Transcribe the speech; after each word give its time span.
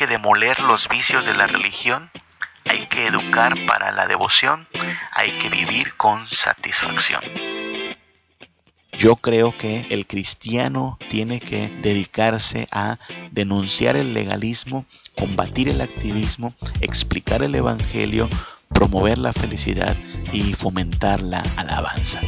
que 0.00 0.06
demoler 0.06 0.58
los 0.60 0.88
vicios 0.88 1.26
de 1.26 1.34
la 1.34 1.46
religión, 1.46 2.10
hay 2.64 2.86
que 2.86 3.06
educar 3.06 3.54
para 3.66 3.92
la 3.92 4.06
devoción, 4.06 4.66
hay 5.12 5.32
que 5.32 5.50
vivir 5.50 5.94
con 5.98 6.26
satisfacción. 6.26 7.20
Yo 8.96 9.16
creo 9.16 9.54
que 9.58 9.86
el 9.90 10.06
cristiano 10.06 10.96
tiene 11.10 11.38
que 11.38 11.68
dedicarse 11.82 12.66
a 12.72 12.98
denunciar 13.30 13.98
el 13.98 14.14
legalismo, 14.14 14.86
combatir 15.18 15.68
el 15.68 15.82
activismo, 15.82 16.54
explicar 16.80 17.42
el 17.42 17.54
Evangelio, 17.54 18.30
promover 18.70 19.18
la 19.18 19.34
felicidad 19.34 19.98
y 20.32 20.54
fomentar 20.54 21.20
la 21.20 21.42
alabanza. 21.58 22.22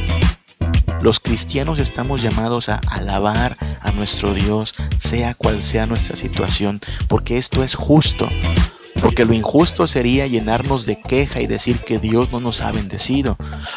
Los 1.03 1.19
cristianos 1.19 1.79
estamos 1.79 2.21
llamados 2.21 2.69
a 2.69 2.79
alabar 2.87 3.57
a 3.81 3.91
nuestro 3.91 4.33
Dios, 4.33 4.73
sea 4.97 5.35
cual 5.35 5.61
sea 5.61 5.85
nuestra 5.85 6.15
situación, 6.15 6.79
porque 7.09 7.35
esto 7.37 7.61
es 7.61 7.75
justo. 7.75 8.29
Porque 9.01 9.25
lo 9.25 9.33
injusto 9.33 9.85
sería 9.85 10.27
llenarnos 10.27 10.85
de 10.85 11.01
queja 11.01 11.41
y 11.41 11.47
decir 11.47 11.79
que 11.79 11.99
Dios 11.99 12.31
no 12.31 12.39
nos 12.39 12.61
ha 12.61 12.71
bendecido. 12.71 13.35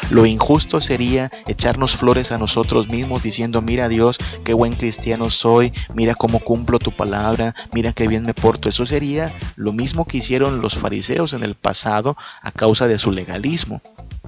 Lo 0.09 0.25
injusto 0.25 0.79
sería 0.79 1.29
echarnos 1.47 1.97
flores 1.97 2.31
a 2.31 2.37
nosotros 2.37 2.87
mismos 2.87 3.23
diciendo, 3.23 3.61
mira 3.61 3.89
Dios, 3.89 4.19
qué 4.45 4.53
buen 4.53 4.71
cristiano 4.71 5.29
soy, 5.29 5.73
mira 5.93 6.15
cómo 6.15 6.39
cumplo 6.39 6.79
tu 6.79 6.95
palabra, 6.95 7.53
mira 7.73 7.91
qué 7.91 8.07
bien 8.07 8.23
me 8.23 8.35
porto. 8.35 8.69
Eso 8.69 8.85
sería 8.85 9.37
lo 9.57 9.73
mismo 9.73 10.05
que 10.05 10.19
hicieron 10.19 10.61
los 10.61 10.77
fariseos 10.77 11.33
en 11.33 11.43
el 11.43 11.55
pasado 11.55 12.15
a 12.41 12.53
causa 12.53 12.87
de 12.87 12.97
su 12.97 13.11
legalismo. 13.11 13.81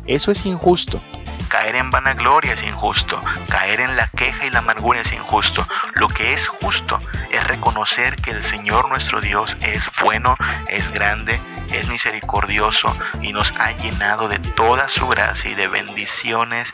Eso 0.10 0.32
es 0.32 0.44
injusto. 0.48 1.04
Caer 1.50 1.76
en 1.76 1.92
vanagloria 1.92 2.54
es 2.54 2.64
injusto, 2.64 3.22
caer 3.48 3.80
en 3.80 3.96
la 3.96 4.08
queja 4.08 4.48
y 4.48 4.50
la 4.50 4.58
amargura 4.58 5.02
es 5.02 5.14
injusto. 5.14 5.64
Lo 5.94 6.08
que 6.08 6.34
es 6.34 6.48
justo 6.48 7.00
es 7.32 7.48
reconocer 7.48 8.16
que 8.16 8.32
el 8.32 8.44
Señor 8.44 8.90
nuestro 8.90 9.22
Dios 9.22 9.56
es 9.62 9.88
bueno, 10.02 10.36
es 10.68 10.90
grande, 10.90 11.40
es 11.72 11.90
misericordioso 11.90 12.92
y 13.22 13.34
nos 13.34 13.52
ha 13.60 13.72
llenado 13.74 14.28
de 14.28 14.40
toda 14.40 14.90
su 14.90 15.08
gracia 15.08 15.52
y 15.52 15.54
de 15.54 15.68
bendiciones 15.68 16.74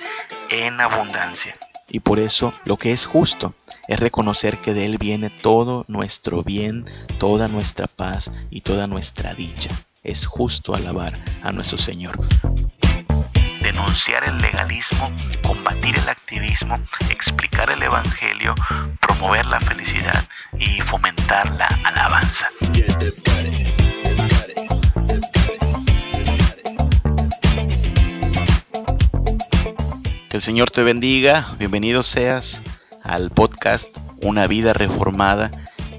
en 0.50 0.80
abundancia. 0.80 1.58
Y 1.90 2.00
por 2.00 2.20
eso 2.20 2.54
lo 2.64 2.78
que 2.78 2.94
es 2.94 3.06
justo 3.06 3.54
es 3.90 4.00
reconocer 4.00 4.62
que 4.62 4.74
de 4.74 4.86
Él 4.86 4.98
viene 4.98 5.30
todo 5.30 5.84
nuestro 5.90 6.42
bien, 6.42 6.86
toda 7.20 7.50
nuestra 7.50 7.88
paz 7.88 8.32
y 8.50 8.62
toda 8.62 8.88
nuestra 8.88 9.34
dicha. 9.34 9.72
Es 10.04 10.26
justo 10.26 10.74
alabar 10.74 11.20
a 11.42 11.52
nuestro 11.52 11.78
Señor 11.78 12.18
denunciar 13.76 14.24
el 14.24 14.38
legalismo, 14.38 15.12
combatir 15.44 15.98
el 16.00 16.08
activismo, 16.08 16.80
explicar 17.10 17.70
el 17.70 17.84
Evangelio, 17.84 18.56
promover 19.02 19.46
la 19.48 19.60
felicidad 19.60 20.26
y 20.58 20.80
fomentar 20.80 21.52
la 21.58 21.68
alabanza. 21.84 22.48
Que 30.30 30.38
el 30.38 30.42
Señor 30.42 30.72
te 30.72 30.82
bendiga, 30.84 31.46
bienvenido 31.60 32.02
seas 32.02 32.62
al 33.04 33.30
podcast 33.30 33.90
Una 34.22 34.48
vida 34.48 34.72
reformada 34.74 35.52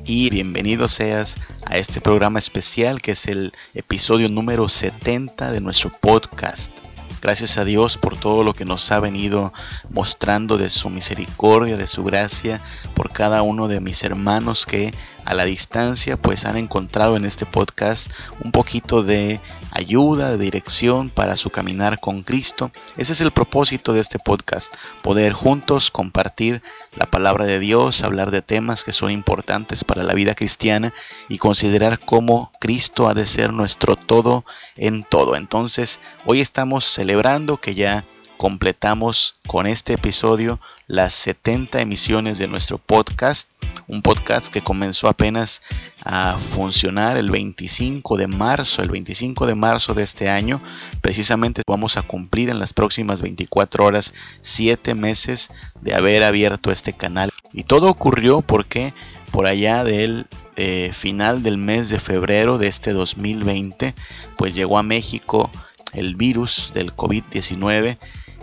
y 0.07 0.31
bienvenido 0.31 0.89
seas 0.89 1.37
a 1.67 1.77
este 1.77 2.01
programa 2.01 2.39
especial 2.39 3.03
que 3.03 3.13
es 3.13 3.27
el 3.27 3.53
episodio 3.75 4.31
número 4.31 4.67
70 4.67 5.53
de 5.53 5.61
nuestro 5.61 5.93
podcast. 5.93 6.86
Gracias 7.23 7.59
a 7.59 7.65
Dios 7.65 7.97
por 7.97 8.17
todo 8.17 8.45
lo 8.45 8.55
que 8.55 8.65
nos 8.65 8.91
ha 8.93 9.01
venido 9.01 9.53
mostrando 9.91 10.59
de 10.59 10.71
su 10.71 10.91
misericordia, 10.91 11.77
de 11.77 11.87
su 11.87 12.05
gracia, 12.05 12.63
por 12.95 13.13
cada 13.13 13.43
uno 13.43 13.69
de 13.69 13.81
mis 13.81 14.05
hermanos 14.05 14.67
que 14.67 14.95
a 15.27 15.35
la 15.35 15.45
distancia 15.45 16.17
pues 16.17 16.45
han 16.45 16.57
encontrado 16.57 17.17
en 17.17 17.25
este 17.25 17.45
podcast 17.47 18.11
un 18.43 18.53
poquito 18.53 19.03
de 19.03 19.41
ayuda, 19.73 20.31
de 20.31 20.39
dirección 20.39 21.11
para 21.11 21.37
su 21.37 21.51
caminar 21.51 21.99
con 22.01 22.23
Cristo. 22.23 22.71
Ese 22.97 23.13
es 23.13 23.21
el 23.21 23.33
propósito 23.33 23.93
de 23.93 24.01
este 24.01 24.19
podcast, 24.21 24.73
poder 25.03 25.33
juntos 25.33 25.91
compartir 25.91 26.63
la 26.95 27.07
palabra 27.07 27.45
de 27.45 27.59
Dios, 27.59 28.03
hablar 28.03 28.31
de 28.31 28.41
temas 28.41 28.85
que 28.85 28.93
son 28.93 29.11
importantes 29.11 29.83
para 29.83 30.05
la 30.05 30.15
vida 30.15 30.35
cristiana 30.35 30.95
y 31.29 31.39
considerar 31.39 31.99
cómo 31.99 32.53
Cristo 32.61 33.09
ha 33.09 33.15
de 33.15 33.27
ser 33.27 33.53
nuestro 33.53 33.97
todo 33.97 34.45
en 34.77 35.03
todo. 35.03 35.35
Entonces, 35.35 36.01
hoy 36.25 36.41
estamos 36.41 36.85
celebrando 36.85 37.57
que 37.57 37.75
ya 37.75 38.07
completamos 38.37 39.37
con 39.47 39.67
este 39.67 39.95
episodio 39.95 40.61
las 40.87 41.15
70 41.15 41.81
emisiones 41.81 42.39
de 42.39 42.47
nuestro 42.47 42.79
podcast, 42.79 43.51
un 43.89 44.03
podcast 44.03 44.53
que 44.53 44.63
comenzó 44.63 45.09
apenas 45.09 45.63
a 46.05 46.39
funcionar 46.39 47.17
el 47.17 47.31
25 47.31 48.17
de 48.17 48.27
marzo, 48.27 48.83
el 48.83 48.91
25 48.91 49.47
de 49.47 49.55
marzo 49.55 49.95
de 49.95 50.03
este 50.03 50.29
año, 50.29 50.63
precisamente 51.01 51.63
vamos 51.67 51.97
a 51.97 52.03
cumplir 52.03 52.51
en 52.51 52.59
las 52.59 52.73
próximas 52.73 53.23
24 53.23 53.85
horas 53.85 54.15
7 54.43 54.95
meses 54.95 55.51
de 55.81 55.95
haber 55.95 56.23
abierto 56.23 56.71
este 56.71 56.93
canal. 56.93 57.31
Y 57.53 57.65
todo 57.65 57.89
ocurrió 57.89 58.43
porque 58.43 58.95
por 59.31 59.47
allá 59.47 59.83
del 59.85 60.27
eh, 60.57 60.91
final 60.93 61.43
del 61.43 61.59
mes 61.59 61.89
de 61.89 62.01
febrero 62.01 62.59
de 62.59 62.69
este 62.69 62.93
2020, 62.93 63.95
pues 64.37 64.55
llegó 64.55 64.79
a 64.79 64.83
México 64.83 65.51
el 65.93 66.15
virus 66.15 66.73
del 66.75 66.95
COVID-19 66.95 67.99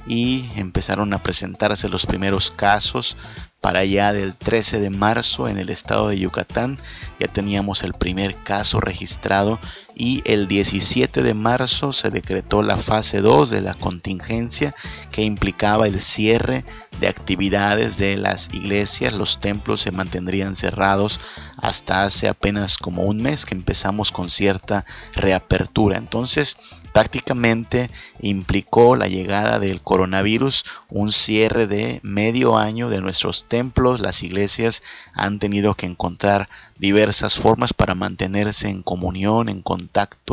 y 0.05 0.49
empezaron 0.55 1.13
a 1.13 1.23
presentarse 1.23 1.89
los 1.89 2.05
primeros 2.05 2.51
casos 2.51 3.17
para 3.61 3.79
allá 3.79 4.11
del 4.11 4.35
13 4.35 4.81
de 4.81 4.89
marzo 4.89 5.47
en 5.47 5.57
el 5.57 5.69
estado 5.69 6.09
de 6.09 6.19
Yucatán. 6.19 6.77
Ya 7.19 7.27
teníamos 7.27 7.83
el 7.83 7.93
primer 7.93 8.35
caso 8.35 8.81
registrado 8.81 9.59
y 9.95 10.21
el 10.25 10.47
17 10.47 11.21
de 11.21 11.33
marzo 11.33 11.93
se 11.93 12.09
decretó 12.09 12.63
la 12.63 12.77
fase 12.77 13.21
2 13.21 13.49
de 13.49 13.61
la 13.61 13.73
contingencia 13.73 14.73
que 15.11 15.23
implicaba 15.23 15.87
el 15.87 15.99
cierre 16.01 16.65
de 16.99 17.07
actividades 17.07 17.97
de 17.97 18.17
las 18.17 18.53
iglesias, 18.53 19.13
los 19.13 19.39
templos 19.39 19.81
se 19.81 19.91
mantendrían 19.91 20.55
cerrados 20.55 21.19
hasta 21.57 22.05
hace 22.05 22.27
apenas 22.27 22.77
como 22.77 23.03
un 23.03 23.21
mes 23.21 23.45
que 23.45 23.55
empezamos 23.55 24.11
con 24.11 24.29
cierta 24.29 24.85
reapertura. 25.13 25.97
Entonces, 25.97 26.57
prácticamente 26.93 27.89
implicó 28.21 28.95
la 28.95 29.07
llegada 29.07 29.59
del 29.59 29.81
coronavirus, 29.81 30.65
un 30.89 31.11
cierre 31.11 31.67
de 31.67 31.99
medio 32.03 32.57
año 32.57 32.89
de 32.89 33.01
nuestros 33.01 33.45
templos, 33.47 33.99
las 33.99 34.23
iglesias 34.23 34.83
han 35.13 35.39
tenido 35.39 35.73
que 35.73 35.87
encontrar 35.87 36.49
diversas 36.77 37.37
formas 37.39 37.73
para 37.73 37.95
mantenerse 37.95 38.69
en 38.69 38.83
comunión, 38.83 39.49
en 39.49 39.61
contacto, 39.61 39.82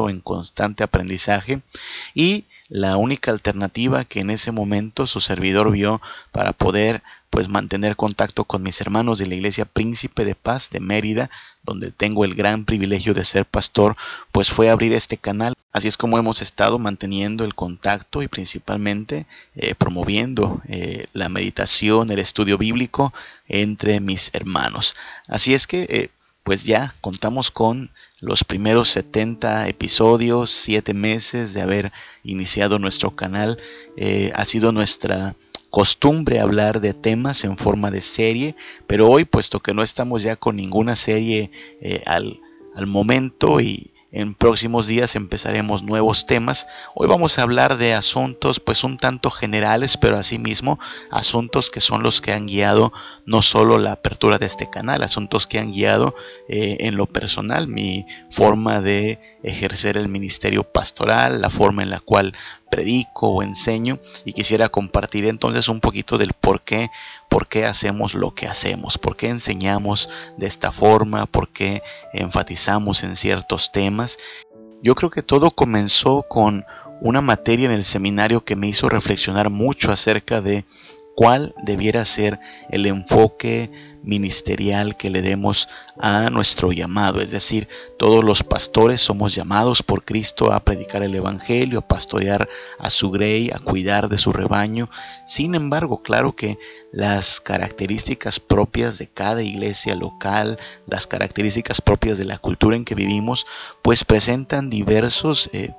en 0.09 0.21
constante 0.21 0.83
aprendizaje 0.85 1.63
y 2.15 2.45
la 2.69 2.97
única 2.97 3.31
alternativa 3.33 4.05
que 4.05 4.21
en 4.21 4.31
ese 4.31 4.53
momento 4.53 5.07
su 5.07 5.21
servidor 5.21 5.71
vio 5.73 6.01
para 6.31 6.53
poder 6.53 7.03
pues 7.31 7.49
mantener 7.49 7.97
contacto 7.97 8.45
con 8.45 8.63
mis 8.63 8.81
hermanos 8.81 9.19
de 9.19 9.27
la 9.27 9.37
iglesia 9.37 9.65
Príncipe 9.65 10.25
de 10.25 10.35
Paz 10.35 10.71
de 10.71 10.81
Mérida, 10.81 11.31
donde 11.63 11.93
tengo 11.93 12.25
el 12.25 12.35
gran 12.35 12.65
privilegio 12.65 13.15
de 13.15 13.25
ser 13.25 13.47
pastor, 13.47 13.97
pues 14.33 14.51
fue 14.51 14.69
abrir 14.69 14.93
este 14.93 15.17
canal. 15.17 15.55
Así 15.73 15.87
es 15.87 15.97
como 15.97 16.19
hemos 16.19 16.43
estado 16.43 16.81
manteniendo 16.81 17.45
el 17.45 17.55
contacto 17.55 18.23
y 18.23 18.29
principalmente 18.29 19.27
eh, 19.55 19.77
promoviendo 19.77 20.61
eh, 20.67 21.07
la 21.13 21.29
meditación, 21.29 22.11
el 22.11 22.19
estudio 22.19 22.59
bíblico 22.59 23.13
entre 23.47 24.01
mis 24.01 24.31
hermanos. 24.33 24.97
Así 25.29 25.55
es 25.55 25.69
que 25.69 25.83
eh, 25.89 26.11
pues 26.43 26.65
ya 26.65 26.95
contamos 27.01 27.51
con 27.51 27.91
los 28.21 28.45
primeros 28.45 28.89
70 28.91 29.69
episodios, 29.69 30.51
7 30.51 30.95
meses 30.95 31.55
de 31.55 31.63
haber 31.63 31.93
iniciado 32.25 32.79
nuestro 32.79 33.11
canal. 33.15 33.59
ha 34.35 34.45
sido 34.45 34.73
nuestra 34.73 35.37
costumbre 35.71 36.41
hablar 36.41 36.81
de 36.81 36.93
temas 36.95 37.45
en 37.45 37.57
forma 37.57 37.91
de 37.91 38.03
serie, 38.03 38.57
pero 38.87 39.09
hoy 39.09 39.25
puesto 39.25 39.61
que 39.61 39.73
no 39.73 39.83
estamos 39.83 40.23
ya 40.23 40.37
con 40.37 40.57
ninguna 40.57 40.97
serie 40.97 41.51
eh, 41.81 42.03
al, 42.07 42.41
al 42.75 42.87
momento 42.87 43.61
y 43.61 43.93
en 44.13 44.35
próximos 44.35 44.87
días 44.87 45.15
empezaremos 45.15 45.83
nuevos 45.83 46.27
temas. 46.27 46.67
Hoy 46.95 47.07
vamos 47.07 47.39
a 47.39 47.43
hablar 47.43 47.79
de 47.79 47.95
asuntos 47.95 48.59
pues 48.59 48.83
un 48.83 48.97
tanto 48.97 49.31
generales, 49.31 49.97
pero 49.97 50.17
asimismo 50.17 50.79
asuntos 51.11 51.71
que 51.71 51.81
son 51.81 52.03
los 52.03 52.21
que 52.21 52.33
han 52.33 52.47
guiado 52.47 52.93
no 53.25 53.43
solo 53.43 53.79
la 53.79 53.93
apertura 53.93 54.39
de 54.39 54.47
este 54.47 54.69
canal, 54.69 55.03
asuntos 55.03 55.47
que 55.47 55.59
han 55.59 55.73
guiado 55.73 56.15
eh, 56.49 56.79
en 56.81 56.97
lo 56.97 57.07
personal 57.07 57.69
mi 57.69 58.07
forma 58.31 58.81
de 58.81 59.21
ejercer 59.43 59.97
el 59.97 60.09
ministerio 60.09 60.65
pastoral, 60.65 61.41
la 61.41 61.51
forma 61.51 61.83
en 61.83 61.91
la 61.91 62.01
cual 62.01 62.35
predico 62.71 63.29
o 63.29 63.43
enseño 63.43 63.99
y 64.25 64.33
quisiera 64.33 64.69
compartir 64.69 65.27
entonces 65.27 65.69
un 65.69 65.81
poquito 65.81 66.19
del 66.19 66.33
por 66.33 66.63
qué, 66.63 66.89
por 67.31 67.47
qué 67.47 67.65
hacemos 67.65 68.15
lo 68.15 68.35
que 68.35 68.47
hacemos, 68.47 68.99
por 68.99 69.17
qué 69.17 69.29
enseñamos 69.29 70.11
de 70.37 70.47
esta 70.47 70.73
forma, 70.73 71.25
por 71.27 71.49
qué 71.49 71.83
enfatizamos 72.13 73.05
en 73.05 73.17
ciertos 73.17 73.73
temas. 73.73 74.19
Yo 74.83 74.95
creo 74.95 75.11
que 75.11 75.23
todo 75.23 75.53
comenzó 75.53 76.25
con 76.29 76.67
una 77.01 77.21
materia 77.21 77.67
en 77.67 77.73
el 77.73 77.85
seminario 77.85 78.45
que 78.45 78.57
me 78.57 78.67
hizo 78.67 78.89
reflexionar 78.89 79.49
mucho 79.49 79.93
acerca 79.93 80.43
de 80.43 80.65
cuál 81.21 81.55
debiera 81.63 82.07
ser 82.07 82.41
el 82.71 82.87
enfoque 82.87 83.71
ministerial 84.03 84.97
que 84.97 85.11
le 85.11 85.21
demos 85.21 85.69
a 85.99 86.31
nuestro 86.31 86.73
llamado. 86.73 87.21
Es 87.21 87.31
decir, 87.31 87.69
todos 87.99 88.25
los 88.25 88.43
pastores 88.43 89.03
somos 89.03 89.35
llamados 89.35 89.83
por 89.83 90.03
Cristo 90.03 90.51
a 90.51 90.61
predicar 90.61 91.03
el 91.03 91.15
Evangelio, 91.15 91.81
a 91.81 91.87
pastorear 91.87 92.49
a 92.79 92.89
su 92.89 93.11
grey, 93.11 93.51
a 93.53 93.59
cuidar 93.59 94.09
de 94.09 94.17
su 94.17 94.33
rebaño. 94.33 94.89
Sin 95.27 95.55
embargo, 95.55 96.03
claro 96.03 96.35
que 96.35 96.57
las 96.91 97.39
características 97.43 98.41
propias 98.41 98.97
de 98.97 99.07
cada 99.07 99.43
iglesia 99.43 99.95
local, 99.97 100.59
las 100.87 101.07
características 101.07 101.83
propias 101.83 102.17
de 102.17 102.25
la 102.25 102.39
cultura 102.39 102.77
en 102.77 102.87
que 102.87 102.95
vivimos, 102.95 103.47
pues 103.83 104.07
presentan 104.07 104.71
diversos... 104.71 105.51
Eh, 105.53 105.75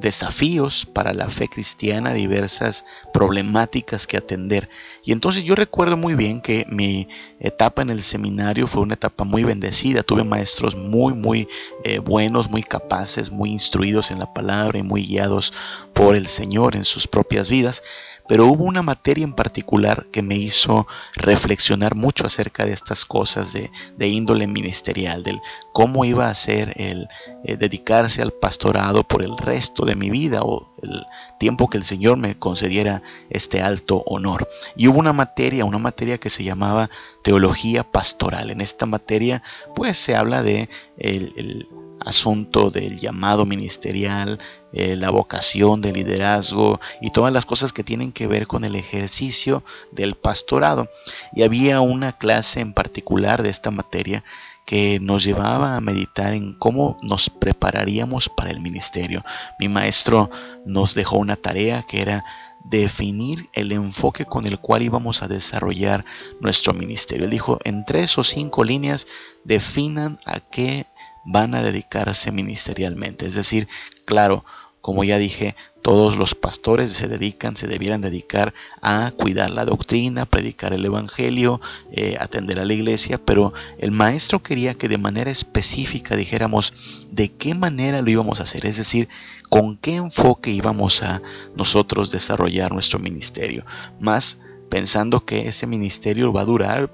desafíos 0.00 0.86
para 0.86 1.12
la 1.12 1.30
fe 1.30 1.48
cristiana, 1.48 2.12
diversas 2.12 2.84
problemáticas 3.12 4.06
que 4.06 4.16
atender. 4.16 4.68
Y 5.04 5.12
entonces 5.12 5.44
yo 5.44 5.54
recuerdo 5.54 5.96
muy 5.96 6.14
bien 6.14 6.40
que 6.40 6.66
mi 6.68 7.08
etapa 7.40 7.82
en 7.82 7.90
el 7.90 8.02
seminario 8.02 8.66
fue 8.66 8.82
una 8.82 8.94
etapa 8.94 9.24
muy 9.24 9.44
bendecida. 9.44 10.02
Tuve 10.02 10.24
maestros 10.24 10.76
muy, 10.76 11.14
muy 11.14 11.48
eh, 11.84 11.98
buenos, 11.98 12.48
muy 12.48 12.62
capaces, 12.62 13.30
muy 13.30 13.50
instruidos 13.50 14.10
en 14.10 14.18
la 14.18 14.32
palabra 14.32 14.78
y 14.78 14.82
muy 14.82 15.04
guiados 15.06 15.52
por 15.92 16.16
el 16.16 16.28
Señor 16.28 16.76
en 16.76 16.84
sus 16.84 17.06
propias 17.06 17.48
vidas 17.48 17.82
pero 18.28 18.46
hubo 18.46 18.64
una 18.64 18.82
materia 18.82 19.24
en 19.24 19.32
particular 19.32 20.06
que 20.12 20.22
me 20.22 20.36
hizo 20.36 20.86
reflexionar 21.14 21.94
mucho 21.94 22.26
acerca 22.26 22.64
de 22.66 22.72
estas 22.72 23.04
cosas 23.04 23.52
de, 23.52 24.06
índole 24.06 24.46
ministerial, 24.46 25.22
del 25.22 25.40
cómo 25.72 26.04
iba 26.04 26.28
a 26.28 26.34
ser 26.34 26.74
el 26.76 27.08
eh, 27.44 27.56
dedicarse 27.56 28.22
al 28.22 28.32
pastorado 28.32 29.02
por 29.02 29.24
el 29.24 29.36
resto 29.38 29.84
de 29.84 29.96
mi 29.96 30.10
vida 30.10 30.42
o 30.42 30.68
el 30.82 31.04
tiempo 31.38 31.68
que 31.68 31.78
el 31.78 31.84
Señor 31.84 32.18
me 32.18 32.38
concediera 32.38 33.02
este 33.30 33.62
alto 33.62 34.02
honor. 34.06 34.48
Y 34.76 34.88
hubo 34.88 34.98
una 34.98 35.12
materia, 35.12 35.64
una 35.64 35.78
materia 35.78 36.18
que 36.18 36.30
se 36.30 36.44
llamaba 36.44 36.90
teología 37.22 37.82
pastoral. 37.82 38.50
En 38.50 38.60
esta 38.60 38.86
materia 38.86 39.42
pues 39.74 39.96
se 39.96 40.14
habla 40.14 40.42
de 40.42 40.68
el 40.98 41.68
asunto 42.04 42.70
del 42.70 42.98
llamado 42.98 43.46
ministerial, 43.46 44.38
eh, 44.72 44.96
la 44.96 45.10
vocación 45.10 45.80
de 45.80 45.92
liderazgo 45.92 46.80
y 47.00 47.10
todas 47.10 47.32
las 47.32 47.46
cosas 47.46 47.72
que 47.72 47.84
tienen 47.84 48.12
que 48.12 48.26
ver 48.26 48.46
con 48.46 48.64
el 48.64 48.76
ejercicio 48.76 49.62
del 49.92 50.14
pastorado. 50.14 50.88
Y 51.32 51.42
había 51.42 51.80
una 51.80 52.12
clase 52.12 52.60
en 52.60 52.72
particular 52.72 53.42
de 53.42 53.50
esta 53.50 53.70
materia 53.70 54.24
que 54.66 54.98
nos 55.00 55.24
llevaba 55.24 55.76
a 55.76 55.80
meditar 55.80 56.34
en 56.34 56.52
cómo 56.52 56.98
nos 57.00 57.30
prepararíamos 57.30 58.28
para 58.28 58.50
el 58.50 58.60
ministerio. 58.60 59.24
Mi 59.58 59.68
maestro 59.70 60.30
nos 60.66 60.94
dejó 60.94 61.16
una 61.16 61.36
tarea 61.36 61.82
que 61.82 62.02
era 62.02 62.22
definir 62.64 63.48
el 63.54 63.72
enfoque 63.72 64.26
con 64.26 64.46
el 64.46 64.58
cual 64.58 64.82
íbamos 64.82 65.22
a 65.22 65.28
desarrollar 65.28 66.04
nuestro 66.40 66.74
ministerio. 66.74 67.24
Él 67.24 67.30
dijo, 67.30 67.58
en 67.64 67.86
tres 67.86 68.18
o 68.18 68.24
cinco 68.24 68.62
líneas, 68.62 69.06
definan 69.44 70.18
a 70.26 70.40
qué 70.40 70.84
van 71.30 71.54
a 71.54 71.62
dedicarse 71.62 72.32
ministerialmente. 72.32 73.26
Es 73.26 73.34
decir, 73.34 73.68
claro, 74.06 74.44
como 74.80 75.04
ya 75.04 75.18
dije, 75.18 75.54
todos 75.82 76.16
los 76.16 76.34
pastores 76.34 76.92
se 76.92 77.08
dedican, 77.08 77.56
se 77.56 77.66
debieran 77.66 78.00
dedicar 78.00 78.54
a 78.80 79.10
cuidar 79.10 79.50
la 79.50 79.66
doctrina, 79.66 80.24
predicar 80.24 80.72
el 80.72 80.84
evangelio, 80.84 81.60
eh, 81.92 82.16
atender 82.18 82.58
a 82.58 82.64
la 82.64 82.72
iglesia, 82.72 83.18
pero 83.22 83.52
el 83.78 83.90
maestro 83.90 84.42
quería 84.42 84.74
que 84.74 84.88
de 84.88 84.96
manera 84.96 85.30
específica 85.30 86.16
dijéramos 86.16 86.72
de 87.10 87.30
qué 87.30 87.54
manera 87.54 88.00
lo 88.00 88.10
íbamos 88.10 88.40
a 88.40 88.44
hacer, 88.44 88.64
es 88.64 88.78
decir, 88.78 89.08
con 89.50 89.76
qué 89.76 89.96
enfoque 89.96 90.50
íbamos 90.50 91.02
a 91.02 91.20
nosotros 91.54 92.10
desarrollar 92.10 92.72
nuestro 92.72 92.98
ministerio, 92.98 93.66
más 94.00 94.38
pensando 94.70 95.24
que 95.24 95.48
ese 95.48 95.66
ministerio 95.66 96.32
va 96.32 96.42
a 96.42 96.46
durar 96.46 96.90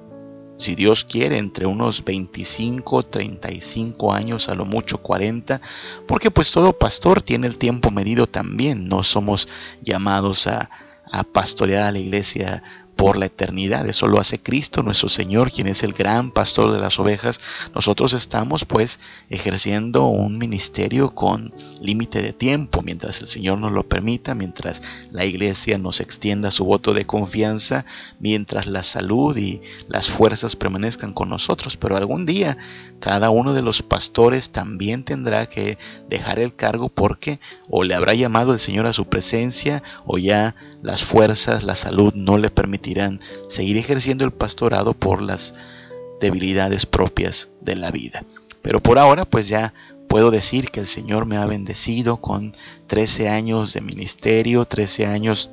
si 0.56 0.74
Dios 0.74 1.04
quiere, 1.04 1.38
entre 1.38 1.66
unos 1.66 2.04
25, 2.04 3.02
35 3.04 4.12
años, 4.12 4.48
a 4.48 4.54
lo 4.54 4.64
mucho 4.64 4.98
40, 4.98 5.60
porque 6.06 6.30
pues 6.30 6.52
todo 6.52 6.72
pastor 6.72 7.22
tiene 7.22 7.46
el 7.46 7.58
tiempo 7.58 7.90
medido 7.90 8.26
también, 8.26 8.88
no 8.88 9.02
somos 9.02 9.48
llamados 9.82 10.46
a, 10.46 10.70
a 11.10 11.24
pastorear 11.24 11.82
a 11.82 11.92
la 11.92 11.98
iglesia 11.98 12.62
por 12.96 13.16
la 13.16 13.26
eternidad. 13.26 13.88
Eso 13.88 14.06
lo 14.06 14.20
hace 14.20 14.38
Cristo, 14.38 14.82
nuestro 14.82 15.08
Señor, 15.08 15.50
quien 15.50 15.66
es 15.66 15.82
el 15.82 15.92
gran 15.92 16.30
pastor 16.30 16.72
de 16.72 16.80
las 16.80 16.98
ovejas. 16.98 17.40
Nosotros 17.74 18.12
estamos 18.12 18.64
pues 18.64 19.00
ejerciendo 19.30 20.06
un 20.06 20.38
ministerio 20.38 21.14
con 21.14 21.52
límite 21.80 22.22
de 22.22 22.32
tiempo, 22.32 22.82
mientras 22.82 23.20
el 23.20 23.26
Señor 23.26 23.58
nos 23.58 23.72
lo 23.72 23.88
permita, 23.88 24.34
mientras 24.34 24.82
la 25.10 25.24
iglesia 25.24 25.78
nos 25.78 26.00
extienda 26.00 26.50
su 26.50 26.64
voto 26.64 26.94
de 26.94 27.04
confianza, 27.04 27.84
mientras 28.20 28.66
la 28.66 28.82
salud 28.82 29.36
y 29.36 29.60
las 29.88 30.10
fuerzas 30.10 30.56
permanezcan 30.56 31.12
con 31.12 31.28
nosotros. 31.28 31.76
Pero 31.76 31.96
algún 31.96 32.26
día 32.26 32.56
cada 33.00 33.28
uno 33.28 33.52
de 33.52 33.60
los 33.60 33.82
pastores 33.82 34.50
también 34.50 35.04
tendrá 35.04 35.46
que 35.46 35.76
dejar 36.08 36.38
el 36.38 36.54
cargo 36.54 36.88
porque 36.88 37.38
o 37.68 37.84
le 37.84 37.94
habrá 37.94 38.14
llamado 38.14 38.54
el 38.54 38.60
Señor 38.60 38.86
a 38.86 38.94
su 38.94 39.06
presencia 39.06 39.82
o 40.06 40.16
ya 40.16 40.54
las 40.84 41.02
fuerzas, 41.02 41.64
la 41.64 41.76
salud 41.76 42.12
no 42.14 42.36
le 42.36 42.50
permitirán 42.50 43.18
seguir 43.48 43.78
ejerciendo 43.78 44.26
el 44.26 44.32
pastorado 44.32 44.92
por 44.92 45.22
las 45.22 45.54
debilidades 46.20 46.84
propias 46.84 47.48
de 47.62 47.74
la 47.74 47.90
vida. 47.90 48.22
Pero 48.60 48.82
por 48.82 48.98
ahora 48.98 49.24
pues 49.24 49.48
ya 49.48 49.72
puedo 50.08 50.30
decir 50.30 50.70
que 50.70 50.80
el 50.80 50.86
Señor 50.86 51.24
me 51.24 51.38
ha 51.38 51.46
bendecido 51.46 52.18
con 52.18 52.54
13 52.88 53.30
años 53.30 53.72
de 53.72 53.80
ministerio, 53.80 54.66
13 54.66 55.06
años 55.06 55.50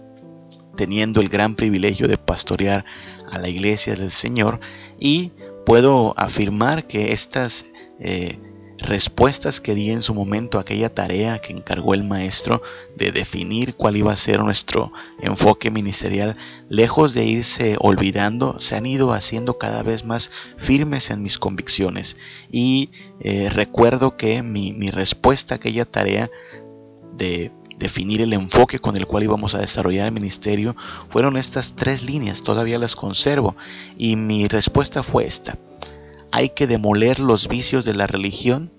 teniendo 0.75 1.21
el 1.21 1.29
gran 1.29 1.55
privilegio 1.55 2.09
de 2.09 2.17
pastorear 2.17 2.83
a 3.31 3.39
la 3.39 3.47
iglesia 3.47 3.95
del 3.95 4.11
Señor 4.11 4.59
y 4.99 5.31
puedo 5.65 6.13
afirmar 6.17 6.87
que 6.87 7.13
estas 7.13 7.67
eh, 8.01 8.37
respuestas 8.81 9.61
que 9.61 9.75
di 9.75 9.91
en 9.91 10.01
su 10.01 10.13
momento 10.13 10.57
a 10.57 10.61
aquella 10.61 10.93
tarea 10.93 11.39
que 11.39 11.53
encargó 11.53 11.93
el 11.93 12.03
maestro 12.03 12.61
de 12.95 13.11
definir 13.11 13.75
cuál 13.75 13.95
iba 13.95 14.11
a 14.11 14.15
ser 14.15 14.39
nuestro 14.39 14.91
enfoque 15.19 15.71
ministerial, 15.71 16.35
lejos 16.69 17.13
de 17.13 17.25
irse 17.25 17.75
olvidando, 17.79 18.59
se 18.59 18.75
han 18.75 18.85
ido 18.85 19.13
haciendo 19.13 19.57
cada 19.57 19.83
vez 19.83 20.03
más 20.03 20.31
firmes 20.57 21.09
en 21.09 21.23
mis 21.23 21.37
convicciones. 21.37 22.17
Y 22.51 22.89
eh, 23.19 23.49
recuerdo 23.49 24.17
que 24.17 24.43
mi, 24.43 24.73
mi 24.73 24.89
respuesta 24.89 25.55
a 25.55 25.57
aquella 25.57 25.85
tarea 25.85 26.29
de 27.17 27.51
definir 27.77 28.21
el 28.21 28.33
enfoque 28.33 28.79
con 28.79 28.95
el 28.95 29.07
cual 29.07 29.23
íbamos 29.23 29.55
a 29.55 29.59
desarrollar 29.59 30.05
el 30.05 30.11
ministerio 30.11 30.75
fueron 31.09 31.35
estas 31.35 31.73
tres 31.75 32.03
líneas, 32.03 32.43
todavía 32.43 32.77
las 32.77 32.95
conservo. 32.95 33.55
Y 33.97 34.15
mi 34.15 34.47
respuesta 34.47 35.01
fue 35.03 35.25
esta 35.25 35.57
hay 36.31 36.49
que 36.49 36.67
demoler 36.67 37.19
los 37.19 37.47
vicios 37.47 37.85
de 37.85 37.93
la 37.93 38.07
religión, 38.07 38.71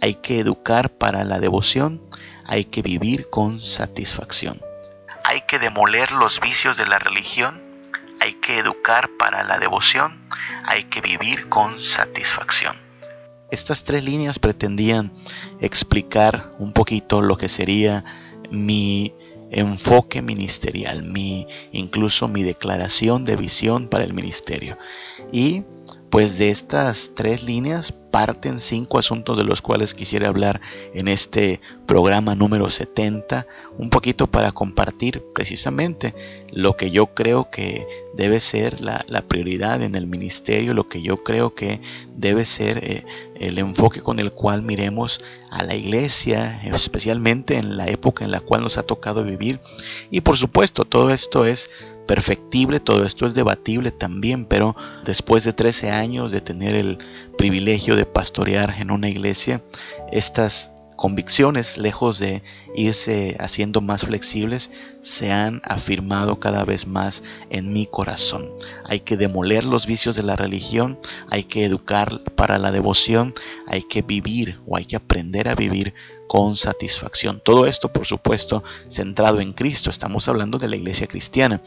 hay 0.00 0.14
que 0.14 0.38
educar 0.38 0.90
para 0.90 1.24
la 1.24 1.38
devoción, 1.38 2.00
hay 2.46 2.64
que 2.64 2.82
vivir 2.82 3.28
con 3.30 3.60
satisfacción. 3.60 4.60
Hay 5.24 5.42
que 5.42 5.58
demoler 5.58 6.12
los 6.12 6.40
vicios 6.40 6.76
de 6.76 6.86
la 6.86 6.98
religión, 6.98 7.62
hay 8.20 8.34
que 8.34 8.58
educar 8.58 9.10
para 9.18 9.44
la 9.44 9.58
devoción, 9.58 10.28
hay 10.64 10.84
que 10.84 11.00
vivir 11.00 11.48
con 11.48 11.78
satisfacción. 11.80 12.76
Estas 13.50 13.84
tres 13.84 14.02
líneas 14.02 14.38
pretendían 14.38 15.12
explicar 15.60 16.52
un 16.58 16.72
poquito 16.72 17.20
lo 17.20 17.36
que 17.36 17.48
sería 17.48 18.04
mi 18.50 19.14
enfoque 19.50 20.22
ministerial, 20.22 21.02
mi 21.02 21.46
incluso 21.72 22.28
mi 22.28 22.42
declaración 22.42 23.24
de 23.24 23.36
visión 23.36 23.88
para 23.88 24.04
el 24.04 24.12
ministerio. 24.12 24.78
Y 25.32 25.62
pues 26.10 26.38
de 26.38 26.50
estas 26.50 27.10
tres 27.14 27.42
líneas 27.42 27.92
parten 28.14 28.60
cinco 28.60 29.00
asuntos 29.00 29.36
de 29.36 29.42
los 29.42 29.60
cuales 29.60 29.92
quisiera 29.92 30.28
hablar 30.28 30.60
en 30.94 31.08
este 31.08 31.60
programa 31.86 32.36
número 32.36 32.70
70, 32.70 33.46
un 33.76 33.90
poquito 33.90 34.28
para 34.28 34.52
compartir 34.52 35.24
precisamente 35.34 36.14
lo 36.52 36.76
que 36.76 36.92
yo 36.92 37.06
creo 37.06 37.50
que 37.50 37.88
debe 38.14 38.38
ser 38.38 38.80
la, 38.80 39.04
prioridad 39.26 39.82
en 39.82 39.96
el 39.96 40.06
ministerio, 40.06 40.74
lo 40.74 40.86
que 40.86 41.02
yo 41.02 41.24
creo 41.24 41.56
que 41.56 41.80
debe 42.16 42.44
ser 42.44 42.78
eh, 42.84 43.04
el 43.34 43.58
enfoque 43.58 44.00
con 44.00 44.20
el 44.20 44.30
cual 44.30 44.62
miremos 44.62 45.20
a 45.50 45.64
la 45.64 45.74
iglesia, 45.74 46.60
especialmente 46.62 47.56
en 47.56 47.76
la 47.76 47.86
época 47.88 48.24
en 48.24 48.30
la 48.30 48.38
cual 48.38 48.62
nos 48.62 48.78
ha 48.78 48.84
tocado 48.84 49.24
vivir. 49.24 49.58
Y 50.10 50.20
por 50.20 50.36
supuesto, 50.36 50.84
todo 50.84 51.10
esto 51.10 51.46
es 51.46 51.68
perfectible, 52.06 52.80
todo 52.80 53.04
esto 53.04 53.26
es 53.26 53.34
debatible 53.34 53.90
también, 53.90 54.46
pero 54.46 54.76
después 55.04 55.44
de 55.44 55.52
13 55.52 55.90
años 55.90 56.32
de 56.32 56.40
tener 56.40 56.74
el 56.74 56.98
privilegio 57.36 57.96
de 57.96 58.06
pastorear 58.06 58.74
en 58.78 58.90
una 58.90 59.08
iglesia, 59.08 59.62
estas 60.12 60.70
convicciones, 60.96 61.76
lejos 61.76 62.18
de 62.18 62.42
irse 62.74 63.36
haciendo 63.40 63.80
más 63.80 64.02
flexibles, 64.02 64.70
se 65.00 65.32
han 65.32 65.60
afirmado 65.64 66.38
cada 66.38 66.64
vez 66.64 66.86
más 66.86 67.22
en 67.50 67.72
mi 67.72 67.86
corazón. 67.86 68.48
Hay 68.84 69.00
que 69.00 69.16
demoler 69.16 69.64
los 69.64 69.86
vicios 69.86 70.16
de 70.16 70.22
la 70.22 70.36
religión, 70.36 70.98
hay 71.30 71.44
que 71.44 71.64
educar 71.64 72.20
para 72.36 72.58
la 72.58 72.70
devoción, 72.70 73.34
hay 73.66 73.82
que 73.82 74.02
vivir 74.02 74.60
o 74.66 74.76
hay 74.76 74.84
que 74.84 74.96
aprender 74.96 75.48
a 75.48 75.54
vivir 75.54 75.94
con 76.26 76.56
satisfacción. 76.56 77.40
Todo 77.44 77.66
esto, 77.66 77.92
por 77.92 78.06
supuesto, 78.06 78.62
centrado 78.88 79.40
en 79.40 79.52
Cristo. 79.52 79.90
Estamos 79.90 80.28
hablando 80.28 80.58
de 80.58 80.68
la 80.68 80.76
iglesia 80.76 81.06
cristiana. 81.06 81.60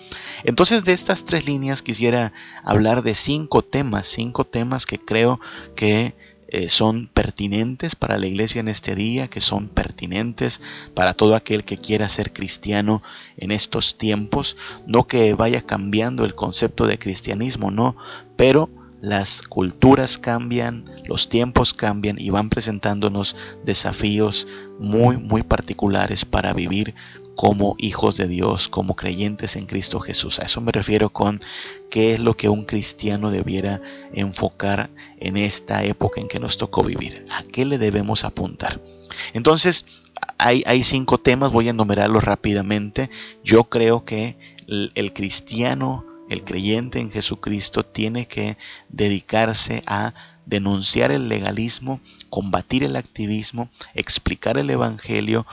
Entonces, 0.44 0.84
de 0.84 0.94
estas 0.94 1.26
tres 1.26 1.46
líneas 1.46 1.82
quisiera 1.82 2.34
hablar 2.64 3.04
de 3.04 3.16
cinco 3.16 3.62
temas, 3.62 4.08
cinco 4.08 4.46
temas 4.46 4.86
que 4.86 5.00
creo 5.00 5.40
que 5.76 6.16
eh, 6.50 6.70
son 6.70 7.08
pertinentes 7.08 7.96
para 7.96 8.18
la 8.18 8.26
iglesia 8.26 8.62
en 8.62 8.70
este 8.70 8.96
día, 8.96 9.28
que 9.28 9.42
son 9.42 9.68
pertinentes 9.68 10.62
para 10.94 11.14
todo 11.14 11.36
aquel 11.36 11.66
que 11.66 11.78
quiera 11.78 12.08
ser 12.08 12.32
cristiano 12.32 13.04
en 13.36 13.52
estos 13.52 13.98
tiempos. 13.98 14.56
No 14.86 15.08
que 15.08 15.34
vaya 15.34 15.62
cambiando 15.62 16.24
el 16.24 16.36
concepto 16.36 16.88
de 16.88 17.00
cristianismo, 17.00 17.70
no, 17.70 17.98
pero 18.38 18.70
las 19.02 19.42
culturas 19.42 20.18
cambian, 20.18 20.86
los 21.06 21.30
tiempos 21.30 21.74
cambian 21.74 22.18
y 22.20 22.30
van 22.30 22.50
presentándonos 22.50 23.36
desafíos 23.64 24.48
muy, 24.80 25.18
muy 25.18 25.44
particulares 25.44 26.26
para 26.26 26.54
vivir 26.54 26.96
como 27.38 27.76
hijos 27.78 28.18
de 28.18 28.28
Dios, 28.28 28.68
como 28.68 28.96
creyentes 28.96 29.56
en 29.56 29.68
Cristo 29.68 30.00
Jesús. 30.00 30.40
A 30.40 30.46
eso 30.46 30.60
me 30.60 30.72
refiero 30.72 31.12
con 31.12 31.40
qué 31.92 32.14
es 32.14 32.20
lo 32.20 32.36
que 32.36 32.50
un 32.50 32.66
cristiano 32.66 33.30
debiera 33.30 33.80
enfocar 34.12 34.90
en 35.20 35.38
esta 35.38 35.84
época 35.84 36.20
en 36.20 36.28
que 36.28 36.40
nos 36.40 36.58
tocó 36.58 36.84
vivir. 36.84 37.26
¿A 37.30 37.44
qué 37.44 37.64
le 37.64 37.78
debemos 37.78 38.24
apuntar? 38.24 38.82
Entonces, 39.34 39.86
hay, 40.40 40.64
hay 40.66 40.84
cinco 40.84 41.20
temas, 41.20 41.52
voy 41.52 41.68
a 41.68 41.72
enumerarlos 41.72 42.24
rápidamente. 42.24 43.12
Yo 43.44 43.66
creo 43.66 44.04
que 44.04 44.36
el, 44.68 44.92
el 44.96 45.14
cristiano, 45.14 46.07
el 46.30 46.44
creyente 46.44 47.00
en 47.00 47.12
Jesucristo, 47.12 47.84
tiene 47.84 48.28
que 48.28 48.58
dedicarse 48.90 49.84
a 49.86 50.14
denunciar 50.46 51.12
el 51.12 51.28
legalismo, 51.28 52.00
combatir 52.30 52.84
el 52.84 52.96
activismo, 52.96 53.70
explicar 53.94 54.58
el 54.58 54.70
Evangelio, 54.70 55.46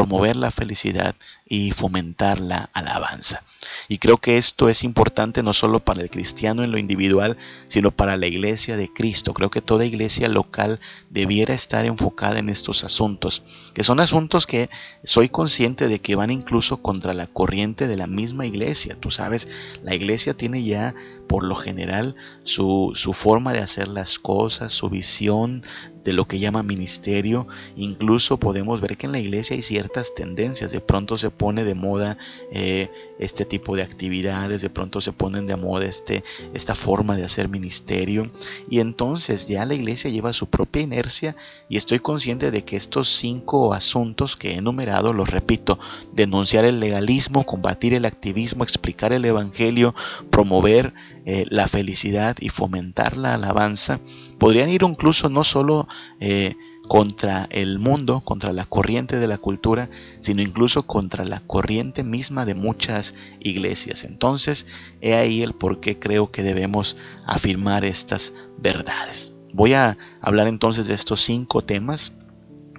promover 0.00 0.34
la 0.34 0.50
felicidad 0.50 1.14
y 1.44 1.72
fomentar 1.72 2.40
la 2.40 2.70
alabanza. 2.72 3.42
Y 3.86 3.98
creo 3.98 4.16
que 4.16 4.38
esto 4.38 4.70
es 4.70 4.82
importante 4.82 5.42
no 5.42 5.52
solo 5.52 5.80
para 5.80 6.00
el 6.00 6.08
cristiano 6.08 6.64
en 6.64 6.72
lo 6.72 6.78
individual, 6.78 7.36
sino 7.66 7.90
para 7.90 8.16
la 8.16 8.26
iglesia 8.26 8.78
de 8.78 8.90
Cristo. 8.90 9.34
Creo 9.34 9.50
que 9.50 9.60
toda 9.60 9.84
iglesia 9.84 10.28
local 10.28 10.80
debiera 11.10 11.52
estar 11.52 11.84
enfocada 11.84 12.38
en 12.38 12.48
estos 12.48 12.82
asuntos, 12.82 13.42
que 13.74 13.82
son 13.82 14.00
asuntos 14.00 14.46
que 14.46 14.70
soy 15.04 15.28
consciente 15.28 15.86
de 15.86 15.98
que 15.98 16.16
van 16.16 16.30
incluso 16.30 16.78
contra 16.78 17.12
la 17.12 17.26
corriente 17.26 17.86
de 17.86 17.98
la 17.98 18.06
misma 18.06 18.46
iglesia. 18.46 18.96
Tú 18.98 19.10
sabes, 19.10 19.48
la 19.82 19.94
iglesia 19.94 20.32
tiene 20.32 20.64
ya 20.64 20.94
por 21.30 21.44
lo 21.44 21.54
general 21.54 22.16
su, 22.42 22.90
su, 22.96 23.12
forma 23.12 23.52
de 23.52 23.60
hacer 23.60 23.86
las 23.86 24.18
cosas, 24.18 24.72
su 24.72 24.90
visión 24.90 25.62
de 26.04 26.12
lo 26.12 26.26
que 26.26 26.38
llama 26.38 26.62
ministerio. 26.62 27.46
Incluso 27.76 28.38
podemos 28.38 28.80
ver 28.80 28.96
que 28.96 29.06
en 29.06 29.12
la 29.12 29.20
iglesia 29.20 29.54
hay 29.54 29.62
ciertas 29.62 30.14
tendencias. 30.14 30.72
De 30.72 30.80
pronto 30.80 31.18
se 31.18 31.30
pone 31.30 31.62
de 31.64 31.74
moda 31.74 32.16
eh, 32.50 32.90
este 33.18 33.44
tipo 33.44 33.76
de 33.76 33.82
actividades, 33.82 34.62
de 34.62 34.70
pronto 34.70 35.00
se 35.00 35.12
ponen 35.12 35.46
de 35.46 35.56
moda 35.56 35.86
este, 35.86 36.24
esta 36.54 36.74
forma 36.74 37.16
de 37.16 37.24
hacer 37.24 37.48
ministerio. 37.48 38.30
Y 38.68 38.80
entonces 38.80 39.46
ya 39.46 39.64
la 39.64 39.74
iglesia 39.74 40.10
lleva 40.10 40.32
su 40.32 40.46
propia 40.46 40.82
inercia 40.82 41.36
y 41.68 41.76
estoy 41.76 42.00
consciente 42.00 42.50
de 42.50 42.64
que 42.64 42.76
estos 42.76 43.08
cinco 43.08 43.72
asuntos 43.72 44.36
que 44.36 44.52
he 44.52 44.56
enumerado, 44.56 45.12
los 45.12 45.30
repito, 45.30 45.78
denunciar 46.12 46.64
el 46.64 46.80
legalismo, 46.80 47.46
combatir 47.46 47.94
el 47.94 48.04
activismo, 48.04 48.64
explicar 48.64 49.12
el 49.12 49.24
evangelio, 49.24 49.94
promover 50.30 50.92
eh, 51.24 51.46
la 51.48 51.68
felicidad 51.68 52.36
y 52.40 52.48
fomentar 52.48 53.16
la 53.16 53.34
alabanza, 53.34 54.00
podrían 54.38 54.68
ir 54.68 54.82
incluso 54.82 55.28
no 55.28 55.44
solo 55.44 55.86
eh, 56.20 56.56
contra 56.88 57.46
el 57.50 57.78
mundo, 57.78 58.20
contra 58.20 58.52
la 58.52 58.64
corriente 58.64 59.18
de 59.18 59.28
la 59.28 59.38
cultura, 59.38 59.88
sino 60.20 60.42
incluso 60.42 60.86
contra 60.86 61.24
la 61.24 61.40
corriente 61.40 62.02
misma 62.02 62.44
de 62.44 62.54
muchas 62.54 63.14
iglesias. 63.40 64.04
Entonces, 64.04 64.66
he 65.00 65.14
ahí 65.14 65.42
el 65.42 65.52
por 65.52 65.80
qué 65.80 65.98
creo 65.98 66.30
que 66.30 66.42
debemos 66.42 66.96
afirmar 67.26 67.84
estas 67.84 68.34
verdades. 68.58 69.34
Voy 69.52 69.74
a 69.74 69.98
hablar 70.20 70.46
entonces 70.46 70.88
de 70.88 70.94
estos 70.94 71.20
cinco 71.20 71.62
temas 71.62 72.12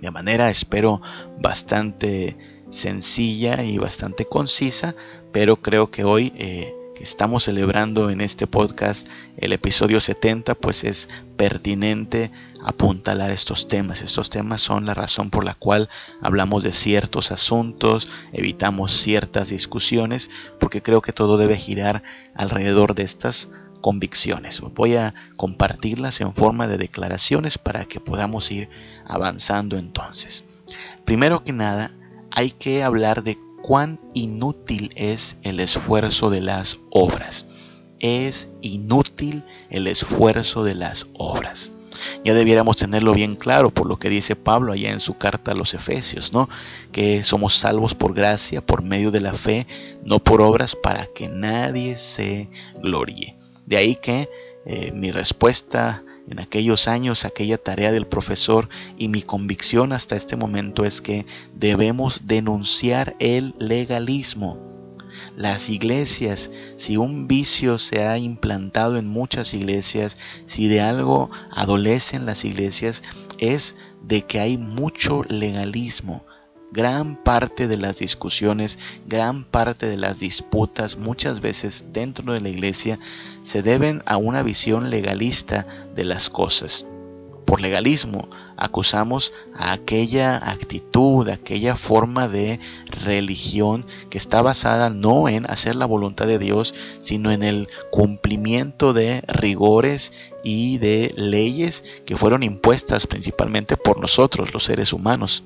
de 0.01 0.09
manera, 0.09 0.49
espero, 0.49 1.01
bastante 1.39 2.35
sencilla 2.71 3.63
y 3.63 3.77
bastante 3.77 4.25
concisa, 4.25 4.95
pero 5.31 5.57
creo 5.61 5.91
que 5.91 6.03
hoy 6.03 6.33
eh, 6.35 6.73
estamos 7.01 7.45
celebrando 7.45 8.09
en 8.09 8.21
este 8.21 8.47
podcast 8.47 9.07
el 9.37 9.53
episodio 9.53 9.99
70, 9.99 10.55
pues 10.55 10.83
es 10.83 11.09
pertinente 11.35 12.31
apuntalar 12.63 13.31
estos 13.31 13.67
temas. 13.67 14.01
Estos 14.01 14.29
temas 14.29 14.61
son 14.61 14.85
la 14.85 14.93
razón 14.93 15.29
por 15.29 15.43
la 15.43 15.55
cual 15.55 15.89
hablamos 16.21 16.63
de 16.63 16.73
ciertos 16.73 17.31
asuntos, 17.31 18.07
evitamos 18.33 18.91
ciertas 18.91 19.49
discusiones, 19.49 20.29
porque 20.59 20.81
creo 20.81 21.01
que 21.01 21.13
todo 21.13 21.37
debe 21.37 21.57
girar 21.57 22.03
alrededor 22.35 22.93
de 22.95 23.03
estas 23.03 23.49
convicciones. 23.81 24.61
Voy 24.61 24.95
a 24.95 25.13
compartirlas 25.35 26.21
en 26.21 26.33
forma 26.33 26.67
de 26.67 26.77
declaraciones 26.77 27.57
para 27.57 27.85
que 27.85 27.99
podamos 27.99 28.51
ir 28.51 28.69
avanzando 29.05 29.77
entonces. 29.77 30.43
Primero 31.03 31.43
que 31.43 31.51
nada, 31.51 31.91
hay 32.29 32.51
que 32.51 32.83
hablar 32.83 33.23
de 33.23 33.37
cuán 33.61 33.99
inútil 34.13 34.91
es 34.95 35.37
el 35.43 35.59
esfuerzo 35.59 36.29
de 36.29 36.41
las 36.41 36.79
obras. 36.89 37.45
Es 37.99 38.49
inútil 38.61 39.43
el 39.69 39.87
esfuerzo 39.87 40.63
de 40.63 40.75
las 40.75 41.05
obras. 41.13 41.73
Ya 42.23 42.33
debiéramos 42.33 42.77
tenerlo 42.77 43.13
bien 43.13 43.35
claro 43.35 43.69
por 43.69 43.87
lo 43.87 43.97
que 43.97 44.09
dice 44.09 44.35
Pablo 44.35 44.73
allá 44.73 44.91
en 44.91 44.99
su 44.99 45.17
carta 45.17 45.51
a 45.51 45.55
los 45.55 45.73
Efesios, 45.73 46.33
¿no? 46.33 46.49
Que 46.91 47.23
somos 47.23 47.55
salvos 47.55 47.93
por 47.93 48.13
gracia, 48.13 48.65
por 48.65 48.81
medio 48.81 49.11
de 49.11 49.21
la 49.21 49.33
fe, 49.33 49.67
no 50.03 50.19
por 50.19 50.41
obras 50.41 50.75
para 50.75 51.05
que 51.07 51.27
nadie 51.27 51.97
se 51.97 52.49
gloríe. 52.81 53.37
De 53.65 53.77
ahí 53.77 53.95
que 53.95 54.29
eh, 54.65 54.91
mi 54.93 55.11
respuesta 55.11 56.03
en 56.31 56.39
aquellos 56.39 56.87
años 56.87 57.25
aquella 57.25 57.57
tarea 57.57 57.91
del 57.91 58.07
profesor 58.07 58.69
y 58.97 59.09
mi 59.09 59.21
convicción 59.21 59.93
hasta 59.93 60.15
este 60.15 60.35
momento 60.35 60.85
es 60.85 61.01
que 61.01 61.25
debemos 61.53 62.23
denunciar 62.25 63.15
el 63.19 63.53
legalismo. 63.59 64.57
Las 65.35 65.69
iglesias, 65.69 66.49
si 66.77 66.97
un 66.97 67.27
vicio 67.27 67.77
se 67.77 68.03
ha 68.03 68.17
implantado 68.17 68.97
en 68.97 69.07
muchas 69.07 69.53
iglesias, 69.53 70.17
si 70.45 70.67
de 70.67 70.81
algo 70.81 71.29
adolecen 71.51 72.25
las 72.25 72.45
iglesias, 72.45 73.03
es 73.37 73.75
de 74.01 74.21
que 74.21 74.39
hay 74.39 74.57
mucho 74.57 75.23
legalismo, 75.27 76.25
gran 76.71 77.15
parte 77.15 77.67
de 77.67 77.77
las 77.77 77.99
discusiones, 77.99 78.79
gran 79.05 79.43
parte 79.43 79.87
de 79.87 79.97
las 79.97 80.19
disputas, 80.19 80.97
muchas 80.97 81.41
veces 81.41 81.85
dentro 81.91 82.33
de 82.33 82.41
la 82.41 82.49
iglesia, 82.49 82.99
se 83.43 83.61
deben 83.61 84.01
a 84.05 84.17
una 84.17 84.43
visión 84.43 84.89
legalista 84.89 85.65
de 85.95 86.05
las 86.05 86.29
cosas. 86.29 86.85
Por 87.45 87.59
legalismo 87.59 88.29
acusamos 88.55 89.33
a 89.53 89.73
aquella 89.73 90.37
actitud, 90.37 91.27
aquella 91.27 91.75
forma 91.75 92.29
de 92.29 92.61
religión 92.85 93.85
que 94.09 94.17
está 94.17 94.41
basada 94.41 94.89
no 94.89 95.27
en 95.27 95.45
hacer 95.49 95.75
la 95.75 95.85
voluntad 95.85 96.27
de 96.27 96.39
Dios, 96.39 96.73
sino 97.01 97.29
en 97.31 97.43
el 97.43 97.67
cumplimiento 97.89 98.93
de 98.93 99.21
rigores 99.27 100.13
y 100.45 100.77
de 100.77 101.13
leyes 101.17 101.83
que 102.05 102.15
fueron 102.15 102.43
impuestas 102.43 103.05
principalmente 103.05 103.75
por 103.75 103.99
nosotros, 103.99 104.53
los 104.53 104.63
seres 104.63 104.93
humanos. 104.93 105.43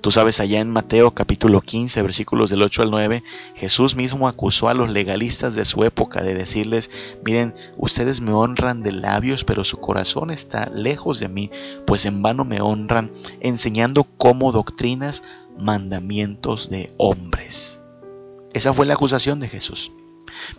Tú 0.00 0.12
sabes, 0.12 0.38
allá 0.38 0.60
en 0.60 0.70
Mateo 0.70 1.10
capítulo 1.10 1.60
15, 1.60 2.02
versículos 2.02 2.50
del 2.50 2.62
8 2.62 2.82
al 2.82 2.90
9, 2.90 3.24
Jesús 3.54 3.96
mismo 3.96 4.28
acusó 4.28 4.68
a 4.68 4.74
los 4.74 4.90
legalistas 4.90 5.56
de 5.56 5.64
su 5.64 5.82
época 5.82 6.22
de 6.22 6.34
decirles, 6.34 6.90
miren, 7.24 7.54
ustedes 7.76 8.20
me 8.20 8.32
honran 8.32 8.82
de 8.82 8.92
labios, 8.92 9.42
pero 9.42 9.64
su 9.64 9.78
corazón 9.78 10.30
está 10.30 10.66
lejos 10.72 11.18
de 11.18 11.28
mí, 11.28 11.50
pues 11.84 12.06
en 12.06 12.22
vano 12.22 12.44
me 12.44 12.60
honran, 12.60 13.10
enseñando 13.40 14.04
como 14.04 14.52
doctrinas 14.52 15.24
mandamientos 15.58 16.70
de 16.70 16.92
hombres. 16.96 17.82
Esa 18.52 18.72
fue 18.72 18.86
la 18.86 18.94
acusación 18.94 19.40
de 19.40 19.48
Jesús 19.48 19.92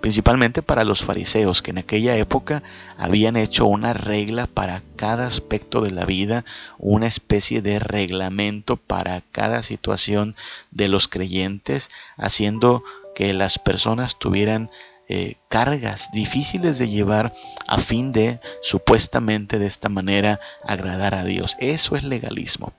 principalmente 0.02 0.62
para 0.62 0.84
los 0.84 1.04
fariseos, 1.04 1.62
que 1.62 1.72
en 1.72 1.80
aquella 1.80 2.16
época 2.16 2.64
habían 2.98 3.36
hecho 3.36 3.66
una 3.66 3.94
regla 3.94 4.48
para 4.48 4.84
cada 4.96 5.28
aspecto 5.28 5.82
de 5.82 5.92
la 5.92 6.06
vida, 6.06 6.46
una 6.78 7.08
especie 7.08 7.62
de 7.62 7.80
reglamento 7.80 8.78
para 8.78 9.22
cada 9.32 9.64
situación 9.64 10.36
de 10.72 10.88
los 10.88 11.08
creyentes, 11.08 11.90
haciendo 12.18 12.84
que 13.16 13.34
las 13.34 13.60
personas 13.60 14.18
tuvieran 14.18 14.70
eh, 15.12 15.38
cargas 15.48 16.10
difíciles 16.14 16.78
de 16.78 16.88
llevar 16.88 17.34
a 17.68 17.80
fin 17.80 18.12
de 18.12 18.40
supuestamente 18.62 19.58
de 19.58 19.66
esta 19.66 19.90
manera 19.90 20.40
agradar 20.64 21.16
a 21.16 21.24
Dios. 21.24 21.58
Eso 21.60 21.96
es 21.96 22.04
legalismo. 22.04 22.74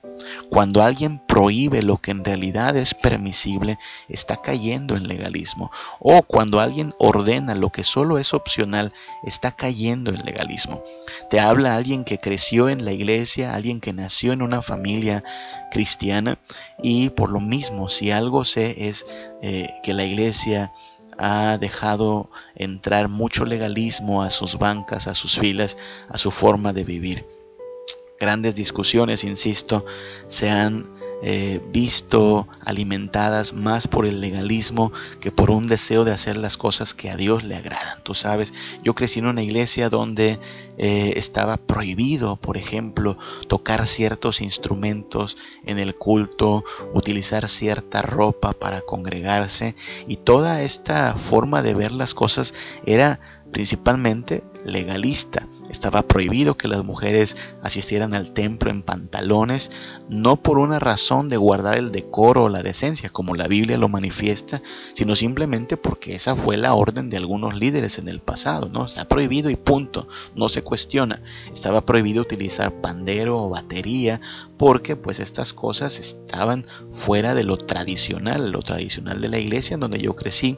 Cuando 0.49 0.81
alguien 0.81 1.19
prohíbe 1.27 1.81
lo 1.81 1.97
que 1.97 2.11
en 2.11 2.23
realidad 2.23 2.77
es 2.77 2.93
permisible, 2.93 3.77
está 4.07 4.37
cayendo 4.37 4.95
en 4.95 5.09
legalismo. 5.09 5.71
O 5.99 6.21
cuando 6.23 6.61
alguien 6.61 6.93
ordena 6.99 7.53
lo 7.53 7.69
que 7.69 7.83
solo 7.83 8.17
es 8.17 8.33
opcional, 8.33 8.93
está 9.23 9.51
cayendo 9.51 10.11
en 10.11 10.23
legalismo. 10.23 10.81
Te 11.29 11.41
habla 11.41 11.75
alguien 11.75 12.05
que 12.05 12.17
creció 12.17 12.69
en 12.69 12.85
la 12.85 12.93
iglesia, 12.93 13.53
alguien 13.53 13.81
que 13.81 13.91
nació 13.91 14.31
en 14.31 14.41
una 14.41 14.61
familia 14.61 15.23
cristiana 15.71 16.37
y 16.81 17.09
por 17.09 17.29
lo 17.29 17.39
mismo, 17.39 17.89
si 17.89 18.11
algo 18.11 18.45
sé 18.45 18.87
es 18.87 19.05
eh, 19.41 19.67
que 19.83 19.93
la 19.93 20.05
iglesia 20.05 20.71
ha 21.21 21.57
dejado 21.59 22.29
entrar 22.55 23.07
mucho 23.07 23.45
legalismo 23.45 24.23
a 24.23 24.31
sus 24.31 24.57
bancas, 24.57 25.07
a 25.07 25.13
sus 25.13 25.37
filas, 25.37 25.77
a 26.09 26.17
su 26.17 26.31
forma 26.31 26.73
de 26.73 26.83
vivir. 26.83 27.25
Grandes 28.19 28.55
discusiones, 28.55 29.23
insisto, 29.23 29.85
se 30.27 30.49
han 30.49 30.89
eh, 31.23 31.61
visto 31.71 32.47
alimentadas 32.61 33.53
más 33.53 33.87
por 33.87 34.05
el 34.05 34.21
legalismo 34.21 34.91
que 35.19 35.31
por 35.31 35.51
un 35.51 35.67
deseo 35.67 36.03
de 36.03 36.11
hacer 36.11 36.35
las 36.35 36.57
cosas 36.57 36.93
que 36.93 37.09
a 37.09 37.15
Dios 37.15 37.43
le 37.43 37.55
agradan. 37.55 38.03
Tú 38.03 38.13
sabes, 38.13 38.53
yo 38.81 38.95
crecí 38.95 39.19
en 39.19 39.27
una 39.27 39.43
iglesia 39.43 39.89
donde 39.89 40.39
eh, 40.77 41.13
estaba 41.17 41.57
prohibido, 41.57 42.37
por 42.37 42.57
ejemplo, 42.57 43.17
tocar 43.47 43.85
ciertos 43.85 44.41
instrumentos 44.41 45.37
en 45.65 45.77
el 45.77 45.95
culto, 45.95 46.63
utilizar 46.93 47.47
cierta 47.47 48.01
ropa 48.01 48.53
para 48.53 48.81
congregarse 48.81 49.75
y 50.07 50.17
toda 50.17 50.63
esta 50.63 51.15
forma 51.15 51.61
de 51.61 51.75
ver 51.75 51.91
las 51.91 52.13
cosas 52.13 52.53
era 52.85 53.19
principalmente 53.51 54.43
legalista. 54.65 55.47
Estaba 55.69 56.01
prohibido 56.01 56.57
que 56.57 56.67
las 56.67 56.83
mujeres 56.83 57.37
asistieran 57.61 58.13
al 58.13 58.33
templo 58.33 58.69
en 58.69 58.81
pantalones, 58.81 59.71
no 60.09 60.35
por 60.35 60.57
una 60.57 60.79
razón 60.79 61.29
de 61.29 61.37
guardar 61.37 61.77
el 61.77 61.91
decoro 61.91 62.45
o 62.45 62.49
la 62.49 62.63
decencia, 62.63 63.09
como 63.09 63.35
la 63.35 63.47
Biblia 63.47 63.77
lo 63.77 63.87
manifiesta, 63.87 64.61
sino 64.93 65.15
simplemente 65.15 65.77
porque 65.77 66.15
esa 66.15 66.35
fue 66.35 66.57
la 66.57 66.73
orden 66.73 67.09
de 67.09 67.17
algunos 67.17 67.55
líderes 67.55 67.99
en 67.99 68.07
el 68.07 68.19
pasado, 68.19 68.69
¿no? 68.69 68.85
Está 68.85 69.07
prohibido 69.07 69.49
y 69.49 69.55
punto, 69.55 70.07
no 70.35 70.49
se 70.49 70.63
cuestiona. 70.63 71.21
Estaba 71.53 71.85
prohibido 71.85 72.21
utilizar 72.21 72.81
pandero 72.81 73.41
o 73.43 73.49
batería 73.49 74.19
porque 74.57 74.95
pues 74.95 75.19
estas 75.19 75.53
cosas 75.53 75.99
estaban 75.99 76.65
fuera 76.91 77.33
de 77.33 77.43
lo 77.43 77.57
tradicional, 77.57 78.51
lo 78.51 78.61
tradicional 78.61 79.21
de 79.21 79.29
la 79.29 79.39
iglesia 79.39 79.75
en 79.75 79.79
donde 79.79 79.99
yo 79.99 80.15
crecí 80.15 80.57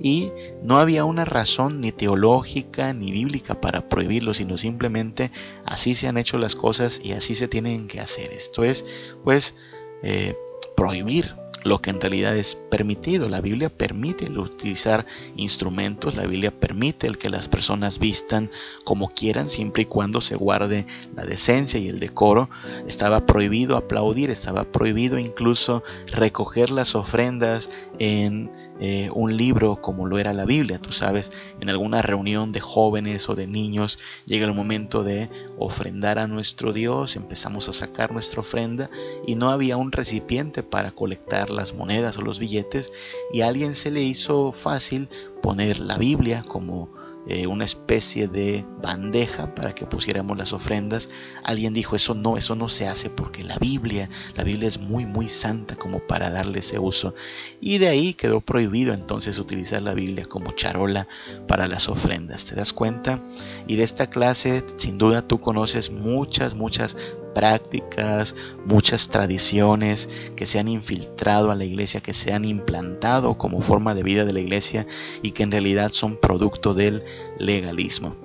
y 0.00 0.30
no 0.62 0.78
había 0.78 1.04
una 1.04 1.24
razón 1.24 1.80
ni 1.80 1.92
teológica 1.92 2.92
ni 2.92 3.12
bíblica 3.12 3.43
para 3.52 3.88
prohibirlo, 3.88 4.32
sino 4.32 4.56
simplemente 4.56 5.30
así 5.66 5.94
se 5.94 6.08
han 6.08 6.16
hecho 6.16 6.38
las 6.38 6.56
cosas 6.56 7.00
y 7.02 7.12
así 7.12 7.34
se 7.34 7.48
tienen 7.48 7.86
que 7.88 8.00
hacer. 8.00 8.32
Esto 8.32 8.64
es 8.64 8.86
pues 9.22 9.54
eh, 10.02 10.34
prohibir 10.76 11.34
lo 11.64 11.80
que 11.80 11.90
en 11.90 12.00
realidad 12.00 12.36
es 12.36 12.56
permitido. 12.70 13.28
La 13.28 13.40
Biblia 13.40 13.70
permite 13.70 14.26
el 14.26 14.38
utilizar 14.38 15.06
instrumentos, 15.36 16.14
la 16.14 16.26
Biblia 16.26 16.52
permite 16.52 17.06
el 17.06 17.18
que 17.18 17.30
las 17.30 17.48
personas 17.48 17.98
vistan 17.98 18.50
como 18.84 19.08
quieran, 19.08 19.48
siempre 19.48 19.82
y 19.82 19.86
cuando 19.86 20.20
se 20.20 20.36
guarde 20.36 20.86
la 21.16 21.24
decencia 21.24 21.80
y 21.80 21.88
el 21.88 21.98
decoro. 22.00 22.50
Estaba 22.86 23.26
prohibido 23.26 23.76
aplaudir, 23.76 24.30
estaba 24.30 24.64
prohibido 24.64 25.18
incluso 25.18 25.82
recoger 26.06 26.70
las 26.70 26.94
ofrendas 26.94 27.70
en 27.98 28.50
eh, 28.80 29.08
un 29.14 29.36
libro 29.36 29.80
como 29.80 30.06
lo 30.06 30.18
era 30.18 30.32
la 30.32 30.44
Biblia. 30.44 30.78
Tú 30.78 30.92
sabes, 30.92 31.32
en 31.60 31.70
alguna 31.70 32.02
reunión 32.02 32.52
de 32.52 32.60
jóvenes 32.60 33.28
o 33.28 33.34
de 33.34 33.46
niños 33.46 33.98
llega 34.26 34.46
el 34.46 34.54
momento 34.54 35.02
de 35.02 35.30
ofrendar 35.58 36.18
a 36.18 36.26
nuestro 36.26 36.72
Dios, 36.72 37.16
empezamos 37.16 37.68
a 37.68 37.72
sacar 37.72 38.12
nuestra 38.12 38.40
ofrenda 38.40 38.90
y 39.26 39.34
no 39.34 39.50
había 39.50 39.76
un 39.76 39.92
recipiente 39.92 40.62
para 40.62 40.90
colectar 40.90 41.50
las 41.50 41.74
monedas 41.74 42.18
o 42.18 42.22
los 42.22 42.38
billetes 42.38 42.92
y 43.32 43.42
a 43.42 43.48
alguien 43.48 43.74
se 43.74 43.90
le 43.90 44.02
hizo 44.02 44.52
fácil 44.52 45.08
poner 45.42 45.78
la 45.78 45.98
Biblia 45.98 46.44
como 46.46 46.88
eh, 47.26 47.46
una 47.46 47.64
especie 47.64 48.28
de 48.28 48.66
bandeja 48.82 49.54
para 49.54 49.74
que 49.74 49.86
pusiéramos 49.86 50.36
las 50.36 50.52
ofrendas. 50.52 51.08
Alguien 51.42 51.72
dijo, 51.72 51.96
eso 51.96 52.14
no, 52.14 52.36
eso 52.36 52.54
no 52.54 52.68
se 52.68 52.86
hace 52.86 53.08
porque 53.08 53.42
la 53.42 53.56
Biblia, 53.58 54.10
la 54.34 54.44
Biblia 54.44 54.68
es 54.68 54.78
muy, 54.78 55.06
muy 55.06 55.28
santa 55.28 55.76
como 55.76 56.00
para 56.00 56.30
darle 56.30 56.58
ese 56.58 56.78
uso. 56.78 57.14
Y 57.60 57.78
de 57.78 57.88
ahí 57.88 58.14
quedó 58.14 58.40
prohibido 58.40 58.92
entonces 58.92 59.38
utilizar 59.38 59.82
la 59.82 59.94
Biblia 59.94 60.26
como 60.26 60.52
charola 60.52 61.08
para 61.48 61.66
las 61.66 61.88
ofrendas. 61.88 62.46
¿Te 62.46 62.54
das 62.54 62.72
cuenta? 62.72 63.22
Y 63.66 63.76
de 63.76 63.84
esta 63.84 64.08
clase, 64.08 64.64
sin 64.76 64.98
duda 64.98 65.26
tú 65.26 65.40
conoces 65.40 65.90
muchas, 65.90 66.54
muchas 66.54 66.96
prácticas, 67.34 68.34
muchas 68.64 69.08
tradiciones 69.08 70.08
que 70.36 70.46
se 70.46 70.58
han 70.58 70.68
infiltrado 70.68 71.50
a 71.50 71.54
la 71.54 71.64
iglesia, 71.64 72.00
que 72.00 72.14
se 72.14 72.32
han 72.32 72.44
implantado 72.44 73.36
como 73.36 73.60
forma 73.60 73.94
de 73.94 74.02
vida 74.02 74.24
de 74.24 74.32
la 74.32 74.40
iglesia 74.40 74.86
y 75.22 75.32
que 75.32 75.42
en 75.42 75.50
realidad 75.50 75.90
son 75.92 76.16
producto 76.16 76.72
del 76.74 77.04
legalismo. 77.38 78.16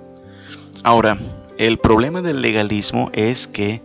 Ahora, 0.83 1.17
el 1.57 1.77
problema 1.77 2.21
del 2.21 2.41
legalismo 2.41 3.09
es 3.13 3.47
que 3.47 3.81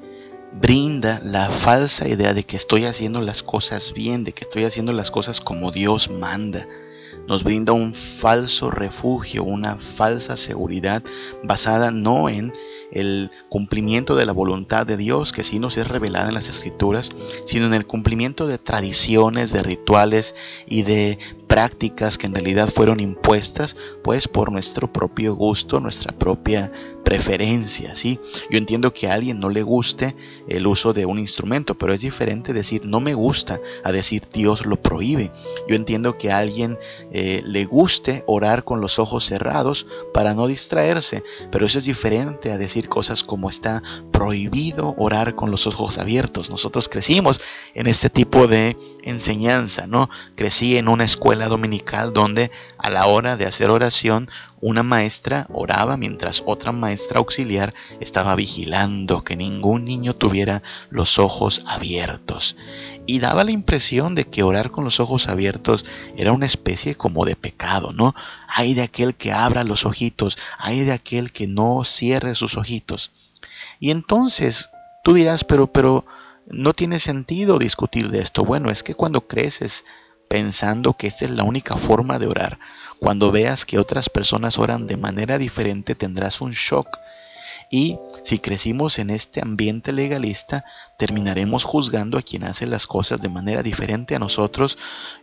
brinda 0.61 1.21
la 1.25 1.51
falsa 1.51 2.09
idea 2.09 2.33
de 2.33 2.45
que 2.45 2.57
estoy 2.57 2.85
haciendo 2.85 3.21
las 3.21 3.43
cosas 3.43 3.93
bien, 3.95 4.25
de 4.25 4.33
que 4.33 4.43
estoy 4.43 4.65
haciendo 4.65 4.93
las 4.93 5.11
cosas 5.11 5.41
como 5.41 5.73
Dios 5.73 6.11
manda. 6.11 6.67
Nos 7.27 7.43
brinda 7.43 7.73
un 7.73 7.95
falso 7.95 8.71
refugio, 8.71 9.45
una 9.45 9.77
falsa 9.77 10.37
seguridad 10.37 11.03
basada 11.43 11.91
no 11.91 12.29
en 12.29 12.53
el 12.93 13.31
cumplimiento 13.49 14.15
de 14.15 14.27
la 14.27 14.33
voluntad 14.33 14.87
de 14.87 14.97
Dios, 14.97 15.33
que 15.33 15.43
sí 15.43 15.59
nos 15.59 15.77
es 15.77 15.89
revelada 15.89 16.29
en 16.29 16.35
las 16.35 16.49
escrituras, 16.49 17.11
sino 17.45 17.67
en 17.67 17.75
el 17.75 17.87
cumplimiento 17.87 18.47
de 18.47 18.59
tradiciones, 18.59 19.53
de 19.53 19.63
rituales 19.63 20.35
y 20.67 20.83
de 20.83 21.19
prácticas 21.55 22.19
que 22.19 22.27
en 22.27 22.35
realidad 22.35 22.69
fueron 22.69 22.99
impuestas 22.99 23.77
pues 24.03 24.27
por 24.27 24.51
nuestro 24.51 24.93
propio 24.93 25.37
gusto, 25.37 25.79
nuestra 25.79 26.13
propia 26.13 26.73
preferencia, 27.05 27.95
¿sí? 27.95 28.19
Yo 28.51 28.59
entiendo 28.59 28.93
que 28.93 29.09
a 29.09 29.13
alguien 29.13 29.39
no 29.39 29.51
le 29.51 29.63
guste 29.63 30.17
el 30.49 30.67
uso 30.67 30.93
de 30.93 31.07
un 31.07 31.19
instrumento, 31.19 31.77
pero 31.77 31.93
es 31.93 32.01
diferente 32.01 32.53
decir 32.53 32.85
no 32.85 32.99
me 32.99 33.15
gusta 33.15 33.61
a 33.85 33.93
decir 33.93 34.27
Dios 34.33 34.67
lo 34.67 34.83
prohíbe. 34.83 35.31
Yo 35.69 35.77
entiendo 35.77 36.19
que 36.19 36.33
a 36.33 36.39
alguien 36.39 36.77
eh, 37.13 37.43
le 37.45 37.67
guste 37.67 38.25
orar 38.27 38.65
con 38.65 38.81
los 38.81 38.99
ojos 38.99 39.25
cerrados 39.25 39.87
para 40.13 40.35
no 40.35 40.49
distraerse, 40.49 41.23
pero 41.53 41.67
eso 41.67 41.79
es 41.79 41.85
diferente 41.85 42.51
a 42.51 42.59
decir 42.59 42.89
cosas 42.89 43.23
como 43.23 43.49
está 43.49 43.81
prohibido 44.11 44.95
orar 44.99 45.37
con 45.37 45.53
los 45.53 45.69
ojos 45.69 45.99
abiertos. 45.99 46.51
Nosotros 46.51 46.89
crecimos 46.89 47.41
en 47.75 47.87
este 47.87 48.11
tipo 48.11 48.49
de 48.49 48.77
enseñanza, 49.03 49.87
¿no? 49.87 50.09
Crecí 50.35 50.79
en 50.79 50.89
una 50.89 51.05
escuela 51.05 51.44
dominical 51.49 52.13
donde 52.13 52.51
a 52.79 52.91
la 52.91 53.07
hora 53.07 53.37
de 53.37 53.47
hacer 53.47 53.71
oración 53.71 54.29
una 54.61 54.83
maestra 54.83 55.47
oraba 55.51 55.97
mientras 55.97 56.43
otra 56.47 56.73
maestra 56.73 57.19
auxiliar 57.19 57.75
estaba 58.01 58.35
vigilando 58.35 59.23
que 59.23 59.37
ningún 59.37 59.85
niño 59.85 60.15
tuviera 60.15 60.63
los 60.91 61.19
ojos 61.19 61.63
abiertos. 61.67 62.57
Y 63.07 63.19
daba 63.19 63.45
la 63.45 63.51
impresión 63.51 64.15
de 64.15 64.25
que 64.25 64.43
orar 64.43 64.71
con 64.71 64.85
los 64.85 65.01
ojos 65.01 65.29
abiertos 65.29 65.85
era 66.17 66.33
una 66.33 66.47
especie 66.47 66.95
como 66.95 67.27
de 67.27 67.37
pecado, 67.37 67.93
¿no? 67.93 68.15
Hay 68.49 68.75
de 68.75 68.83
aquel 68.83 69.15
que 69.15 69.33
abra 69.33 69.65
los 69.65 69.85
ojitos, 69.85 70.39
hay 70.59 70.85
de 70.85 70.93
aquel 70.93 71.33
que 71.33 71.47
no 71.47 71.85
cierre 71.85 72.35
sus 72.35 72.57
ojitos. 72.57 73.13
Y 73.81 73.91
entonces 73.91 74.71
tú 75.03 75.13
dirás, 75.13 75.45
pero, 75.45 75.67
pero, 75.67 76.07
no 76.47 76.73
tiene 76.75 76.99
sentido 76.99 77.59
discutir 77.59 78.11
de 78.11 78.21
esto. 78.21 78.45
Bueno, 78.45 78.71
es 78.71 78.83
que 78.83 78.95
cuando 78.95 79.27
creces 79.27 79.85
pensando 80.35 80.95
que 80.95 81.07
esta 81.07 81.27
es 81.27 81.31
la 81.31 81.45
única 81.45 81.77
forma 81.77 82.19
de 82.19 82.27
orar, 82.27 82.59
cuando 82.99 83.31
veas 83.31 83.65
que 83.65 83.79
otras 83.79 84.09
personas 84.09 84.59
oran 84.59 84.89
de 84.89 84.97
manera 84.97 85.39
diferente 85.39 85.95
tendrás 85.95 86.41
un 86.41 86.51
shock. 86.51 86.89
Y 87.71 88.01
si 88.25 88.41
crecimos 88.41 88.99
en 88.99 89.11
este 89.11 89.41
ambiente 89.41 89.93
legalista, 89.93 90.65
terminaremos 90.99 91.63
juzgando 91.63 92.19
a 92.19 92.23
quien 92.23 92.43
hace 92.43 92.67
las 92.67 92.89
cosas 92.89 93.21
de 93.21 93.29
manera 93.29 93.63
diferente 93.63 94.17
a 94.17 94.19
nosotros 94.19 94.77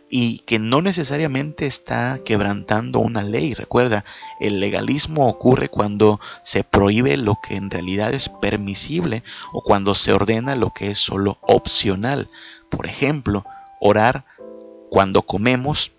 y 0.08 0.38
que 0.46 0.58
no 0.58 0.80
necesariamente 0.80 1.66
está 1.66 2.18
quebrantando 2.24 3.00
una 3.00 3.22
ley. 3.22 3.52
Recuerda, 3.52 4.06
el 4.40 4.60
legalismo 4.60 5.28
ocurre 5.28 5.68
cuando 5.68 6.20
se 6.42 6.64
prohíbe 6.64 7.18
lo 7.18 7.36
que 7.46 7.56
en 7.56 7.68
realidad 7.70 8.14
es 8.14 8.30
permisible 8.30 9.22
o 9.52 9.60
cuando 9.60 9.94
se 9.94 10.14
ordena 10.14 10.56
lo 10.56 10.70
que 10.70 10.90
es 10.90 10.96
solo 10.96 11.36
opcional. 11.42 12.30
Por 12.70 12.86
ejemplo, 12.86 13.44
orar 13.78 14.24
cuando 14.92 15.22
comemos 15.22 15.92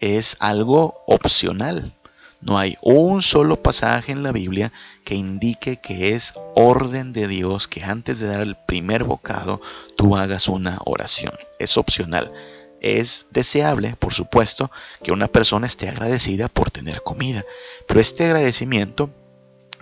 es 0.00 0.36
algo 0.40 1.04
opcional. 1.06 1.94
No 2.40 2.58
hay 2.58 2.76
un 2.82 3.22
solo 3.22 3.62
pasaje 3.62 4.10
en 4.10 4.24
la 4.24 4.32
Biblia 4.32 4.72
que 5.04 5.14
indique 5.14 5.76
que 5.76 6.16
es 6.16 6.34
orden 6.56 7.12
de 7.12 7.28
Dios 7.28 7.68
que 7.68 7.84
antes 7.84 8.18
de 8.18 8.26
dar 8.26 8.40
el 8.40 8.56
primer 8.66 9.04
bocado 9.04 9.60
tú 9.96 10.16
hagas 10.16 10.48
una 10.48 10.80
oración. 10.86 11.32
Es 11.60 11.76
opcional. 11.76 12.32
es 12.80 13.26
deseable, 13.30 13.94
por 13.96 14.12
supuesto, 14.12 14.72
que 15.04 15.12
una 15.12 15.28
persona 15.28 15.68
esté 15.68 15.88
agradecida 15.88 16.48
por 16.48 16.72
tener 16.72 17.02
comida, 17.02 17.44
pero 17.86 18.00
este 18.00 18.24
agradecimiento 18.24 19.10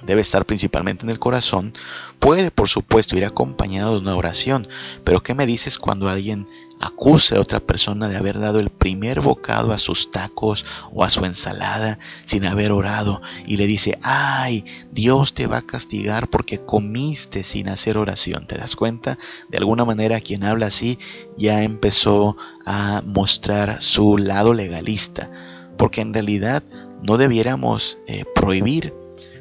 debe 0.02 0.20
estar 0.20 0.46
principalmente 0.46 1.04
en 1.04 1.10
el 1.10 1.18
corazón, 1.18 1.72
puede 2.18 2.50
por 2.50 2.68
supuesto 2.68 3.16
ir 3.16 3.24
acompañado 3.24 3.94
de 3.94 4.00
una 4.00 4.16
oración, 4.16 4.68
pero 5.04 5.22
¿qué 5.22 5.34
me 5.34 5.46
dices 5.46 5.78
cuando 5.78 6.08
alguien 6.08 6.46
acuse 6.80 7.36
a 7.36 7.40
otra 7.40 7.60
persona 7.60 8.08
de 8.08 8.16
haber 8.16 8.38
dado 8.38 8.60
el 8.60 8.70
primer 8.70 9.20
bocado 9.20 9.72
a 9.72 9.78
sus 9.78 10.10
tacos 10.10 10.64
o 10.92 11.04
a 11.04 11.10
su 11.10 11.24
ensalada 11.24 11.98
sin 12.24 12.44
haber 12.44 12.72
orado 12.72 13.20
y 13.46 13.56
le 13.56 13.66
dice, 13.66 13.98
ay, 14.02 14.64
Dios 14.92 15.34
te 15.34 15.46
va 15.46 15.58
a 15.58 15.62
castigar 15.62 16.28
porque 16.28 16.58
comiste 16.58 17.44
sin 17.44 17.68
hacer 17.68 17.98
oración. 17.98 18.46
¿Te 18.46 18.56
das 18.56 18.76
cuenta? 18.76 19.18
De 19.48 19.58
alguna 19.58 19.84
manera 19.84 20.20
quien 20.20 20.44
habla 20.44 20.66
así 20.66 20.98
ya 21.36 21.62
empezó 21.62 22.36
a 22.64 23.02
mostrar 23.04 23.82
su 23.82 24.18
lado 24.18 24.54
legalista, 24.54 25.30
porque 25.76 26.00
en 26.00 26.14
realidad 26.14 26.62
no 27.02 27.16
debiéramos 27.16 27.98
eh, 28.06 28.24
prohibir 28.34 28.92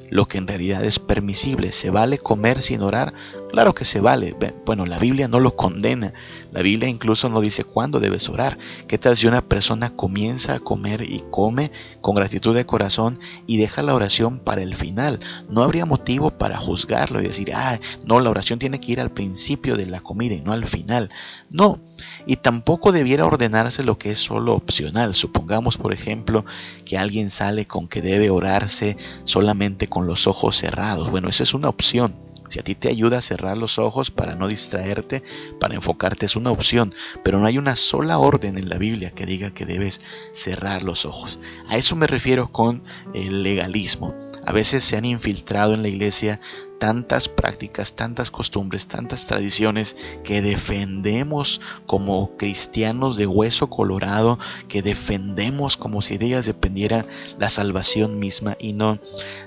lo 0.10 0.26
que 0.26 0.38
en 0.38 0.48
realidad 0.48 0.84
es 0.84 1.00
permisible. 1.00 1.72
¿Se 1.72 1.90
vale 1.90 2.18
comer 2.18 2.62
sin 2.62 2.82
orar? 2.82 3.14
Claro 3.52 3.74
que 3.74 3.86
se 3.86 4.02
vale. 4.02 4.36
Bueno, 4.66 4.86
la 4.86 5.00
Biblia 5.00 5.28
no 5.30 5.40
lo 5.40 5.56
condena. 5.56 6.14
La 6.52 6.62
Biblia 6.62 6.90
incluso 6.90 7.30
no 7.30 7.40
dice 7.40 7.64
cuándo 7.64 8.00
debes 8.00 8.28
orar. 8.28 8.58
¿Qué 8.88 8.98
tal 8.98 9.16
si 9.16 9.26
una 9.26 9.42
persona 9.42 9.96
comienza 9.96 10.54
a 10.54 10.60
comer 10.60 11.02
y 11.02 11.24
come 11.32 11.72
con 12.02 12.16
gratitud 12.16 12.54
de 12.54 12.66
corazón 12.66 13.20
y 13.48 13.58
deja 13.58 13.84
la 13.84 13.96
oración 13.96 14.40
para 14.40 14.62
el 14.62 14.76
final? 14.76 15.22
No 15.50 15.64
habría 15.64 15.86
motivo 15.86 16.32
para 16.32 16.60
juzgarlo 16.60 17.22
y 17.22 17.28
decir, 17.28 17.54
ah, 17.56 17.80
no, 18.06 18.20
la 18.20 18.30
oración 18.30 18.60
tiene 18.60 18.82
que 18.82 18.92
ir 18.92 19.00
al 19.00 19.12
principio 19.12 19.78
de 19.78 19.86
la 19.86 20.02
comida 20.02 20.36
y 20.36 20.42
no 20.42 20.52
al 20.52 20.66
final. 20.66 21.10
No. 21.50 21.80
Y 22.26 22.36
tampoco 22.36 22.92
debiera 22.92 23.26
ordenarse 23.26 23.82
lo 23.82 23.98
que 23.98 24.12
es 24.12 24.20
solo 24.20 24.56
opcional. 24.56 25.16
Supongamos, 25.16 25.78
por 25.78 25.94
ejemplo, 25.94 26.46
que 26.84 26.98
alguien 26.98 27.30
sale 27.30 27.66
con 27.66 27.88
que 27.88 28.02
debe 28.02 28.30
orarse 28.30 28.98
solamente 29.24 29.88
con 29.88 30.06
los 30.06 30.28
ojos 30.28 30.58
cerrados. 30.58 31.10
Bueno, 31.10 31.30
esa 31.30 31.44
es 31.44 31.54
una 31.54 31.70
opción. 31.70 32.27
Si 32.50 32.60
a 32.60 32.64
ti 32.64 32.76
te 32.76 32.90
ayuda 32.90 33.18
a 33.18 33.22
cerrar 33.22 33.58
los 33.58 33.78
ojos 33.78 34.12
para 34.12 34.36
no 34.36 34.48
distraerte, 34.48 35.24
para 35.60 35.76
enfocarte, 35.76 36.26
es 36.26 36.36
una 36.36 36.52
opción, 36.52 36.94
pero 37.24 37.40
no 37.40 37.46
hay 37.46 37.58
una 37.58 37.76
sola 37.76 38.20
orden 38.20 38.58
en 38.58 38.70
la 38.70 38.78
Biblia 38.78 39.12
que 39.12 39.26
diga 39.26 39.54
que 39.54 39.66
debes 39.66 40.02
cerrar 40.34 40.84
los 40.84 41.06
ojos. 41.06 41.40
A 41.68 41.78
eso 41.78 41.96
me 41.96 42.08
refiero 42.08 42.52
con 42.52 42.84
el 43.14 43.44
legalismo. 43.44 44.16
A 44.46 44.54
veces 44.54 44.84
se 44.84 44.96
han 44.96 45.06
infiltrado 45.06 45.74
en 45.74 45.82
la 45.82 45.90
iglesia 45.90 46.40
tantas 46.80 47.28
prácticas, 47.28 47.94
tantas 47.94 48.32
costumbres, 48.32 48.88
tantas 48.88 49.26
tradiciones 49.26 49.96
que 50.24 50.42
defendemos 50.42 51.62
como 51.86 52.38
cristianos 52.38 53.18
de 53.18 53.28
hueso 53.28 53.70
colorado, 53.70 54.40
que 54.68 54.82
defendemos 54.82 55.78
como 55.78 56.02
si 56.02 56.18
de 56.18 56.28
ellas 56.28 56.46
dependiera 56.46 57.06
la 57.38 57.50
salvación 57.50 58.20
misma 58.20 58.56
y 58.60 58.74
no, 58.74 59.00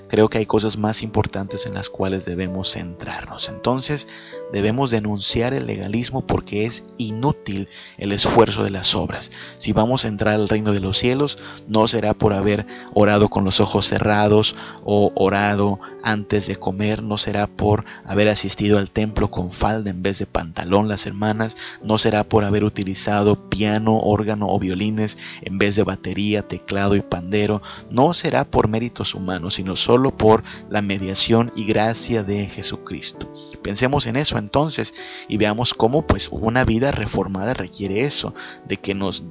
creo 0.07 0.29
que 0.29 0.39
hay 0.39 0.45
cosas 0.45 0.77
más 0.77 1.03
importantes 1.03 1.65
en 1.65 1.73
las 1.73 1.89
cuales 1.89 2.25
debemos 2.25 2.71
centrarnos. 2.71 3.49
Entonces 3.49 4.07
debemos 4.51 4.91
denunciar 4.91 5.53
el 5.53 5.67
legalismo 5.67 6.25
porque 6.25 6.65
es 6.65 6.83
inútil 6.97 7.69
el 7.97 8.11
esfuerzo 8.11 8.63
de 8.63 8.71
las 8.71 8.95
obras. 8.95 9.31
Si 9.57 9.73
vamos 9.73 10.05
a 10.05 10.09
entrar 10.09 10.35
al 10.35 10.49
reino 10.49 10.73
de 10.73 10.81
los 10.81 10.97
cielos, 10.97 11.37
no 11.67 11.87
será 11.87 12.13
por 12.13 12.33
haber 12.33 12.65
orado 12.93 13.29
con 13.29 13.43
los 13.45 13.59
ojos 13.59 13.87
cerrados 13.87 14.55
o 14.83 15.11
orado 15.15 15.79
antes 16.03 16.47
de 16.47 16.55
comer, 16.55 17.03
no 17.03 17.17
será 17.21 17.47
por 17.47 17.85
haber 18.05 18.27
asistido 18.27 18.77
al 18.77 18.91
templo 18.91 19.31
con 19.31 19.51
falda 19.51 19.89
en 19.89 20.03
vez 20.03 20.19
de 20.19 20.25
pantalón 20.25 20.87
las 20.87 21.05
hermanas, 21.05 21.55
no 21.83 21.97
será 21.97 22.23
por 22.23 22.43
haber 22.43 22.63
utilizado 22.63 23.49
piano, 23.49 23.97
órgano 23.97 24.47
o 24.49 24.59
violines 24.59 25.17
en 25.41 25.57
vez 25.57 25.75
de 25.75 25.83
batería, 25.83 26.47
teclado 26.47 26.95
y 26.95 27.01
pandero, 27.01 27.61
no 27.89 28.13
será 28.13 28.45
por 28.45 28.67
méritos 28.67 29.15
humanos, 29.15 29.55
sino 29.55 29.75
solo 29.75 30.17
por 30.17 30.43
la 30.69 30.81
mediación 30.81 31.51
y 31.55 31.65
gracia 31.65 32.23
de 32.23 32.47
Jesucristo. 32.47 33.31
Pensemos 33.63 34.07
en 34.07 34.15
eso 34.15 34.37
entonces 34.37 34.93
y 35.27 35.37
veamos 35.37 35.73
cómo 35.73 36.05
pues 36.07 36.29
una 36.31 36.65
vida 36.65 36.91
reformada 36.91 37.53
requiere 37.53 38.05
eso, 38.05 38.33
de 38.67 38.77
que 38.77 38.95
nos 38.95 39.23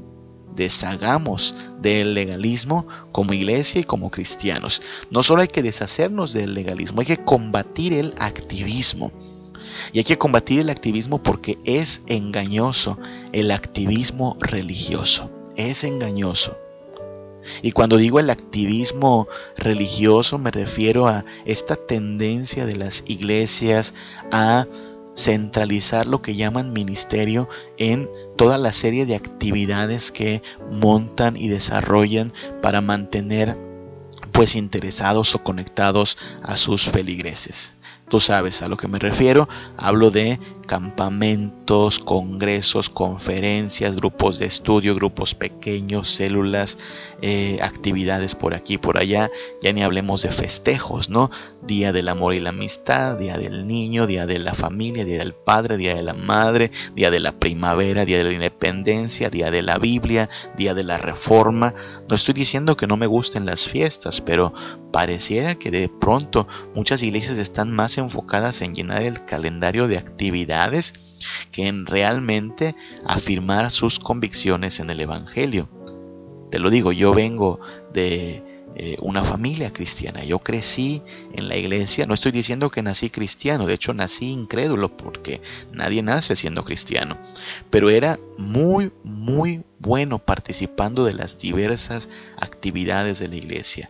deshagamos 0.54 1.54
del 1.80 2.14
legalismo 2.14 2.86
como 3.12 3.32
iglesia 3.32 3.80
y 3.80 3.84
como 3.84 4.10
cristianos. 4.10 4.82
No 5.10 5.22
solo 5.22 5.42
hay 5.42 5.48
que 5.48 5.62
deshacernos 5.62 6.32
del 6.32 6.54
legalismo, 6.54 7.00
hay 7.00 7.06
que 7.06 7.24
combatir 7.24 7.92
el 7.92 8.14
activismo. 8.18 9.12
Y 9.92 9.98
hay 9.98 10.04
que 10.04 10.18
combatir 10.18 10.60
el 10.60 10.70
activismo 10.70 11.22
porque 11.22 11.58
es 11.64 12.02
engañoso 12.06 12.98
el 13.32 13.50
activismo 13.50 14.36
religioso. 14.40 15.30
Es 15.56 15.84
engañoso. 15.84 16.56
Y 17.62 17.72
cuando 17.72 17.96
digo 17.96 18.20
el 18.20 18.30
activismo 18.30 19.26
religioso 19.56 20.38
me 20.38 20.50
refiero 20.50 21.08
a 21.08 21.24
esta 21.44 21.76
tendencia 21.76 22.66
de 22.66 22.76
las 22.76 23.02
iglesias 23.06 23.94
a 24.30 24.66
centralizar 25.20 26.06
lo 26.06 26.22
que 26.22 26.34
llaman 26.34 26.72
ministerio 26.72 27.48
en 27.78 28.08
toda 28.36 28.58
la 28.58 28.72
serie 28.72 29.06
de 29.06 29.16
actividades 29.16 30.10
que 30.10 30.42
montan 30.70 31.36
y 31.36 31.48
desarrollan 31.48 32.32
para 32.62 32.80
mantener 32.80 33.56
pues 34.32 34.54
interesados 34.56 35.34
o 35.34 35.42
conectados 35.42 36.16
a 36.42 36.56
sus 36.56 36.84
feligreses. 36.84 37.74
Tú 38.08 38.20
sabes 38.20 38.62
a 38.62 38.68
lo 38.68 38.76
que 38.76 38.88
me 38.88 38.98
refiero. 38.98 39.48
Hablo 39.76 40.10
de 40.10 40.40
campamentos, 40.70 41.98
congresos, 41.98 42.90
conferencias, 42.90 43.96
grupos 43.96 44.38
de 44.38 44.46
estudio, 44.46 44.94
grupos 44.94 45.34
pequeños, 45.34 46.08
células, 46.08 46.78
eh, 47.22 47.58
actividades 47.60 48.36
por 48.36 48.54
aquí, 48.54 48.78
por 48.78 48.96
allá. 48.96 49.32
Ya 49.64 49.72
ni 49.72 49.82
hablemos 49.82 50.22
de 50.22 50.30
festejos, 50.30 51.08
¿no? 51.08 51.28
Día 51.60 51.92
del 51.92 52.08
amor 52.08 52.34
y 52.34 52.40
la 52.40 52.50
amistad, 52.50 53.18
día 53.18 53.36
del 53.36 53.66
niño, 53.66 54.06
día 54.06 54.26
de 54.26 54.38
la 54.38 54.54
familia, 54.54 55.04
día 55.04 55.18
del 55.18 55.34
padre, 55.34 55.76
día 55.76 55.96
de 55.96 56.04
la 56.04 56.14
madre, 56.14 56.70
día 56.94 57.10
de 57.10 57.18
la 57.18 57.32
primavera, 57.32 58.04
día 58.04 58.18
de 58.18 58.24
la 58.24 58.32
independencia, 58.32 59.28
día 59.28 59.50
de 59.50 59.62
la 59.62 59.76
Biblia, 59.76 60.30
día 60.56 60.72
de 60.72 60.84
la 60.84 60.98
reforma. 60.98 61.74
No 62.08 62.14
estoy 62.14 62.34
diciendo 62.34 62.76
que 62.76 62.86
no 62.86 62.96
me 62.96 63.08
gusten 63.08 63.44
las 63.44 63.66
fiestas, 63.66 64.20
pero 64.20 64.54
pareciera 64.92 65.56
que 65.56 65.72
de 65.72 65.88
pronto 65.88 66.46
muchas 66.76 67.02
iglesias 67.02 67.38
están 67.38 67.72
más 67.72 67.98
enfocadas 67.98 68.62
en 68.62 68.72
llenar 68.72 69.02
el 69.02 69.20
calendario 69.22 69.88
de 69.88 69.98
actividades 69.98 70.59
que 71.52 71.66
en 71.66 71.86
realmente 71.86 72.74
afirmar 73.04 73.70
sus 73.70 73.98
convicciones 73.98 74.80
en 74.80 74.90
el 74.90 75.00
Evangelio. 75.00 75.68
Te 76.50 76.58
lo 76.58 76.70
digo, 76.70 76.92
yo 76.92 77.14
vengo 77.14 77.60
de 77.92 78.42
eh, 78.74 78.96
una 79.00 79.24
familia 79.24 79.72
cristiana, 79.72 80.24
yo 80.24 80.38
crecí 80.38 81.02
en 81.32 81.48
la 81.48 81.56
iglesia, 81.56 82.06
no 82.06 82.14
estoy 82.14 82.32
diciendo 82.32 82.70
que 82.70 82.82
nací 82.82 83.10
cristiano, 83.10 83.66
de 83.66 83.74
hecho 83.74 83.94
nací 83.94 84.30
incrédulo 84.30 84.96
porque 84.96 85.40
nadie 85.72 86.02
nace 86.02 86.34
siendo 86.36 86.64
cristiano, 86.64 87.16
pero 87.70 87.90
era 87.90 88.18
muy, 88.38 88.92
muy 89.04 89.62
bueno 89.78 90.18
participando 90.18 91.04
de 91.04 91.14
las 91.14 91.38
diversas 91.38 92.08
actividades 92.36 93.18
de 93.18 93.28
la 93.28 93.36
iglesia. 93.36 93.88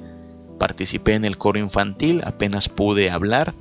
Participé 0.58 1.14
en 1.14 1.24
el 1.24 1.38
coro 1.38 1.58
infantil, 1.58 2.20
apenas 2.24 2.68
pude 2.68 3.10
hablar, 3.10 3.54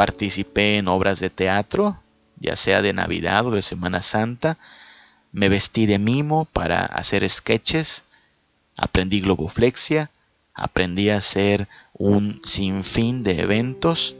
Participé 0.00 0.78
en 0.78 0.88
obras 0.88 1.20
de 1.20 1.28
teatro, 1.28 2.00
ya 2.40 2.56
sea 2.56 2.82
de 2.82 2.92
Navidad 2.92 3.46
o 3.46 3.50
de 3.52 3.62
Semana 3.62 4.02
Santa. 4.02 4.58
Me 5.30 5.48
vestí 5.48 5.86
de 5.86 5.98
mimo 5.98 6.46
para 6.46 6.80
hacer 6.80 7.28
sketches. 7.28 8.04
Aprendí 8.76 9.20
globoflexia. 9.20 10.10
Aprendí 10.54 11.10
a 11.10 11.18
hacer 11.18 11.68
un 11.92 12.40
sinfín 12.42 13.22
de 13.22 13.40
eventos. 13.40 14.16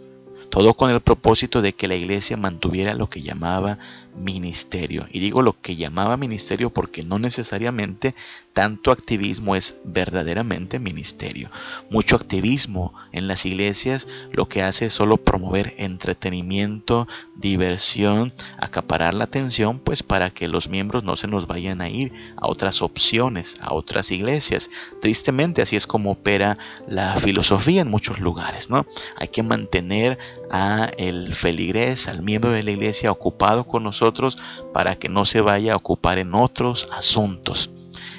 Todo 0.51 0.75
con 0.75 0.91
el 0.91 1.01
propósito 1.01 1.63
de 1.63 1.73
que 1.73 1.89
la 1.89 1.97
iglesia 1.97 2.37
mantuviera 2.37 2.95
lo 2.95 3.09
que 3.09 3.23
llamaba 3.23 3.79
ministerio. 4.17 5.07
Y 5.11 5.21
digo 5.21 5.43
lo 5.43 5.61
que 5.61 5.77
llamaba 5.77 6.17
ministerio 6.17 6.71
porque 6.71 7.05
no 7.05 7.19
necesariamente 7.19 8.15
tanto 8.53 8.91
activismo 8.91 9.55
es 9.55 9.77
verdaderamente 9.85 10.79
ministerio. 10.79 11.51
Mucho 11.91 12.17
activismo 12.17 12.93
en 13.13 13.29
las 13.29 13.47
iglesias 13.47 14.09
lo 14.33 14.49
que 14.49 14.63
hace 14.63 14.87
es 14.87 14.93
solo 14.93 15.19
promover 15.19 15.75
entretenimiento, 15.79 17.07
diversión, 17.37 18.33
acaparar 18.59 19.15
la 19.15 19.25
atención, 19.25 19.79
pues 19.79 20.03
para 20.03 20.31
que 20.31 20.49
los 20.49 20.69
miembros 20.69 21.05
no 21.05 21.17
se 21.17 21.29
nos 21.29 21.47
vayan 21.47 21.81
a 21.81 21.89
ir 21.89 22.13
a 22.37 22.49
otras 22.49 22.83
opciones, 22.83 23.57
a 23.61 23.73
otras 23.73 24.11
iglesias. 24.11 24.71
Tristemente 25.01 25.63
así 25.63 25.77
es 25.77 25.87
como 25.87 26.13
opera 26.13 26.59
la 26.87 27.17
filosofía 27.21 27.83
en 27.83 27.91
muchos 27.91 28.19
lugares, 28.19 28.69
¿no? 28.69 28.87
Hay 29.17 29.29
que 29.29 29.43
mantener 29.43 30.19
a 30.51 30.91
el 30.99 31.35
feligrés, 31.35 32.09
al 32.09 32.23
miembro 32.23 32.53
de 32.53 32.63
la 32.63 32.73
iglesia 32.73 33.13
ocupado 33.13 33.65
con 33.65 33.83
nosotros 33.83 34.39
para 34.73 34.97
que 34.97 35.09
no 35.09 35.25
se 35.25 35.41
vaya 35.41 35.75
a 35.75 35.77
ocupar 35.77 36.19
en 36.19 36.35
otros 36.35 36.89
asuntos. 36.93 37.71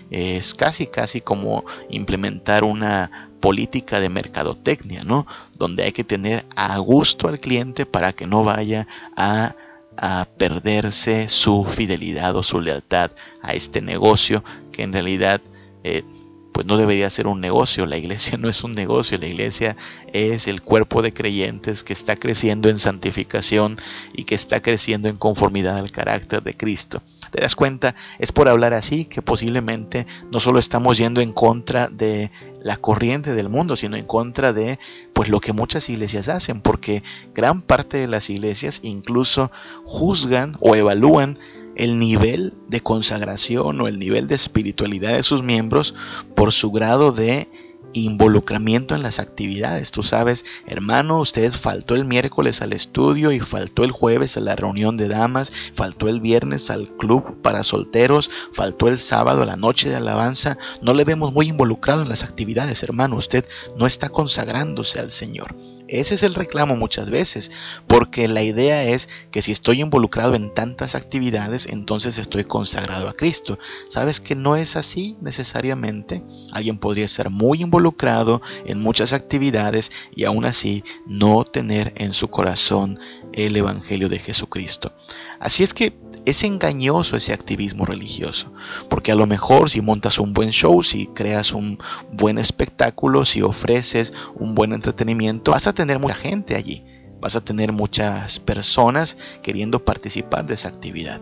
Es 0.09 0.55
casi, 0.55 0.87
casi 0.87 1.21
como 1.21 1.63
implementar 1.89 2.63
una 2.63 3.29
política 3.39 3.99
de 3.99 4.09
mercadotecnia, 4.09 5.03
¿no? 5.03 5.25
Donde 5.57 5.83
hay 5.83 5.91
que 5.91 6.03
tener 6.03 6.45
a 6.55 6.77
gusto 6.79 7.27
al 7.27 7.39
cliente 7.39 7.85
para 7.85 8.11
que 8.13 8.27
no 8.27 8.43
vaya 8.43 8.87
a 9.15 9.55
a 9.97 10.27
perderse 10.37 11.29
su 11.29 11.65
fidelidad 11.65 12.35
o 12.35 12.43
su 12.43 12.61
lealtad 12.61 13.11
a 13.41 13.53
este 13.53 13.81
negocio 13.81 14.43
que 14.71 14.83
en 14.83 14.93
realidad 14.93 15.41
eh, 15.83 16.03
pues 16.51 16.67
no 16.67 16.77
debería 16.77 17.09
ser 17.09 17.27
un 17.27 17.39
negocio. 17.39 17.85
La 17.85 17.97
iglesia 17.97 18.37
no 18.39 18.49
es 18.49 18.63
un 18.63 18.73
negocio, 18.73 19.17
la 19.17 19.27
iglesia 19.27 19.75
es 20.13 20.47
el 20.47 20.61
cuerpo 20.61 21.01
de 21.01 21.13
creyentes 21.13 21.83
que 21.83 21.93
está 21.93 22.15
creciendo 22.15 22.69
en 22.69 22.79
santificación 22.79 23.77
y 24.13 24.23
que 24.25 24.35
está 24.35 24.61
creciendo 24.61 25.09
en 25.09 25.17
conformidad 25.17 25.77
al 25.77 25.91
carácter 25.91 26.43
de 26.43 26.55
Cristo. 26.55 27.01
¿Te 27.31 27.41
das 27.41 27.55
cuenta? 27.55 27.95
Es 28.19 28.31
por 28.31 28.49
hablar 28.49 28.73
así 28.73 29.05
que 29.05 29.21
posiblemente 29.21 30.05
no 30.31 30.39
solo 30.39 30.59
estamos 30.59 30.97
yendo 30.97 31.21
en 31.21 31.31
contra 31.31 31.87
de 31.87 32.31
la 32.61 32.77
corriente 32.77 33.33
del 33.33 33.49
mundo, 33.49 33.75
sino 33.75 33.95
en 33.95 34.05
contra 34.05 34.53
de 34.53 34.79
pues 35.13 35.29
lo 35.29 35.39
que 35.39 35.53
muchas 35.53 35.89
iglesias 35.89 36.27
hacen, 36.29 36.61
porque 36.61 37.03
gran 37.33 37.61
parte 37.61 37.97
de 37.97 38.07
las 38.07 38.29
iglesias 38.29 38.79
incluso 38.83 39.51
juzgan 39.85 40.55
o 40.59 40.75
evalúan 40.75 41.37
el 41.75 41.99
nivel 41.99 42.53
de 42.67 42.81
consagración 42.81 43.81
o 43.81 43.87
el 43.87 43.99
nivel 43.99 44.27
de 44.27 44.35
espiritualidad 44.35 45.13
de 45.13 45.23
sus 45.23 45.43
miembros 45.43 45.95
por 46.35 46.51
su 46.51 46.71
grado 46.71 47.11
de 47.11 47.47
involucramiento 47.93 48.95
en 48.95 49.03
las 49.03 49.19
actividades. 49.19 49.91
Tú 49.91 50.03
sabes, 50.03 50.45
hermano, 50.65 51.19
usted 51.19 51.51
faltó 51.51 51.95
el 51.95 52.05
miércoles 52.05 52.61
al 52.61 52.73
estudio 52.73 53.31
y 53.31 53.39
faltó 53.39 53.83
el 53.83 53.91
jueves 53.91 54.37
a 54.37 54.41
la 54.41 54.55
reunión 54.55 54.97
de 54.97 55.07
damas, 55.07 55.51
faltó 55.73 56.07
el 56.07 56.21
viernes 56.21 56.69
al 56.69 56.87
club 56.97 57.41
para 57.41 57.63
solteros, 57.63 58.29
faltó 58.53 58.87
el 58.87 58.97
sábado 58.97 59.41
a 59.41 59.45
la 59.45 59.57
noche 59.57 59.89
de 59.89 59.95
alabanza. 59.95 60.57
No 60.81 60.93
le 60.93 61.03
vemos 61.03 61.33
muy 61.33 61.47
involucrado 61.49 62.01
en 62.01 62.09
las 62.09 62.23
actividades, 62.23 62.83
hermano. 62.83 63.17
Usted 63.17 63.45
no 63.77 63.85
está 63.85 64.09
consagrándose 64.09 64.99
al 64.99 65.11
Señor. 65.11 65.55
Ese 65.91 66.15
es 66.15 66.23
el 66.23 66.35
reclamo 66.35 66.77
muchas 66.77 67.11
veces, 67.11 67.51
porque 67.85 68.29
la 68.29 68.41
idea 68.41 68.85
es 68.85 69.09
que 69.29 69.41
si 69.41 69.51
estoy 69.51 69.81
involucrado 69.81 70.35
en 70.35 70.53
tantas 70.53 70.95
actividades, 70.95 71.65
entonces 71.65 72.17
estoy 72.17 72.45
consagrado 72.45 73.09
a 73.09 73.13
Cristo. 73.13 73.59
¿Sabes 73.89 74.21
que 74.21 74.33
no 74.33 74.55
es 74.55 74.77
así 74.77 75.17
necesariamente? 75.19 76.23
Alguien 76.53 76.77
podría 76.77 77.09
ser 77.09 77.29
muy 77.29 77.61
involucrado 77.61 78.41
en 78.65 78.79
muchas 78.79 79.11
actividades 79.11 79.91
y 80.15 80.23
aún 80.23 80.45
así 80.45 80.85
no 81.05 81.43
tener 81.43 81.93
en 81.97 82.13
su 82.13 82.29
corazón 82.29 82.97
el 83.33 83.57
Evangelio 83.57 84.07
de 84.07 84.19
Jesucristo. 84.19 84.93
Así 85.41 85.61
es 85.63 85.73
que 85.73 85.93
es 86.25 86.43
engañoso 86.43 87.17
ese 87.17 87.33
activismo 87.33 87.85
religioso, 87.85 88.51
porque 88.89 89.11
a 89.11 89.15
lo 89.15 89.27
mejor 89.27 89.69
si 89.69 89.81
montas 89.81 90.19
un 90.19 90.33
buen 90.33 90.51
show, 90.51 90.83
si 90.83 91.07
creas 91.07 91.53
un 91.53 91.79
buen 92.11 92.37
espectáculo, 92.37 93.25
si 93.25 93.41
ofreces 93.41 94.13
un 94.35 94.55
buen 94.55 94.73
entretenimiento, 94.73 95.51
vas 95.51 95.67
a 95.67 95.73
tener 95.73 95.99
mucha 95.99 96.15
gente 96.15 96.55
allí, 96.55 96.83
vas 97.21 97.35
a 97.35 97.41
tener 97.41 97.71
muchas 97.71 98.39
personas 98.39 99.17
queriendo 99.41 99.85
participar 99.85 100.45
de 100.45 100.55
esa 100.55 100.69
actividad. 100.69 101.21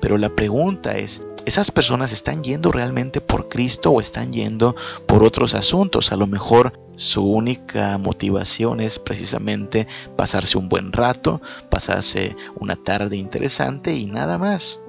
Pero 0.00 0.18
la 0.18 0.30
pregunta 0.30 0.96
es, 0.96 1.22
¿esas 1.44 1.70
personas 1.70 2.12
están 2.12 2.42
yendo 2.42 2.72
realmente 2.72 3.20
por 3.20 3.48
Cristo 3.48 3.90
o 3.90 4.00
están 4.00 4.32
yendo 4.32 4.74
por 5.06 5.22
otros 5.22 5.54
asuntos? 5.54 6.12
A 6.12 6.16
lo 6.16 6.26
mejor 6.26 6.72
su 6.96 7.24
única 7.24 7.98
motivación 7.98 8.80
es 8.80 8.98
precisamente 8.98 9.86
pasarse 10.16 10.58
un 10.58 10.68
buen 10.68 10.92
rato, 10.92 11.40
pasarse 11.70 12.36
una 12.56 12.76
tarde 12.76 13.16
interesante 13.16 13.94
y 13.94 14.06
nada 14.06 14.38
más. 14.38 14.80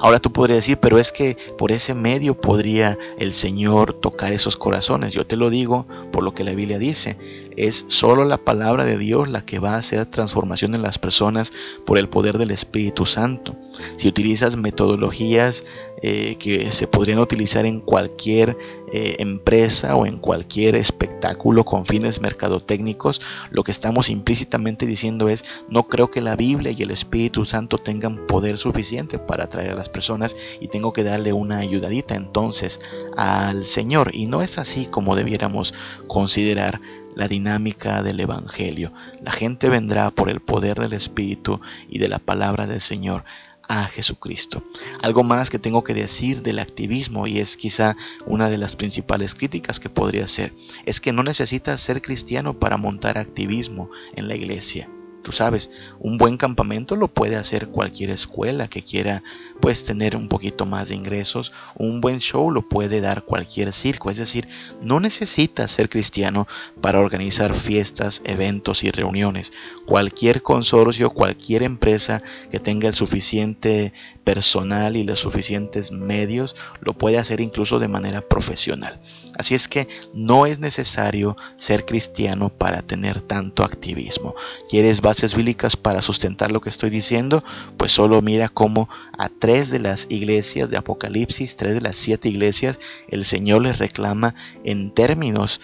Ahora 0.00 0.18
tú 0.18 0.32
podrías 0.32 0.58
decir, 0.58 0.78
pero 0.78 0.98
es 0.98 1.12
que 1.12 1.36
por 1.58 1.72
ese 1.72 1.94
medio 1.94 2.40
podría 2.40 2.98
el 3.18 3.32
Señor 3.32 3.92
tocar 3.94 4.32
esos 4.32 4.56
corazones. 4.56 5.12
Yo 5.12 5.26
te 5.26 5.36
lo 5.36 5.50
digo 5.50 5.86
por 6.12 6.22
lo 6.22 6.34
que 6.34 6.44
la 6.44 6.52
Biblia 6.52 6.78
dice. 6.78 7.18
Es 7.56 7.86
solo 7.88 8.24
la 8.24 8.38
palabra 8.38 8.84
de 8.84 8.98
Dios 8.98 9.28
la 9.28 9.44
que 9.44 9.58
va 9.58 9.74
a 9.74 9.78
hacer 9.78 10.06
transformación 10.06 10.74
en 10.74 10.82
las 10.82 10.98
personas 10.98 11.52
por 11.84 11.98
el 11.98 12.08
poder 12.08 12.38
del 12.38 12.50
Espíritu 12.50 13.06
Santo. 13.06 13.56
Si 13.96 14.08
utilizas 14.08 14.56
metodologías 14.56 15.64
eh, 16.02 16.36
que 16.38 16.72
se 16.72 16.86
podrían 16.86 17.18
utilizar 17.18 17.64
en 17.64 17.80
cualquier 17.80 18.56
eh, 18.92 19.16
empresa 19.18 19.96
o 19.96 20.04
en 20.04 20.18
cualquier 20.18 20.76
espectáculo 20.76 21.64
con 21.64 21.86
fines 21.86 22.20
mercadotécnicos, 22.20 23.22
lo 23.50 23.64
que 23.64 23.72
estamos 23.72 24.10
implícitamente 24.10 24.84
diciendo 24.84 25.30
es, 25.30 25.44
no 25.70 25.88
creo 25.88 26.10
que 26.10 26.20
la 26.20 26.36
Biblia 26.36 26.72
y 26.76 26.82
el 26.82 26.90
Espíritu 26.90 27.46
Santo 27.46 27.78
tengan 27.78 28.26
poder 28.26 28.58
suficiente 28.58 29.18
para 29.18 29.44
atraer 29.44 29.70
a 29.70 29.74
las 29.74 29.88
personas 29.88 30.36
y 30.60 30.68
tengo 30.68 30.92
que 30.92 31.02
darle 31.02 31.32
una 31.32 31.58
ayudadita 31.58 32.14
entonces 32.14 32.80
al 33.16 33.64
Señor. 33.64 34.10
Y 34.12 34.26
no 34.26 34.42
es 34.42 34.58
así 34.58 34.86
como 34.86 35.16
debiéramos 35.16 35.72
considerar 36.08 36.80
la 37.14 37.26
dinámica 37.26 38.02
del 38.02 38.20
Evangelio. 38.20 38.92
La 39.22 39.32
gente 39.32 39.70
vendrá 39.70 40.10
por 40.10 40.28
el 40.28 40.40
poder 40.40 40.78
del 40.78 40.92
Espíritu 40.92 41.60
y 41.88 41.98
de 41.98 42.08
la 42.08 42.18
palabra 42.18 42.66
del 42.66 42.82
Señor 42.82 43.24
a 43.68 43.86
Jesucristo. 43.86 44.62
Algo 45.02 45.22
más 45.22 45.50
que 45.50 45.58
tengo 45.58 45.84
que 45.84 45.94
decir 45.94 46.42
del 46.42 46.58
activismo 46.58 47.26
y 47.26 47.38
es 47.38 47.56
quizá 47.56 47.96
una 48.26 48.48
de 48.48 48.58
las 48.58 48.76
principales 48.76 49.34
críticas 49.34 49.80
que 49.80 49.90
podría 49.90 50.24
hacer, 50.24 50.54
es 50.84 51.00
que 51.00 51.12
no 51.12 51.22
necesitas 51.22 51.80
ser 51.80 52.02
cristiano 52.02 52.58
para 52.58 52.76
montar 52.76 53.18
activismo 53.18 53.90
en 54.14 54.28
la 54.28 54.36
iglesia. 54.36 54.88
Tú 55.26 55.32
sabes, 55.32 55.70
un 55.98 56.18
buen 56.18 56.36
campamento 56.36 56.94
lo 56.94 57.08
puede 57.08 57.34
hacer 57.34 57.66
cualquier 57.66 58.10
escuela 58.10 58.68
que 58.68 58.82
quiera 58.82 59.24
pues 59.60 59.84
tener 59.84 60.16
un 60.16 60.28
poquito 60.28 60.66
más 60.66 60.88
de 60.88 60.94
ingresos. 60.94 61.52
Un 61.76 62.00
buen 62.00 62.20
show 62.20 62.50
lo 62.50 62.68
puede 62.68 63.00
dar 63.00 63.24
cualquier 63.24 63.72
circo. 63.72 64.10
Es 64.10 64.16
decir, 64.16 64.48
no 64.80 65.00
necesitas 65.00 65.70
ser 65.70 65.88
cristiano 65.88 66.46
para 66.80 67.00
organizar 67.00 67.54
fiestas, 67.54 68.22
eventos 68.24 68.84
y 68.84 68.90
reuniones. 68.90 69.52
Cualquier 69.86 70.42
consorcio, 70.42 71.10
cualquier 71.10 71.62
empresa 71.62 72.22
que 72.50 72.60
tenga 72.60 72.88
el 72.88 72.94
suficiente 72.94 73.92
personal 74.24 74.96
y 74.96 75.04
los 75.04 75.20
suficientes 75.20 75.92
medios 75.92 76.56
lo 76.80 76.94
puede 76.94 77.18
hacer 77.18 77.40
incluso 77.40 77.78
de 77.78 77.88
manera 77.88 78.22
profesional. 78.22 79.00
Así 79.38 79.54
es 79.54 79.68
que 79.68 79.86
no 80.14 80.46
es 80.46 80.58
necesario 80.58 81.36
ser 81.56 81.84
cristiano 81.84 82.48
para 82.48 82.82
tener 82.82 83.20
tanto 83.20 83.64
activismo. 83.64 84.34
¿Quieres 84.68 85.02
bases 85.02 85.34
bíblicas 85.34 85.76
para 85.76 86.02
sustentar 86.02 86.50
lo 86.50 86.60
que 86.60 86.70
estoy 86.70 86.90
diciendo? 86.90 87.44
Pues 87.76 87.92
solo 87.92 88.22
mira 88.22 88.48
cómo 88.48 88.88
a 89.18 89.28
tres 89.46 89.70
de 89.70 89.78
las 89.78 90.08
iglesias 90.08 90.70
de 90.70 90.76
Apocalipsis, 90.76 91.54
tres 91.54 91.74
de 91.74 91.80
las 91.80 91.94
siete 91.94 92.28
iglesias, 92.28 92.80
el 93.06 93.24
Señor 93.24 93.62
les 93.62 93.78
reclama 93.78 94.34
en 94.64 94.90
términos 94.90 95.60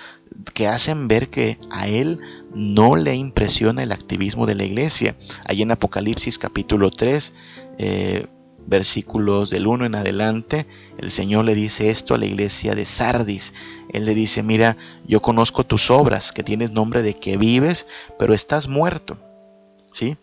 que 0.54 0.68
hacen 0.68 1.08
ver 1.08 1.30
que 1.30 1.58
a 1.72 1.88
Él 1.88 2.20
no 2.54 2.94
le 2.94 3.16
impresiona 3.16 3.82
el 3.82 3.90
activismo 3.90 4.46
de 4.46 4.54
la 4.54 4.62
iglesia. 4.62 5.16
Allí 5.44 5.62
en 5.62 5.72
Apocalipsis 5.72 6.38
capítulo 6.38 6.92
3, 6.92 7.34
versículos 8.68 9.50
del 9.50 9.66
1 9.66 9.86
en 9.86 9.96
adelante, 9.96 10.68
el 10.98 11.10
Señor 11.10 11.44
le 11.44 11.56
dice 11.56 11.90
esto 11.90 12.14
a 12.14 12.18
la 12.18 12.26
iglesia 12.26 12.76
de 12.76 12.86
Sardis. 12.86 13.52
Él 13.88 14.04
le 14.04 14.14
dice, 14.14 14.44
mira, 14.44 14.76
yo 15.08 15.20
conozco 15.20 15.64
tus 15.64 15.90
obras, 15.90 16.30
que 16.30 16.44
tienes 16.44 16.70
nombre 16.70 17.02
de 17.02 17.14
que 17.14 17.36
vives, 17.36 17.88
pero 18.16 18.32
estás 18.32 18.68
muerto. 18.68 19.18
¿Sí? 19.90 20.16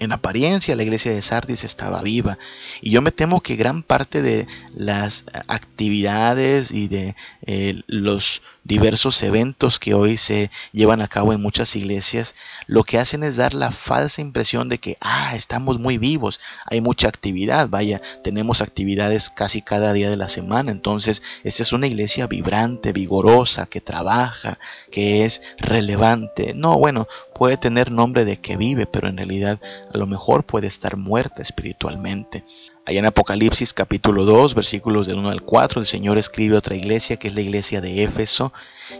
En 0.00 0.12
apariencia 0.12 0.74
la 0.74 0.82
iglesia 0.82 1.12
de 1.12 1.20
Sardis 1.20 1.62
estaba 1.62 2.00
viva 2.00 2.38
y 2.80 2.90
yo 2.90 3.02
me 3.02 3.12
temo 3.12 3.42
que 3.42 3.54
gran 3.54 3.82
parte 3.82 4.22
de 4.22 4.46
las 4.74 5.26
actividades 5.46 6.70
y 6.70 6.88
de 6.88 7.14
eh, 7.44 7.82
los 7.86 8.40
diversos 8.64 9.22
eventos 9.22 9.78
que 9.78 9.94
hoy 9.94 10.16
se 10.16 10.50
llevan 10.72 11.00
a 11.00 11.08
cabo 11.08 11.32
en 11.32 11.42
muchas 11.42 11.74
iglesias, 11.76 12.34
lo 12.66 12.84
que 12.84 12.98
hacen 12.98 13.22
es 13.22 13.36
dar 13.36 13.54
la 13.54 13.72
falsa 13.72 14.20
impresión 14.20 14.68
de 14.68 14.78
que, 14.78 14.96
ah, 15.00 15.34
estamos 15.34 15.78
muy 15.78 15.98
vivos, 15.98 16.40
hay 16.66 16.80
mucha 16.80 17.08
actividad, 17.08 17.68
vaya, 17.68 18.00
tenemos 18.22 18.60
actividades 18.60 19.30
casi 19.30 19.62
cada 19.62 19.92
día 19.92 20.10
de 20.10 20.16
la 20.16 20.28
semana, 20.28 20.70
entonces 20.70 21.22
esta 21.42 21.62
es 21.62 21.72
una 21.72 21.86
iglesia 21.86 22.26
vibrante, 22.26 22.92
vigorosa, 22.92 23.66
que 23.66 23.80
trabaja, 23.80 24.58
que 24.90 25.24
es 25.24 25.42
relevante. 25.58 26.52
No, 26.54 26.78
bueno, 26.78 27.08
puede 27.34 27.56
tener 27.56 27.90
nombre 27.90 28.24
de 28.24 28.36
que 28.36 28.56
vive, 28.56 28.86
pero 28.86 29.08
en 29.08 29.16
realidad 29.16 29.60
a 29.92 29.98
lo 29.98 30.06
mejor 30.06 30.44
puede 30.44 30.66
estar 30.66 30.96
muerta 30.96 31.42
espiritualmente. 31.42 32.44
Allá 32.90 32.98
en 32.98 33.06
Apocalipsis 33.06 33.72
capítulo 33.72 34.24
2, 34.24 34.56
versículos 34.56 35.06
del 35.06 35.18
1 35.18 35.30
al 35.30 35.42
4, 35.42 35.78
el 35.78 35.86
Señor 35.86 36.18
escribe 36.18 36.56
otra 36.56 36.74
iglesia 36.74 37.18
que 37.18 37.28
es 37.28 37.34
la 37.36 37.40
iglesia 37.40 37.80
de 37.80 38.02
Éfeso. 38.02 38.52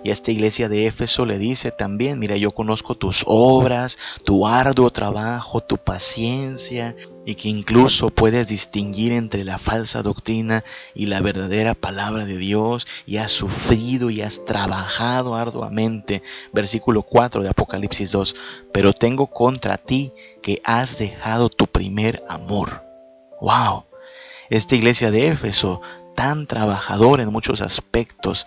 Y 0.04 0.10
a 0.10 0.12
esta 0.12 0.30
iglesia 0.30 0.68
de 0.68 0.86
Éfeso 0.86 1.26
le 1.26 1.38
dice 1.38 1.72
también, 1.72 2.20
mira, 2.20 2.36
yo 2.36 2.52
conozco 2.52 2.94
tus 2.94 3.24
obras, 3.26 3.98
tu 4.24 4.46
arduo 4.46 4.90
trabajo, 4.90 5.58
tu 5.58 5.76
paciencia, 5.76 6.94
y 7.26 7.34
que 7.34 7.48
incluso 7.48 8.10
puedes 8.10 8.46
distinguir 8.46 9.10
entre 9.10 9.42
la 9.42 9.58
falsa 9.58 10.04
doctrina 10.04 10.62
y 10.94 11.06
la 11.06 11.20
verdadera 11.20 11.74
palabra 11.74 12.26
de 12.26 12.36
Dios, 12.36 12.86
y 13.06 13.16
has 13.16 13.32
sufrido 13.32 14.08
y 14.08 14.22
has 14.22 14.44
trabajado 14.44 15.34
arduamente. 15.34 16.22
Versículo 16.52 17.02
4 17.02 17.42
de 17.42 17.48
Apocalipsis 17.48 18.12
2, 18.12 18.36
pero 18.72 18.92
tengo 18.92 19.26
contra 19.26 19.78
ti 19.78 20.12
que 20.42 20.62
has 20.62 20.96
dejado 20.96 21.48
tu 21.48 21.66
primer 21.66 22.22
amor. 22.28 22.88
¡Wow! 23.40 23.84
Esta 24.48 24.74
iglesia 24.74 25.10
de 25.10 25.28
Éfeso, 25.28 25.80
tan 26.14 26.46
trabajadora 26.46 27.22
en 27.22 27.32
muchos 27.32 27.60
aspectos, 27.60 28.46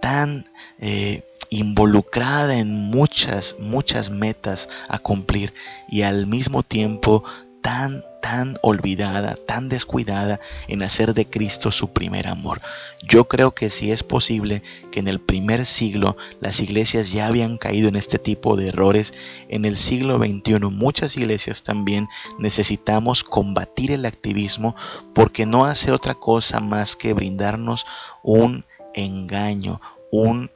tan 0.00 0.46
eh, 0.78 1.22
involucrada 1.50 2.58
en 2.58 2.70
muchas, 2.70 3.56
muchas 3.58 4.10
metas 4.10 4.68
a 4.88 4.98
cumplir 4.98 5.54
y 5.88 6.02
al 6.02 6.26
mismo 6.26 6.62
tiempo 6.62 7.24
tan, 7.64 8.04
tan 8.20 8.58
olvidada, 8.60 9.36
tan 9.46 9.70
descuidada 9.70 10.38
en 10.68 10.82
hacer 10.82 11.14
de 11.14 11.24
Cristo 11.24 11.70
su 11.70 11.94
primer 11.94 12.26
amor. 12.26 12.60
Yo 13.02 13.24
creo 13.26 13.54
que 13.54 13.70
si 13.70 13.90
es 13.90 14.02
posible 14.02 14.62
que 14.92 15.00
en 15.00 15.08
el 15.08 15.18
primer 15.18 15.64
siglo 15.64 16.18
las 16.40 16.60
iglesias 16.60 17.10
ya 17.10 17.26
habían 17.26 17.56
caído 17.56 17.88
en 17.88 17.96
este 17.96 18.18
tipo 18.18 18.56
de 18.56 18.68
errores, 18.68 19.14
en 19.48 19.64
el 19.64 19.78
siglo 19.78 20.18
XXI 20.18 20.58
muchas 20.70 21.16
iglesias 21.16 21.62
también 21.62 22.06
necesitamos 22.38 23.24
combatir 23.24 23.92
el 23.92 24.04
activismo 24.04 24.76
porque 25.14 25.46
no 25.46 25.64
hace 25.64 25.90
otra 25.90 26.14
cosa 26.14 26.60
más 26.60 26.96
que 26.96 27.14
brindarnos 27.14 27.86
un 28.22 28.66
engaño, 28.92 29.80
un 30.12 30.50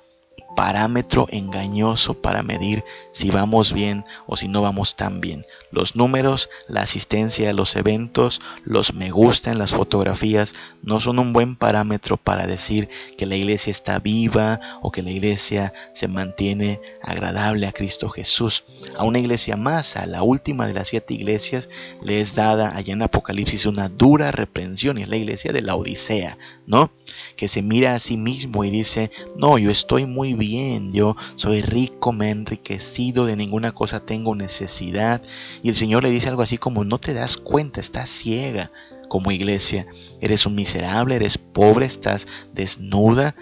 parámetro 0.59 1.29
engañoso 1.31 2.15
para 2.15 2.43
medir 2.43 2.83
si 3.13 3.31
vamos 3.31 3.73
bien 3.73 4.05
o 4.27 4.37
si 4.37 4.49
no 4.49 4.61
vamos 4.61 4.97
tan 4.97 5.21
bien. 5.21 5.47
Los 5.71 5.95
números, 5.95 6.51
la 6.67 6.81
asistencia 6.81 7.49
a 7.49 7.53
los 7.53 7.77
eventos, 7.77 8.41
los 8.65 8.93
me 8.93 9.11
gusta 9.11 9.53
en 9.53 9.59
las 9.59 9.71
fotografías 9.71 10.57
no 10.83 10.99
son 10.99 11.21
un 11.21 11.33
buen 11.33 11.55
parámetro 11.55 12.17
para 12.17 12.49
decir 12.49 12.89
que 13.17 13.25
la 13.25 13.37
iglesia 13.37 13.71
está 13.71 14.01
viva 14.01 14.59
o 14.83 14.91
que 14.91 15.03
la 15.03 15.13
iglesia 15.13 15.73
se 15.93 16.09
mantiene 16.09 16.81
agradable 17.03 17.69
a 17.69 17.73
Cristo 17.73 18.09
Jesús. 18.09 18.65
A 18.97 19.05
una 19.05 19.21
iglesia 19.21 19.57
más, 19.57 19.95
a 19.95 20.07
la 20.07 20.25
última 20.25 20.67
de 20.67 20.75
las 20.75 20.89
siete 20.89 21.15
iglesias, 21.15 21.69
le 22.03 22.21
es 22.21 22.35
dada 22.35 22.77
allá 22.77 22.95
en 22.95 23.03
Apocalipsis 23.03 23.65
una 23.67 23.89
dura 23.89 24.33
reprensión 24.33 24.99
y 24.99 25.03
es 25.03 25.09
la 25.09 25.17
iglesia 25.17 25.53
de 25.53 25.63
la 25.63 25.77
Odisea, 25.77 26.37
¿no? 26.67 26.91
Que 27.37 27.47
se 27.47 27.63
mira 27.63 27.95
a 27.95 28.01
sí 28.01 28.17
mismo 28.17 28.65
y 28.65 28.71
dice, 28.71 29.13
no, 29.37 29.57
yo 29.59 29.71
estoy 29.71 30.05
muy 30.05 30.35
bien 30.35 30.48
yo 30.93 31.17
soy 31.37 31.63
rico, 31.63 32.13
me 32.13 32.29
he 32.29 32.31
enriquecido, 32.31 33.27
de 33.27 33.37
ninguna 33.37 33.73
cosa 33.73 34.01
tengo 34.01 34.35
necesidad. 34.35 35.23
Y 35.63 35.69
el 35.69 35.77
Señor 35.77 36.03
le 36.03 36.11
dice 36.11 36.29
algo 36.29 36.43
así 36.43 36.59
como, 36.59 36.85
no 36.85 36.99
te 36.99 37.15
das 37.15 37.37
cuenta, 37.37 37.81
estás 37.81 38.11
ciega 38.11 38.71
como 39.09 39.33
iglesia, 39.33 39.87
eres 40.21 40.47
un 40.47 40.55
miserable, 40.55 41.17
eres 41.17 41.39
pobre, 41.39 41.87
estás 41.87 42.27
desnuda, 42.53 43.35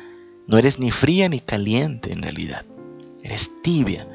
no 0.47 0.59
eres 0.59 0.79
ni 0.79 0.91
fría 0.91 1.29
ni 1.29 1.41
caliente 1.41 2.13
en 2.13 2.23
realidad, 2.23 2.65
eres 3.23 3.51
tibia. 3.63 4.07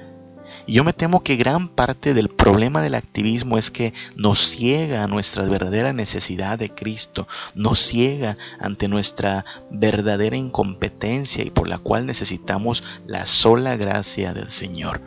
Yo 0.71 0.85
me 0.85 0.93
temo 0.93 1.21
que 1.21 1.35
gran 1.35 1.67
parte 1.67 2.13
del 2.13 2.29
problema 2.29 2.81
del 2.81 2.95
activismo 2.95 3.57
es 3.57 3.69
que 3.69 3.93
nos 4.15 4.39
ciega 4.39 5.03
a 5.03 5.07
nuestra 5.07 5.45
verdadera 5.45 5.91
necesidad 5.91 6.57
de 6.57 6.69
Cristo, 6.69 7.27
nos 7.55 7.77
ciega 7.79 8.37
ante 8.57 8.87
nuestra 8.87 9.43
verdadera 9.69 10.37
incompetencia 10.37 11.43
y 11.43 11.49
por 11.49 11.67
la 11.67 11.77
cual 11.77 12.05
necesitamos 12.05 12.85
la 13.05 13.25
sola 13.25 13.75
gracia 13.75 14.33
del 14.33 14.49
Señor. 14.49 15.01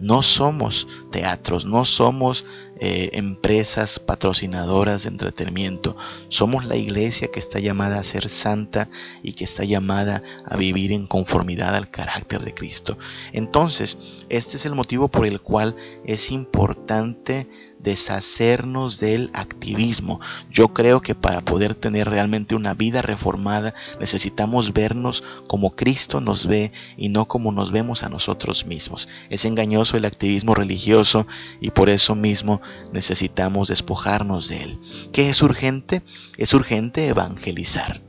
No 0.00 0.22
somos 0.22 0.88
teatros, 1.10 1.64
no 1.64 1.84
somos 1.84 2.44
eh, 2.76 3.10
empresas 3.12 4.00
patrocinadoras 4.00 5.04
de 5.04 5.10
entretenimiento. 5.10 5.96
Somos 6.28 6.64
la 6.64 6.76
iglesia 6.76 7.30
que 7.30 7.38
está 7.38 7.60
llamada 7.60 8.00
a 8.00 8.04
ser 8.04 8.28
santa 8.28 8.88
y 9.22 9.32
que 9.32 9.44
está 9.44 9.64
llamada 9.64 10.22
a 10.44 10.56
vivir 10.56 10.92
en 10.92 11.06
conformidad 11.06 11.74
al 11.74 11.90
carácter 11.90 12.42
de 12.42 12.54
Cristo. 12.54 12.98
Entonces, 13.32 13.98
este 14.28 14.56
es 14.56 14.66
el 14.66 14.74
motivo 14.74 15.08
por 15.08 15.26
el 15.26 15.40
cual 15.40 15.76
es 16.04 16.32
importante 16.32 17.48
deshacernos 17.84 18.98
del 18.98 19.30
activismo. 19.34 20.20
Yo 20.50 20.74
creo 20.74 21.00
que 21.00 21.14
para 21.14 21.44
poder 21.44 21.74
tener 21.74 22.08
realmente 22.08 22.56
una 22.56 22.74
vida 22.74 23.02
reformada 23.02 23.74
necesitamos 24.00 24.72
vernos 24.72 25.22
como 25.46 25.76
Cristo 25.76 26.20
nos 26.20 26.46
ve 26.48 26.72
y 26.96 27.10
no 27.10 27.28
como 27.28 27.52
nos 27.52 27.70
vemos 27.70 28.02
a 28.02 28.08
nosotros 28.08 28.66
mismos. 28.66 29.08
Es 29.30 29.44
engañoso 29.44 29.96
el 29.96 30.06
activismo 30.06 30.54
religioso 30.54 31.28
y 31.60 31.70
por 31.70 31.88
eso 31.88 32.16
mismo 32.16 32.60
necesitamos 32.92 33.68
despojarnos 33.68 34.48
de 34.48 34.62
él. 34.62 34.80
¿Qué 35.12 35.28
es 35.28 35.42
urgente? 35.42 36.02
Es 36.36 36.54
urgente 36.54 37.06
evangelizar. 37.06 38.02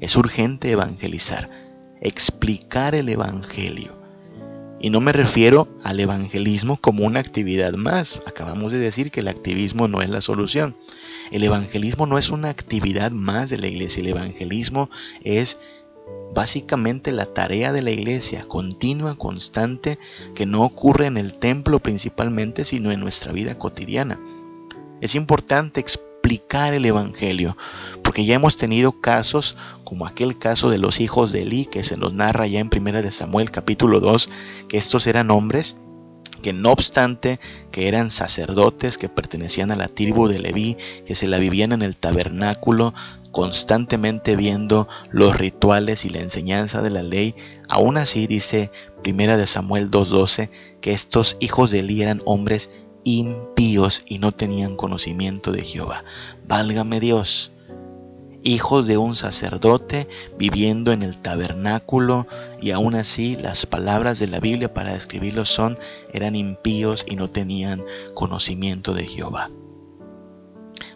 Es 0.00 0.16
urgente 0.16 0.70
evangelizar, 0.70 1.48
explicar 2.00 2.96
el 2.96 3.08
Evangelio 3.08 4.01
y 4.82 4.90
no 4.90 5.00
me 5.00 5.12
refiero 5.12 5.68
al 5.84 6.00
evangelismo 6.00 6.76
como 6.76 7.06
una 7.06 7.20
actividad 7.20 7.72
más. 7.74 8.20
Acabamos 8.26 8.72
de 8.72 8.78
decir 8.78 9.12
que 9.12 9.20
el 9.20 9.28
activismo 9.28 9.86
no 9.86 10.02
es 10.02 10.10
la 10.10 10.20
solución. 10.20 10.76
El 11.30 11.44
evangelismo 11.44 12.06
no 12.06 12.18
es 12.18 12.30
una 12.30 12.50
actividad 12.50 13.12
más 13.12 13.48
de 13.48 13.58
la 13.58 13.68
iglesia. 13.68 14.00
El 14.00 14.08
evangelismo 14.08 14.90
es 15.22 15.60
básicamente 16.34 17.12
la 17.12 17.26
tarea 17.26 17.72
de 17.72 17.82
la 17.82 17.92
iglesia, 17.92 18.44
continua, 18.48 19.14
constante, 19.16 20.00
que 20.34 20.46
no 20.46 20.64
ocurre 20.64 21.06
en 21.06 21.16
el 21.16 21.34
templo 21.34 21.78
principalmente, 21.78 22.64
sino 22.64 22.90
en 22.90 22.98
nuestra 22.98 23.32
vida 23.32 23.56
cotidiana. 23.56 24.18
Es 25.00 25.14
importante 25.14 25.78
explicar 25.78 26.11
el 26.72 26.84
Evangelio, 26.84 27.56
porque 28.02 28.24
ya 28.24 28.34
hemos 28.34 28.56
tenido 28.56 28.92
casos 28.92 29.56
como 29.84 30.06
aquel 30.06 30.38
caso 30.38 30.70
de 30.70 30.78
los 30.78 31.00
hijos 31.00 31.32
de 31.32 31.42
Eli, 31.42 31.66
que 31.66 31.84
se 31.84 31.96
nos 31.96 32.14
narra 32.14 32.46
ya 32.46 32.60
en 32.60 32.70
1 32.74 33.02
de 33.02 33.12
Samuel 33.12 33.50
capítulo 33.50 34.00
2, 34.00 34.30
que 34.68 34.78
estos 34.78 35.06
eran 35.06 35.30
hombres 35.30 35.76
que 36.42 36.52
no 36.52 36.72
obstante 36.72 37.38
que 37.70 37.86
eran 37.86 38.10
sacerdotes 38.10 38.98
que 38.98 39.08
pertenecían 39.08 39.70
a 39.70 39.76
la 39.76 39.88
tribu 39.88 40.26
de 40.26 40.40
Leví, 40.40 40.76
que 41.06 41.14
se 41.14 41.28
la 41.28 41.38
vivían 41.38 41.72
en 41.72 41.82
el 41.82 41.96
tabernáculo, 41.96 42.94
constantemente 43.30 44.34
viendo 44.34 44.88
los 45.10 45.36
rituales 45.36 46.04
y 46.04 46.10
la 46.10 46.20
enseñanza 46.20 46.82
de 46.82 46.90
la 46.90 47.02
ley, 47.02 47.34
aún 47.68 47.96
así 47.96 48.26
dice 48.26 48.70
Primera 49.02 49.36
de 49.36 49.46
Samuel 49.46 49.90
2:12 49.90 50.50
que 50.80 50.92
estos 50.92 51.36
hijos 51.40 51.70
de 51.70 51.80
Eli 51.80 52.02
eran 52.02 52.22
hombres 52.24 52.70
impíos 53.04 54.02
y 54.06 54.18
no 54.18 54.32
tenían 54.32 54.76
conocimiento 54.76 55.52
de 55.52 55.64
Jehová. 55.64 56.04
Válgame 56.46 57.00
Dios. 57.00 57.52
Hijos 58.44 58.88
de 58.88 58.98
un 58.98 59.14
sacerdote 59.14 60.08
viviendo 60.36 60.90
en 60.92 61.02
el 61.02 61.16
tabernáculo 61.18 62.26
y 62.60 62.72
aún 62.72 62.96
así 62.96 63.36
las 63.36 63.66
palabras 63.66 64.18
de 64.18 64.26
la 64.26 64.40
Biblia 64.40 64.74
para 64.74 64.94
describirlos 64.94 65.48
son 65.48 65.78
eran 66.12 66.34
impíos 66.34 67.04
y 67.08 67.14
no 67.14 67.28
tenían 67.28 67.84
conocimiento 68.14 68.94
de 68.94 69.06
Jehová. 69.06 69.50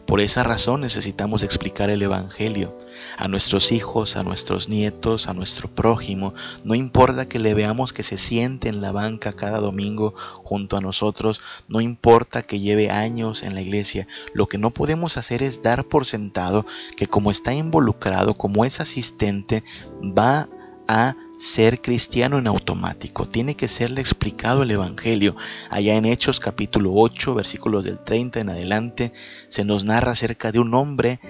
Por 0.06 0.20
esa 0.20 0.44
razón 0.44 0.82
necesitamos 0.82 1.42
explicar 1.42 1.90
el 1.90 2.00
Evangelio 2.00 2.76
a 3.18 3.28
nuestros 3.28 3.72
hijos, 3.72 4.16
a 4.16 4.22
nuestros 4.22 4.68
nietos, 4.68 5.26
a 5.26 5.34
nuestro 5.34 5.68
prójimo. 5.68 6.32
No 6.64 6.74
importa 6.74 7.28
que 7.28 7.38
le 7.38 7.54
veamos 7.54 7.92
que 7.92 8.02
se 8.02 8.16
siente 8.16 8.68
en 8.68 8.80
la 8.80 8.92
banca 8.92 9.32
cada 9.32 9.58
domingo 9.58 10.14
junto 10.44 10.76
a 10.76 10.80
nosotros, 10.80 11.40
no 11.68 11.80
importa 11.80 12.42
que 12.42 12.60
lleve 12.60 12.90
años 12.90 13.42
en 13.42 13.54
la 13.54 13.62
iglesia. 13.62 14.06
Lo 14.32 14.46
que 14.46 14.58
no 14.58 14.70
podemos 14.70 15.16
hacer 15.16 15.42
es 15.42 15.62
dar 15.62 15.84
por 15.84 16.06
sentado 16.06 16.66
que 16.96 17.06
como 17.06 17.30
está 17.30 17.52
involucrado, 17.52 18.34
como 18.34 18.64
es 18.64 18.80
asistente, 18.80 19.64
va 20.02 20.48
a 20.88 21.16
ser 21.38 21.80
cristiano 21.82 22.38
en 22.38 22.46
automático. 22.46 23.26
Tiene 23.26 23.56
que 23.56 23.68
serle 23.68 24.00
explicado 24.00 24.62
el 24.62 24.70
Evangelio. 24.70 25.36
Allá 25.70 25.96
en 25.96 26.06
Hechos 26.06 26.40
capítulo 26.40 26.92
8, 26.94 27.34
versículos 27.34 27.84
del 27.84 27.98
30 27.98 28.40
en 28.40 28.48
adelante, 28.48 29.12
se 29.48 29.64
nos 29.64 29.84
narra 29.84 30.12
acerca 30.12 30.52
de 30.52 30.60
un 30.60 30.74
hombre 30.74 31.20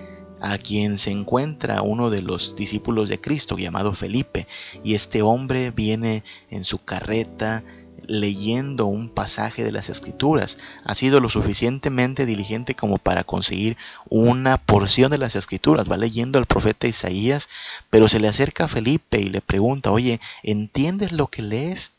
a 0.41 0.59
quien 0.59 0.99
se 0.99 1.11
encuentra 1.11 1.83
uno 1.83 2.11
de 2.11 2.23
los 2.23 2.57
discípulos 2.57 3.09
de 3.09 3.21
Cristo 3.21 3.57
llamado 3.57 3.93
Felipe. 3.95 4.47
Y 4.85 4.95
este 4.95 5.23
hombre 5.23 5.71
viene 5.71 6.23
en 6.51 6.63
su 6.63 6.79
carreta 6.79 7.65
leyendo 8.09 8.87
un 8.87 9.09
pasaje 9.09 9.65
de 9.65 9.73
las 9.73 9.89
escrituras. 9.89 10.59
Ha 10.85 10.95
sido 10.95 11.21
lo 11.21 11.29
suficientemente 11.29 12.27
diligente 12.27 12.75
como 12.75 12.99
para 12.99 13.25
conseguir 13.25 13.77
una 14.09 14.59
porción 14.59 15.11
de 15.11 15.19
las 15.19 15.37
escrituras. 15.37 15.91
Va 15.91 15.97
leyendo 15.97 16.39
al 16.39 16.47
profeta 16.47 16.87
Isaías, 16.87 17.49
pero 17.91 18.09
se 18.09 18.21
le 18.21 18.29
acerca 18.29 18.65
a 18.65 18.69
Felipe 18.69 19.19
y 19.19 19.29
le 19.29 19.41
pregunta, 19.41 19.91
oye, 19.91 20.21
¿entiendes 20.43 21.13
lo 21.13 21.29
que 21.29 21.43
lees? 21.43 21.93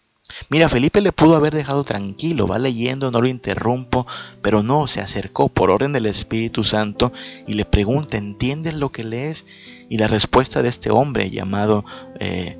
Mira, 0.49 0.69
Felipe 0.69 1.01
le 1.01 1.13
pudo 1.13 1.35
haber 1.35 1.55
dejado 1.55 1.83
tranquilo, 1.83 2.47
va 2.47 2.59
leyendo, 2.59 3.11
no 3.11 3.21
lo 3.21 3.27
interrumpo, 3.27 4.05
pero 4.41 4.61
no, 4.61 4.87
se 4.87 4.99
acercó 4.99 5.47
por 5.47 5.71
orden 5.71 5.93
del 5.93 6.05
Espíritu 6.05 6.63
Santo 6.63 7.13
y 7.45 7.53
le 7.53 7.65
pregunta, 7.65 8.17
¿entiendes 8.17 8.73
lo 8.73 8.91
que 8.91 9.03
lees? 9.03 9.45
Y 9.89 9.97
la 9.97 10.07
respuesta 10.07 10.61
de 10.61 10.69
este 10.69 10.89
hombre 10.89 11.29
llamado 11.29 11.85
eh, 12.19 12.57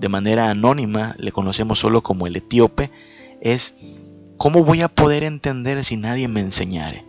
de 0.00 0.08
manera 0.08 0.50
anónima, 0.50 1.14
le 1.18 1.30
conocemos 1.30 1.78
solo 1.78 2.02
como 2.02 2.26
el 2.26 2.36
etíope, 2.36 2.90
es 3.40 3.74
¿cómo 4.36 4.64
voy 4.64 4.80
a 4.80 4.88
poder 4.88 5.22
entender 5.22 5.84
si 5.84 5.96
nadie 5.96 6.26
me 6.26 6.40
enseñare? 6.40 7.04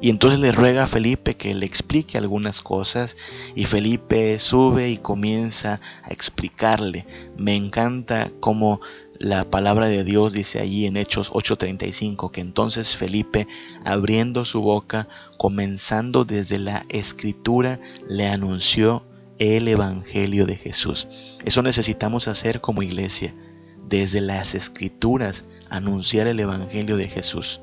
Y 0.00 0.10
entonces 0.10 0.40
le 0.40 0.52
ruega 0.52 0.84
a 0.84 0.88
Felipe 0.88 1.36
que 1.36 1.54
le 1.54 1.64
explique 1.64 2.18
algunas 2.18 2.60
cosas 2.60 3.16
y 3.54 3.64
Felipe 3.64 4.38
sube 4.38 4.90
y 4.90 4.98
comienza 4.98 5.80
a 6.02 6.10
explicarle. 6.10 7.06
Me 7.38 7.56
encanta 7.56 8.30
cómo 8.40 8.80
la 9.18 9.48
palabra 9.48 9.88
de 9.88 10.04
Dios 10.04 10.34
dice 10.34 10.58
allí 10.60 10.86
en 10.86 10.98
Hechos 10.98 11.30
8:35 11.32 12.30
que 12.30 12.42
entonces 12.42 12.94
Felipe, 12.94 13.46
abriendo 13.84 14.44
su 14.44 14.60
boca, 14.60 15.08
comenzando 15.38 16.26
desde 16.26 16.58
la 16.58 16.84
escritura, 16.90 17.78
le 18.06 18.26
anunció 18.26 19.02
el 19.38 19.68
Evangelio 19.68 20.46
de 20.46 20.56
Jesús. 20.56 21.08
Eso 21.44 21.62
necesitamos 21.62 22.28
hacer 22.28 22.60
como 22.60 22.82
iglesia, 22.82 23.34
desde 23.88 24.20
las 24.20 24.54
escrituras, 24.54 25.44
anunciar 25.70 26.26
el 26.26 26.40
Evangelio 26.40 26.96
de 26.96 27.08
Jesús. 27.08 27.60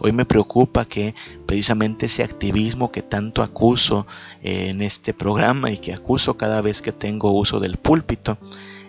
Hoy 0.00 0.12
me 0.12 0.24
preocupa 0.24 0.86
que 0.86 1.14
precisamente 1.46 2.06
ese 2.06 2.22
activismo 2.22 2.90
que 2.90 3.02
tanto 3.02 3.42
acuso 3.42 4.06
eh, 4.42 4.68
en 4.70 4.80
este 4.80 5.12
programa 5.12 5.70
y 5.70 5.78
que 5.78 5.92
acuso 5.92 6.36
cada 6.36 6.62
vez 6.62 6.80
que 6.80 6.92
tengo 6.92 7.32
uso 7.32 7.60
del 7.60 7.76
púlpito, 7.76 8.38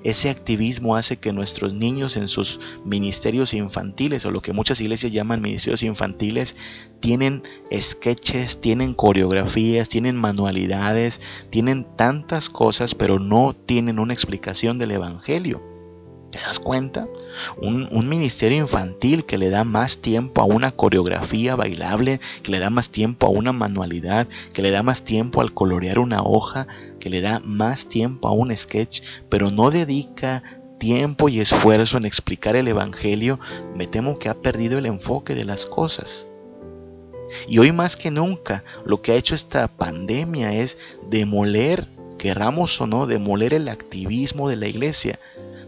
ese 0.08 0.30
activismo 0.30 0.96
hace 0.96 1.18
que 1.18 1.34
nuestros 1.34 1.74
niños 1.74 2.16
en 2.16 2.30
sus 2.30 2.62
ministerios 2.86 3.54
infantiles 3.54 4.26
o 4.26 4.32
lo 4.32 4.42
que 4.42 4.54
muchas 4.54 4.80
iglesias 4.80 5.12
llaman 5.12 5.42
ministerios 5.42 5.84
infantiles 5.84 6.56
tienen 7.02 7.44
sketches, 7.78 8.62
tienen 8.62 8.94
coreografías, 8.94 9.90
tienen 9.90 10.16
manualidades, 10.16 11.20
tienen 11.50 11.86
tantas 11.98 12.50
cosas, 12.50 12.96
pero 12.96 13.20
no 13.20 13.54
tienen 13.54 14.00
una 14.00 14.14
explicación 14.14 14.80
del 14.80 14.92
Evangelio. 14.92 15.77
¿Te 16.32 16.40
das 16.40 16.60
cuenta? 16.60 17.08
Un, 17.62 18.10
ministerio 18.10 18.58
infantil 18.58 19.26
que 19.26 19.38
le 19.38 19.50
da 19.50 19.64
más 19.64 20.00
tiempo 20.00 20.42
a 20.42 20.46
una 20.46 20.72
coreografía 20.72 21.56
bailable, 21.56 22.20
que 22.44 22.52
le 22.52 22.60
da 22.60 22.70
más 22.70 22.90
tiempo 22.90 23.28
a 23.28 23.30
una 23.30 23.54
manualidad, 23.54 24.28
que 24.54 24.62
le 24.62 24.72
da 24.72 24.84
más 24.84 25.04
tiempo 25.04 25.40
al 25.40 25.54
colorear 25.54 26.00
una 26.00 26.24
hoja, 26.24 26.68
que 27.00 27.10
le 27.10 27.22
da 27.22 27.40
más 27.46 27.88
tiempo 27.88 28.28
a 28.28 28.34
un 28.34 28.56
sketch, 28.56 29.02
pero 29.30 29.52
no 29.52 29.72
dedica 29.72 30.44
tiempo 30.80 31.30
y 31.30 31.40
esfuerzo 31.40 31.98
en 31.98 32.06
explicar 32.06 32.58
el 32.58 32.68
Evangelio, 32.68 33.40
me 33.74 33.88
temo 33.88 34.20
que 34.20 34.28
ha 34.28 34.36
perdido 34.36 34.78
el 34.78 34.86
enfoque 34.86 35.34
de 35.34 35.46
las 35.46 35.66
cosas. 35.66 36.28
Y 37.48 37.60
hoy 37.60 37.72
más 37.72 37.96
que 37.96 38.12
nunca, 38.12 38.66
lo 38.86 39.02
que 39.02 39.14
ha 39.14 39.16
hecho 39.16 39.34
esta 39.34 39.70
pandemia 39.70 40.54
es 40.54 40.78
demoler, 41.10 41.88
querramos 42.18 42.80
o 42.82 42.88
no, 42.88 43.06
demoler 43.06 43.54
el 43.54 43.70
activismo 43.70 44.50
de 44.50 44.58
la 44.58 44.68
iglesia 44.68 45.20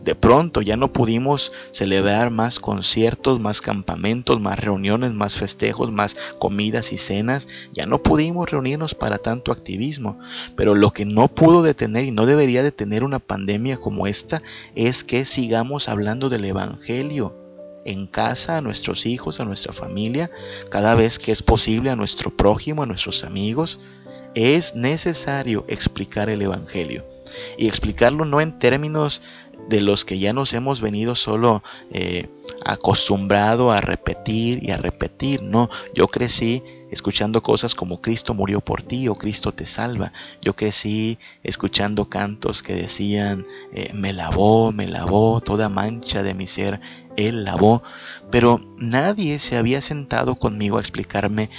de 0.09 0.15
pronto 0.15 0.63
ya 0.63 0.75
no 0.75 0.91
pudimos 0.91 1.51
celebrar 1.69 2.31
más 2.31 2.59
conciertos, 2.59 3.39
más 3.39 3.61
campamentos, 3.61 4.41
más 4.41 4.57
reuniones, 4.57 5.13
más 5.13 5.37
festejos, 5.37 5.91
más 5.91 6.17
comidas 6.39 6.91
y 6.93 6.97
cenas. 6.97 7.47
Ya 7.73 7.85
no 7.85 8.01
pudimos 8.01 8.49
reunirnos 8.49 8.95
para 8.95 9.19
tanto 9.19 9.51
activismo. 9.51 10.17
Pero 10.55 10.73
lo 10.73 10.93
que 10.93 11.05
no 11.05 11.27
pudo 11.27 11.61
detener 11.61 12.05
y 12.05 12.11
no 12.11 12.25
debería 12.25 12.63
detener 12.63 13.03
una 13.03 13.19
pandemia 13.19 13.77
como 13.77 14.07
esta 14.07 14.41
es 14.73 15.03
que 15.03 15.25
sigamos 15.25 15.87
hablando 15.87 16.27
del 16.27 16.45
Evangelio 16.45 17.35
en 17.85 18.07
casa, 18.07 18.57
a 18.57 18.61
nuestros 18.61 19.05
hijos, 19.05 19.39
a 19.39 19.45
nuestra 19.45 19.73
familia, 19.73 20.31
cada 20.71 20.95
vez 20.95 21.19
que 21.19 21.31
es 21.31 21.43
posible 21.43 21.91
a 21.91 21.95
nuestro 21.95 22.35
prójimo, 22.35 22.81
a 22.81 22.87
nuestros 22.87 23.23
amigos. 23.23 23.79
Es 24.33 24.73
necesario 24.73 25.65
explicar 25.67 26.31
el 26.31 26.41
Evangelio. 26.41 27.05
Y 27.57 27.67
explicarlo 27.67 28.25
no 28.25 28.41
en 28.41 28.57
términos 28.59 29.21
de 29.69 29.81
los 29.81 30.03
que 30.03 30.17
ya 30.17 30.33
nos 30.33 30.53
hemos 30.53 30.81
venido 30.81 31.15
solo 31.15 31.63
eh, 31.91 32.27
acostumbrado 32.65 33.71
a 33.71 33.81
repetir 33.81 34.59
y 34.61 34.71
a 34.71 34.77
repetir. 34.77 35.43
No, 35.43 35.69
yo 35.93 36.07
crecí 36.07 36.63
escuchando 36.91 37.43
cosas 37.43 37.75
como 37.75 38.01
Cristo 38.01 38.33
murió 38.33 38.61
por 38.61 38.81
ti 38.81 39.07
o 39.07 39.15
Cristo 39.15 39.53
te 39.53 39.65
salva. 39.65 40.11
Yo 40.41 40.55
crecí 40.55 41.19
escuchando 41.43 42.09
cantos 42.09 42.63
que 42.63 42.73
decían, 42.73 43.45
eh, 43.73 43.91
me 43.93 44.11
lavó, 44.11 44.71
me 44.71 44.87
lavó, 44.87 45.39
toda 45.39 45.69
mancha 45.69 46.23
de 46.23 46.33
mi 46.33 46.47
ser, 46.47 46.81
Él 47.15 47.43
lavó. 47.43 47.83
Pero 48.31 48.59
nadie 48.77 49.37
se 49.37 49.55
había 49.55 49.81
sentado 49.81 50.35
conmigo 50.35 50.77
a 50.77 50.81
explicarme 50.81 51.49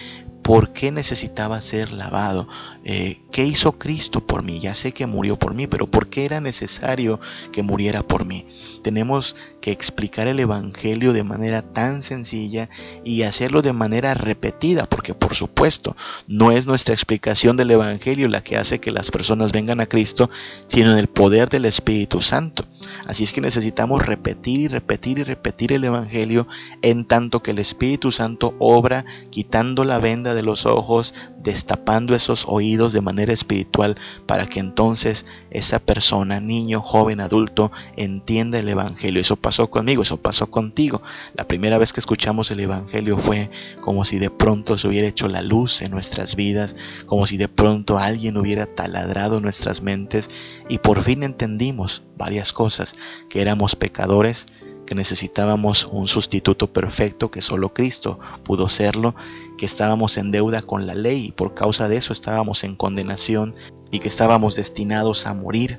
por 0.50 0.72
qué 0.72 0.90
necesitaba 0.90 1.60
ser 1.60 1.92
lavado, 1.92 2.48
eh, 2.82 3.20
qué 3.30 3.44
hizo 3.44 3.78
Cristo 3.78 4.26
por 4.26 4.42
mí. 4.42 4.58
Ya 4.58 4.74
sé 4.74 4.90
que 4.90 5.06
murió 5.06 5.38
por 5.38 5.54
mí, 5.54 5.68
pero 5.68 5.88
¿por 5.88 6.10
qué 6.10 6.24
era 6.24 6.40
necesario 6.40 7.20
que 7.52 7.62
muriera 7.62 8.02
por 8.02 8.24
mí? 8.24 8.48
Tenemos 8.82 9.36
que 9.60 9.72
explicar 9.72 10.26
el 10.26 10.40
Evangelio 10.40 11.12
de 11.12 11.24
manera 11.24 11.62
tan 11.62 12.02
sencilla 12.02 12.68
y 13.04 13.22
hacerlo 13.22 13.62
de 13.62 13.72
manera 13.72 14.14
repetida, 14.14 14.86
porque 14.86 15.14
por 15.14 15.34
supuesto 15.34 15.96
no 16.26 16.52
es 16.52 16.66
nuestra 16.66 16.94
explicación 16.94 17.56
del 17.56 17.70
Evangelio 17.70 18.28
la 18.28 18.42
que 18.42 18.56
hace 18.56 18.80
que 18.80 18.90
las 18.90 19.10
personas 19.10 19.52
vengan 19.52 19.80
a 19.80 19.86
Cristo, 19.86 20.30
sino 20.66 20.92
en 20.92 20.98
el 20.98 21.08
poder 21.08 21.48
del 21.48 21.64
Espíritu 21.64 22.20
Santo. 22.20 22.64
Así 23.06 23.24
es 23.24 23.32
que 23.32 23.40
necesitamos 23.40 24.04
repetir 24.04 24.60
y 24.60 24.68
repetir 24.68 25.18
y 25.18 25.22
repetir 25.22 25.72
el 25.72 25.84
Evangelio 25.84 26.46
en 26.82 27.04
tanto 27.04 27.42
que 27.42 27.50
el 27.50 27.58
Espíritu 27.58 28.12
Santo 28.12 28.54
obra 28.58 29.04
quitando 29.30 29.84
la 29.84 29.98
venda 29.98 30.34
de 30.34 30.42
los 30.42 30.66
ojos, 30.66 31.14
destapando 31.42 32.14
esos 32.14 32.44
oídos 32.46 32.92
de 32.92 33.00
manera 33.00 33.32
espiritual 33.32 33.96
para 34.26 34.46
que 34.46 34.60
entonces 34.60 35.26
esa 35.50 35.78
persona, 35.78 36.40
niño, 36.40 36.80
joven, 36.80 37.20
adulto, 37.20 37.72
entienda 37.96 38.58
el 38.58 38.68
Evangelio. 38.68 39.20
Eso 39.20 39.36
pasó 39.36 39.70
conmigo, 39.70 40.02
eso 40.02 40.18
pasó 40.18 40.50
contigo. 40.50 41.02
La 41.34 41.46
primera 41.46 41.78
vez 41.78 41.92
que 41.92 42.00
escuchamos 42.00 42.50
el 42.50 42.60
Evangelio 42.60 43.18
fue 43.18 43.50
como 43.80 44.04
si 44.04 44.18
de 44.18 44.30
pronto 44.30 44.78
se 44.78 44.88
hubiera 44.88 45.08
hecho 45.08 45.28
la 45.28 45.42
luz 45.42 45.82
en 45.82 45.90
nuestras 45.90 46.36
vidas, 46.36 46.76
como 47.06 47.26
si 47.26 47.36
de 47.36 47.48
pronto 47.48 47.98
alguien 47.98 48.36
hubiera 48.36 48.66
taladrado 48.66 49.40
nuestras 49.40 49.82
mentes 49.82 50.30
y 50.68 50.78
por 50.78 51.02
fin 51.02 51.22
entendimos 51.22 52.02
varias 52.16 52.52
cosas, 52.52 52.94
que 53.28 53.40
éramos 53.40 53.76
pecadores, 53.76 54.46
que 54.90 54.96
necesitábamos 54.96 55.88
un 55.92 56.08
sustituto 56.08 56.72
perfecto, 56.72 57.30
que 57.30 57.42
solo 57.42 57.72
Cristo 57.72 58.18
pudo 58.42 58.68
serlo, 58.68 59.14
que 59.56 59.64
estábamos 59.64 60.16
en 60.16 60.32
deuda 60.32 60.62
con 60.62 60.88
la 60.88 60.96
ley 60.96 61.26
y 61.26 61.30
por 61.30 61.54
causa 61.54 61.88
de 61.88 61.96
eso 61.96 62.12
estábamos 62.12 62.64
en 62.64 62.74
condenación 62.74 63.54
y 63.92 64.00
que 64.00 64.08
estábamos 64.08 64.56
destinados 64.56 65.28
a 65.28 65.34
morir. 65.34 65.78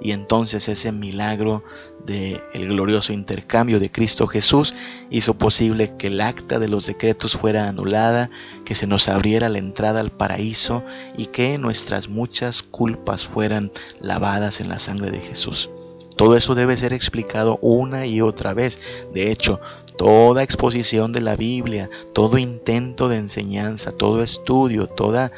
Y 0.00 0.10
entonces 0.10 0.68
ese 0.68 0.90
milagro 0.90 1.62
del 2.04 2.40
el 2.52 2.66
glorioso 2.66 3.12
intercambio 3.12 3.78
de 3.78 3.92
Cristo 3.92 4.26
Jesús 4.26 4.74
hizo 5.08 5.38
posible 5.38 5.94
que 5.96 6.08
el 6.08 6.20
acta 6.20 6.58
de 6.58 6.66
los 6.66 6.84
decretos 6.84 7.36
fuera 7.36 7.68
anulada, 7.68 8.28
que 8.64 8.74
se 8.74 8.88
nos 8.88 9.08
abriera 9.08 9.48
la 9.48 9.58
entrada 9.58 10.00
al 10.00 10.10
paraíso 10.10 10.82
y 11.16 11.26
que 11.26 11.58
nuestras 11.58 12.08
muchas 12.08 12.64
culpas 12.64 13.28
fueran 13.28 13.70
lavadas 14.00 14.60
en 14.60 14.68
la 14.68 14.80
sangre 14.80 15.12
de 15.12 15.20
Jesús. 15.20 15.70
Todo 16.18 16.36
eso 16.36 16.56
debe 16.56 16.76
ser 16.76 16.92
explicado 16.92 17.60
una 17.62 18.04
y 18.04 18.20
otra 18.20 18.52
vez. 18.52 18.80
De 19.14 19.30
hecho, 19.30 19.60
toda 19.96 20.42
exposición 20.42 21.12
de 21.12 21.20
la 21.20 21.36
Biblia, 21.36 21.88
todo 22.12 22.38
intento 22.38 23.08
de 23.08 23.18
enseñanza, 23.18 23.92
todo 23.92 24.20
estudio, 24.24 24.88
toda, 24.88 25.30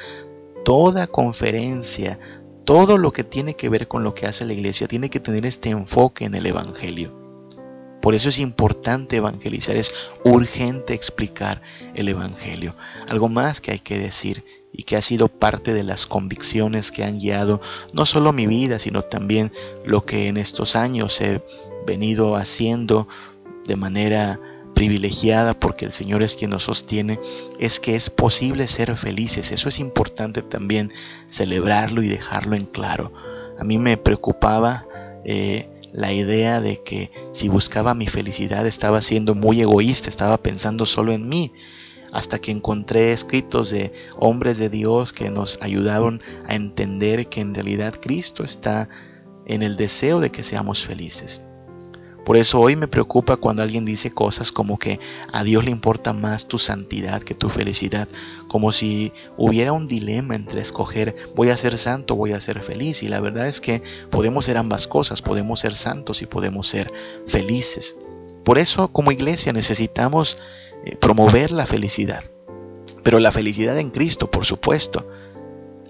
toda 0.64 1.06
conferencia, 1.06 2.18
todo 2.64 2.96
lo 2.96 3.12
que 3.12 3.24
tiene 3.24 3.56
que 3.56 3.68
ver 3.68 3.88
con 3.88 4.04
lo 4.04 4.14
que 4.14 4.26
hace 4.26 4.46
la 4.46 4.54
iglesia 4.54 4.88
tiene 4.88 5.10
que 5.10 5.20
tener 5.20 5.44
este 5.44 5.68
enfoque 5.68 6.24
en 6.24 6.34
el 6.34 6.46
Evangelio. 6.46 7.19
Por 8.00 8.14
eso 8.14 8.28
es 8.28 8.38
importante 8.38 9.16
evangelizar, 9.16 9.76
es 9.76 9.94
urgente 10.24 10.94
explicar 10.94 11.62
el 11.94 12.08
Evangelio. 12.08 12.74
Algo 13.08 13.28
más 13.28 13.60
que 13.60 13.72
hay 13.72 13.78
que 13.80 13.98
decir 13.98 14.44
y 14.72 14.84
que 14.84 14.96
ha 14.96 15.02
sido 15.02 15.28
parte 15.28 15.74
de 15.74 15.82
las 15.82 16.06
convicciones 16.06 16.92
que 16.92 17.04
han 17.04 17.18
guiado 17.18 17.60
no 17.92 18.06
solo 18.06 18.32
mi 18.32 18.46
vida, 18.46 18.78
sino 18.78 19.02
también 19.02 19.52
lo 19.84 20.02
que 20.02 20.28
en 20.28 20.36
estos 20.36 20.76
años 20.76 21.20
he 21.20 21.42
venido 21.86 22.36
haciendo 22.36 23.08
de 23.66 23.76
manera 23.76 24.40
privilegiada 24.74 25.52
porque 25.52 25.84
el 25.84 25.92
Señor 25.92 26.22
es 26.22 26.36
quien 26.36 26.50
nos 26.50 26.64
sostiene, 26.64 27.20
es 27.58 27.80
que 27.80 27.96
es 27.96 28.08
posible 28.08 28.66
ser 28.66 28.96
felices. 28.96 29.52
Eso 29.52 29.68
es 29.68 29.78
importante 29.78 30.40
también 30.40 30.90
celebrarlo 31.26 32.02
y 32.02 32.08
dejarlo 32.08 32.56
en 32.56 32.64
claro. 32.64 33.12
A 33.58 33.64
mí 33.64 33.78
me 33.78 33.98
preocupaba 33.98 34.86
eh, 35.24 35.68
la 35.92 36.12
idea 36.12 36.60
de 36.60 36.82
que 36.82 37.10
si 37.32 37.48
buscaba 37.48 37.94
mi 37.94 38.06
felicidad 38.06 38.66
estaba 38.66 39.02
siendo 39.02 39.34
muy 39.34 39.60
egoísta, 39.60 40.08
estaba 40.08 40.38
pensando 40.38 40.86
solo 40.86 41.12
en 41.12 41.28
mí, 41.28 41.52
hasta 42.12 42.38
que 42.38 42.50
encontré 42.50 43.12
escritos 43.12 43.70
de 43.70 43.92
hombres 44.16 44.58
de 44.58 44.68
Dios 44.68 45.12
que 45.12 45.30
nos 45.30 45.58
ayudaron 45.62 46.20
a 46.46 46.54
entender 46.54 47.28
que 47.28 47.40
en 47.40 47.54
realidad 47.54 47.94
Cristo 48.00 48.42
está 48.42 48.88
en 49.46 49.62
el 49.62 49.76
deseo 49.76 50.20
de 50.20 50.30
que 50.30 50.42
seamos 50.42 50.84
felices. 50.84 51.42
Por 52.24 52.36
eso 52.36 52.60
hoy 52.60 52.76
me 52.76 52.88
preocupa 52.88 53.36
cuando 53.36 53.62
alguien 53.62 53.84
dice 53.84 54.10
cosas 54.10 54.52
como 54.52 54.78
que 54.78 55.00
a 55.32 55.42
Dios 55.42 55.64
le 55.64 55.70
importa 55.70 56.12
más 56.12 56.46
tu 56.46 56.58
santidad 56.58 57.22
que 57.22 57.34
tu 57.34 57.48
felicidad, 57.48 58.08
como 58.48 58.72
si 58.72 59.12
hubiera 59.36 59.72
un 59.72 59.88
dilema 59.88 60.34
entre 60.34 60.60
escoger 60.60 61.16
voy 61.34 61.50
a 61.50 61.56
ser 61.56 61.78
santo, 61.78 62.16
voy 62.16 62.32
a 62.32 62.40
ser 62.40 62.62
feliz. 62.62 63.02
Y 63.02 63.08
la 63.08 63.20
verdad 63.20 63.48
es 63.48 63.60
que 63.60 63.82
podemos 64.10 64.44
ser 64.44 64.56
ambas 64.56 64.86
cosas, 64.86 65.22
podemos 65.22 65.60
ser 65.60 65.74
santos 65.74 66.22
y 66.22 66.26
podemos 66.26 66.68
ser 66.68 66.92
felices. 67.26 67.96
Por 68.44 68.58
eso 68.58 68.88
como 68.88 69.12
iglesia 69.12 69.52
necesitamos 69.52 70.38
eh, 70.84 70.96
promover 70.96 71.50
la 71.50 71.66
felicidad, 71.66 72.24
pero 73.02 73.18
la 73.18 73.32
felicidad 73.32 73.78
en 73.78 73.90
Cristo, 73.90 74.30
por 74.30 74.44
supuesto. 74.44 75.06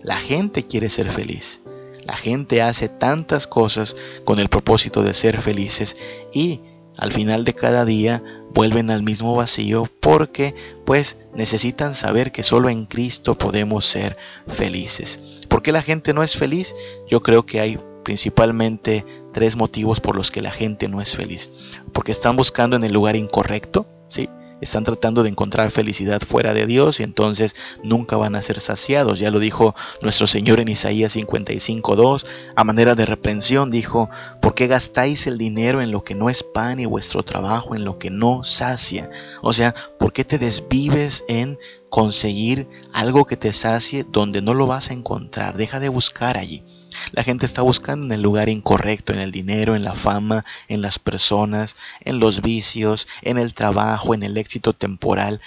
La 0.02 0.16
gente 0.16 0.62
quiere 0.62 0.88
ser 0.88 1.12
feliz. 1.12 1.60
La 2.04 2.16
gente 2.16 2.62
hace 2.62 2.88
tantas 2.88 3.46
cosas 3.46 3.96
con 4.24 4.38
el 4.38 4.48
propósito 4.48 5.02
de 5.02 5.14
ser 5.14 5.40
felices 5.40 5.96
y 6.32 6.60
al 6.96 7.12
final 7.12 7.44
de 7.44 7.54
cada 7.54 7.84
día 7.84 8.22
vuelven 8.52 8.90
al 8.90 9.02
mismo 9.02 9.34
vacío 9.34 9.88
porque 10.00 10.54
pues 10.84 11.18
necesitan 11.34 11.94
saber 11.94 12.32
que 12.32 12.42
solo 12.42 12.68
en 12.68 12.86
Cristo 12.86 13.38
podemos 13.38 13.86
ser 13.86 14.16
felices. 14.48 15.20
¿Por 15.48 15.62
qué 15.62 15.72
la 15.72 15.82
gente 15.82 16.12
no 16.14 16.22
es 16.22 16.36
feliz? 16.36 16.74
Yo 17.08 17.22
creo 17.22 17.46
que 17.46 17.60
hay 17.60 17.78
principalmente 18.04 19.04
tres 19.32 19.56
motivos 19.56 20.00
por 20.00 20.16
los 20.16 20.30
que 20.30 20.42
la 20.42 20.50
gente 20.50 20.88
no 20.88 21.00
es 21.00 21.14
feliz. 21.14 21.50
Porque 21.92 22.12
están 22.12 22.36
buscando 22.36 22.76
en 22.76 22.82
el 22.82 22.92
lugar 22.92 23.16
incorrecto, 23.16 23.86
¿sí? 24.08 24.28
Están 24.60 24.84
tratando 24.84 25.22
de 25.22 25.30
encontrar 25.30 25.70
felicidad 25.70 26.20
fuera 26.20 26.54
de 26.54 26.66
Dios 26.66 27.00
y 27.00 27.02
entonces 27.02 27.54
nunca 27.82 28.16
van 28.16 28.34
a 28.34 28.42
ser 28.42 28.60
saciados. 28.60 29.18
Ya 29.18 29.30
lo 29.30 29.38
dijo 29.38 29.74
nuestro 30.02 30.26
Señor 30.26 30.60
en 30.60 30.68
Isaías 30.68 31.16
55.2, 31.16 32.26
a 32.54 32.64
manera 32.64 32.94
de 32.94 33.06
reprensión 33.06 33.70
dijo, 33.70 34.10
¿por 34.40 34.54
qué 34.54 34.66
gastáis 34.66 35.26
el 35.26 35.38
dinero 35.38 35.82
en 35.82 35.90
lo 35.90 36.04
que 36.04 36.14
no 36.14 36.30
es 36.30 36.42
pan 36.42 36.80
y 36.80 36.86
vuestro 36.86 37.22
trabajo 37.22 37.74
en 37.74 37.84
lo 37.84 37.98
que 37.98 38.10
no 38.10 38.44
sacia? 38.44 39.10
O 39.42 39.52
sea, 39.52 39.74
¿por 39.98 40.12
qué 40.12 40.24
te 40.24 40.38
desvives 40.38 41.24
en 41.28 41.58
conseguir 41.88 42.68
algo 42.92 43.24
que 43.24 43.36
te 43.36 43.52
sacie 43.52 44.04
donde 44.08 44.42
no 44.42 44.54
lo 44.54 44.66
vas 44.66 44.90
a 44.90 44.94
encontrar? 44.94 45.56
Deja 45.56 45.80
de 45.80 45.88
buscar 45.88 46.36
allí. 46.36 46.62
La 47.12 47.22
gente 47.22 47.46
está 47.46 47.62
buscando 47.62 48.06
en 48.06 48.12
el 48.12 48.22
lugar 48.22 48.48
incorrecto, 48.48 49.12
en 49.12 49.20
el 49.20 49.32
dinero, 49.32 49.76
en 49.76 49.84
la 49.84 49.94
fama, 49.94 50.44
en 50.68 50.82
las 50.82 50.98
personas, 50.98 51.76
en 52.00 52.18
los 52.18 52.42
vicios, 52.42 53.08
en 53.22 53.38
el 53.38 53.54
trabajo, 53.54 54.14
en 54.14 54.22
el 54.22 54.36
éxito 54.36 54.72
temporal. 54.72 55.40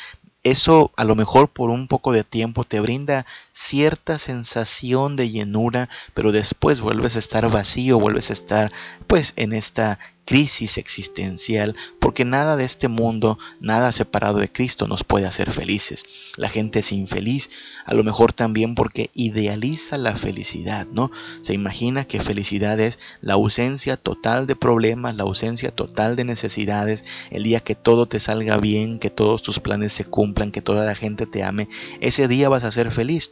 Eso 0.43 0.91
a 0.97 1.05
lo 1.05 1.15
mejor 1.15 1.49
por 1.49 1.69
un 1.69 1.87
poco 1.87 2.11
de 2.11 2.25
tiempo 2.25 2.65
te 2.65 2.81
brinda 2.81 3.25
cierta 3.53 4.19
sensación 4.19 5.15
de 5.15 5.29
llenura, 5.29 5.87
pero 6.13 6.33
después 6.33 6.81
vuelves 6.81 7.15
a 7.15 7.19
estar 7.19 7.49
vacío, 7.49 7.97
vuelves 7.97 8.29
a 8.29 8.33
estar 8.33 8.71
pues 9.07 9.31
en 9.37 9.53
esta 9.53 9.99
crisis 10.25 10.77
existencial, 10.77 11.75
porque 11.99 12.25
nada 12.25 12.55
de 12.55 12.63
este 12.63 12.87
mundo, 12.87 13.37
nada 13.59 13.91
separado 13.91 14.39
de 14.39 14.51
Cristo 14.51 14.87
nos 14.87 15.03
puede 15.03 15.25
hacer 15.25 15.51
felices. 15.51 16.03
La 16.37 16.49
gente 16.49 16.79
es 16.79 16.91
infeliz, 16.91 17.49
a 17.85 17.93
lo 17.93 18.03
mejor 18.03 18.33
también 18.33 18.75
porque 18.75 19.09
idealiza 19.13 19.97
la 19.97 20.15
felicidad, 20.15 20.87
¿no? 20.91 21.11
Se 21.41 21.53
imagina 21.53 22.05
que 22.05 22.21
felicidad 22.21 22.79
es 22.79 22.99
la 23.21 23.33
ausencia 23.33 23.97
total 23.97 24.47
de 24.47 24.55
problemas, 24.55 25.15
la 25.15 25.23
ausencia 25.23 25.71
total 25.71 26.15
de 26.15 26.25
necesidades, 26.25 27.05
el 27.31 27.43
día 27.43 27.59
que 27.59 27.75
todo 27.75 28.07
te 28.07 28.19
salga 28.19 28.57
bien, 28.57 28.99
que 28.99 29.09
todos 29.09 29.41
tus 29.41 29.59
planes 29.59 29.93
se 29.93 30.05
cumplan, 30.05 30.51
que 30.51 30.61
toda 30.61 30.85
la 30.85 30.95
gente 30.95 31.25
te 31.25 31.43
ame, 31.43 31.67
ese 32.01 32.27
día 32.27 32.49
vas 32.49 32.63
a 32.63 32.71
ser 32.71 32.91
feliz. 32.91 33.29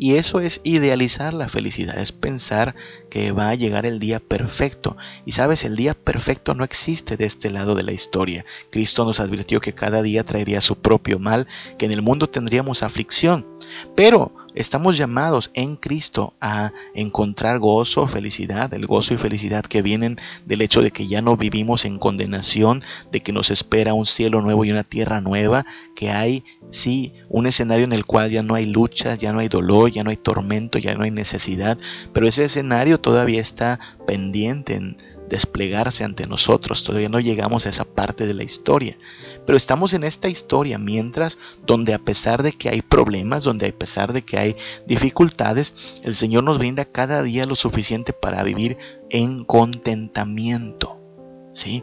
Y 0.00 0.14
eso 0.14 0.38
es 0.38 0.60
idealizar 0.62 1.34
la 1.34 1.48
felicidad, 1.48 1.98
es 1.98 2.12
pensar 2.12 2.76
que 3.10 3.32
va 3.32 3.48
a 3.48 3.56
llegar 3.56 3.84
el 3.84 3.98
día 3.98 4.20
perfecto. 4.20 4.96
Y 5.26 5.32
sabes, 5.32 5.64
el 5.64 5.74
día 5.74 5.94
perfecto 5.94 6.54
no 6.54 6.62
existe 6.62 7.16
de 7.16 7.26
este 7.26 7.50
lado 7.50 7.74
de 7.74 7.82
la 7.82 7.90
historia. 7.90 8.44
Cristo 8.70 9.04
nos 9.04 9.18
advirtió 9.18 9.60
que 9.60 9.74
cada 9.74 10.00
día 10.02 10.22
traería 10.22 10.60
su 10.60 10.76
propio 10.76 11.18
mal, 11.18 11.48
que 11.78 11.86
en 11.86 11.92
el 11.92 12.02
mundo 12.02 12.30
tendríamos 12.30 12.84
aflicción. 12.84 13.44
Pero 13.96 14.32
estamos 14.58 14.98
llamados 14.98 15.50
en 15.54 15.76
Cristo 15.76 16.34
a 16.40 16.72
encontrar 16.94 17.60
gozo, 17.60 18.08
felicidad, 18.08 18.74
el 18.74 18.86
gozo 18.86 19.14
y 19.14 19.16
felicidad 19.16 19.64
que 19.64 19.82
vienen 19.82 20.18
del 20.46 20.62
hecho 20.62 20.82
de 20.82 20.90
que 20.90 21.06
ya 21.06 21.22
no 21.22 21.36
vivimos 21.36 21.84
en 21.84 21.96
condenación, 21.96 22.82
de 23.12 23.20
que 23.20 23.32
nos 23.32 23.52
espera 23.52 23.94
un 23.94 24.04
cielo 24.04 24.42
nuevo 24.42 24.64
y 24.64 24.72
una 24.72 24.82
tierra 24.82 25.20
nueva, 25.20 25.64
que 25.94 26.10
hay, 26.10 26.44
sí, 26.72 27.12
un 27.28 27.46
escenario 27.46 27.84
en 27.84 27.92
el 27.92 28.04
cual 28.04 28.30
ya 28.30 28.42
no 28.42 28.56
hay 28.56 28.66
luchas, 28.66 29.18
ya 29.18 29.32
no 29.32 29.38
hay 29.38 29.48
dolor, 29.48 29.92
ya 29.92 30.02
no 30.02 30.10
hay 30.10 30.16
tormento, 30.16 30.78
ya 30.78 30.94
no 30.94 31.04
hay 31.04 31.12
necesidad, 31.12 31.78
pero 32.12 32.26
ese 32.26 32.44
escenario 32.44 32.98
todavía 32.98 33.40
está 33.40 33.78
pendiente 34.06 34.74
en 34.74 34.96
desplegarse 35.28 36.04
ante 36.04 36.26
nosotros, 36.26 36.84
todavía 36.84 37.08
no 37.08 37.20
llegamos 37.20 37.66
a 37.66 37.70
esa 37.70 37.84
parte 37.84 38.26
de 38.26 38.34
la 38.34 38.42
historia. 38.42 38.98
Pero 39.46 39.56
estamos 39.56 39.92
en 39.92 40.04
esta 40.04 40.28
historia 40.28 40.78
mientras 40.78 41.38
donde 41.66 41.94
a 41.94 41.98
pesar 41.98 42.42
de 42.42 42.52
que 42.52 42.68
hay 42.68 42.82
problemas, 42.82 43.44
donde 43.44 43.68
a 43.68 43.72
pesar 43.72 44.12
de 44.12 44.22
que 44.22 44.38
hay 44.38 44.56
dificultades, 44.86 45.74
el 46.04 46.14
Señor 46.14 46.44
nos 46.44 46.58
brinda 46.58 46.84
cada 46.84 47.22
día 47.22 47.46
lo 47.46 47.56
suficiente 47.56 48.12
para 48.12 48.42
vivir 48.42 48.76
en 49.10 49.44
contentamiento. 49.44 50.96
¿Sí? 51.52 51.82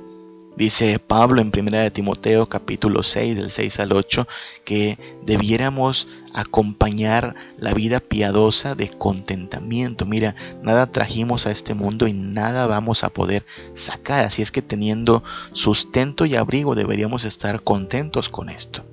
Dice 0.58 1.00
Pablo 1.00 1.42
en 1.42 1.52
1 1.54 1.72
de 1.72 1.92
Timoteo 1.92 2.46
capítulo 2.46 3.04
6 3.04 3.36
del 3.36 3.52
6 3.52 3.78
al 3.82 3.92
8 3.92 4.26
que 4.64 4.98
debiéramos 5.26 6.08
acompañar 6.34 7.36
la 7.58 7.74
vida 7.74 8.00
piadosa 8.00 8.74
de 8.74 8.90
contentamiento. 8.90 10.06
Mira, 10.06 10.34
nada 10.64 10.90
trajimos 10.94 11.46
a 11.46 11.52
este 11.52 11.74
mundo 11.74 12.08
y 12.08 12.14
nada 12.14 12.68
vamos 12.68 13.04
a 13.04 13.10
poder 13.10 13.46
sacar. 13.74 14.24
Así 14.24 14.42
es 14.42 14.54
que 14.54 14.62
teniendo 14.62 15.26
sustento 15.52 16.26
y 16.26 16.36
abrigo 16.36 16.74
deberíamos 16.74 17.26
estar 17.26 17.62
contentos 17.62 18.30
con 18.30 18.48
esto. 18.48 18.86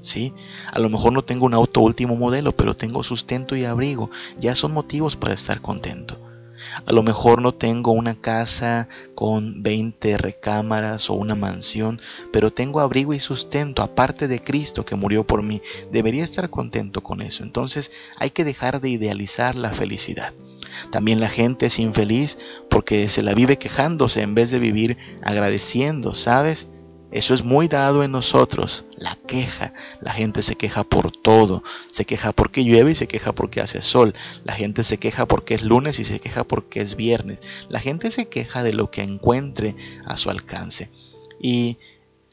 ¿Sí? 0.00 0.32
A 0.70 0.78
lo 0.78 0.88
mejor 0.88 1.12
no 1.12 1.22
tengo 1.22 1.46
un 1.46 1.54
auto 1.54 1.80
último 1.80 2.14
modelo, 2.14 2.56
pero 2.56 2.76
tengo 2.76 3.02
sustento 3.02 3.56
y 3.56 3.64
abrigo. 3.64 4.08
Ya 4.38 4.54
son 4.54 4.72
motivos 4.72 5.16
para 5.16 5.34
estar 5.34 5.60
contento. 5.60 6.27
A 6.86 6.92
lo 6.92 7.02
mejor 7.02 7.42
no 7.42 7.52
tengo 7.52 7.92
una 7.92 8.14
casa 8.14 8.88
con 9.14 9.62
20 9.62 10.18
recámaras 10.18 11.10
o 11.10 11.14
una 11.14 11.34
mansión, 11.34 12.00
pero 12.32 12.52
tengo 12.52 12.80
abrigo 12.80 13.14
y 13.14 13.20
sustento, 13.20 13.82
aparte 13.82 14.28
de 14.28 14.40
Cristo 14.40 14.84
que 14.84 14.96
murió 14.96 15.26
por 15.26 15.42
mí. 15.42 15.60
Debería 15.92 16.24
estar 16.24 16.50
contento 16.50 17.02
con 17.02 17.22
eso. 17.22 17.42
Entonces 17.42 17.90
hay 18.16 18.30
que 18.30 18.44
dejar 18.44 18.80
de 18.80 18.90
idealizar 18.90 19.54
la 19.54 19.70
felicidad. 19.70 20.32
También 20.90 21.20
la 21.20 21.28
gente 21.28 21.66
es 21.66 21.78
infeliz 21.78 22.38
porque 22.70 23.08
se 23.08 23.22
la 23.22 23.34
vive 23.34 23.58
quejándose 23.58 24.22
en 24.22 24.34
vez 24.34 24.50
de 24.50 24.58
vivir 24.58 24.96
agradeciendo, 25.22 26.14
¿sabes? 26.14 26.68
Eso 27.10 27.32
es 27.32 27.42
muy 27.42 27.68
dado 27.68 28.02
en 28.02 28.12
nosotros, 28.12 28.84
la 28.96 29.16
queja. 29.26 29.72
La 30.00 30.12
gente 30.12 30.42
se 30.42 30.56
queja 30.56 30.84
por 30.84 31.10
todo. 31.10 31.62
Se 31.90 32.04
queja 32.04 32.32
porque 32.32 32.64
llueve 32.64 32.92
y 32.92 32.94
se 32.94 33.08
queja 33.08 33.32
porque 33.32 33.60
hace 33.60 33.80
sol. 33.80 34.14
La 34.44 34.54
gente 34.54 34.84
se 34.84 34.98
queja 34.98 35.26
porque 35.26 35.54
es 35.54 35.62
lunes 35.62 35.98
y 36.00 36.04
se 36.04 36.20
queja 36.20 36.44
porque 36.44 36.82
es 36.82 36.96
viernes. 36.96 37.42
La 37.68 37.80
gente 37.80 38.10
se 38.10 38.28
queja 38.28 38.62
de 38.62 38.74
lo 38.74 38.90
que 38.90 39.02
encuentre 39.02 39.74
a 40.04 40.16
su 40.18 40.28
alcance. 40.28 40.90
Y 41.40 41.78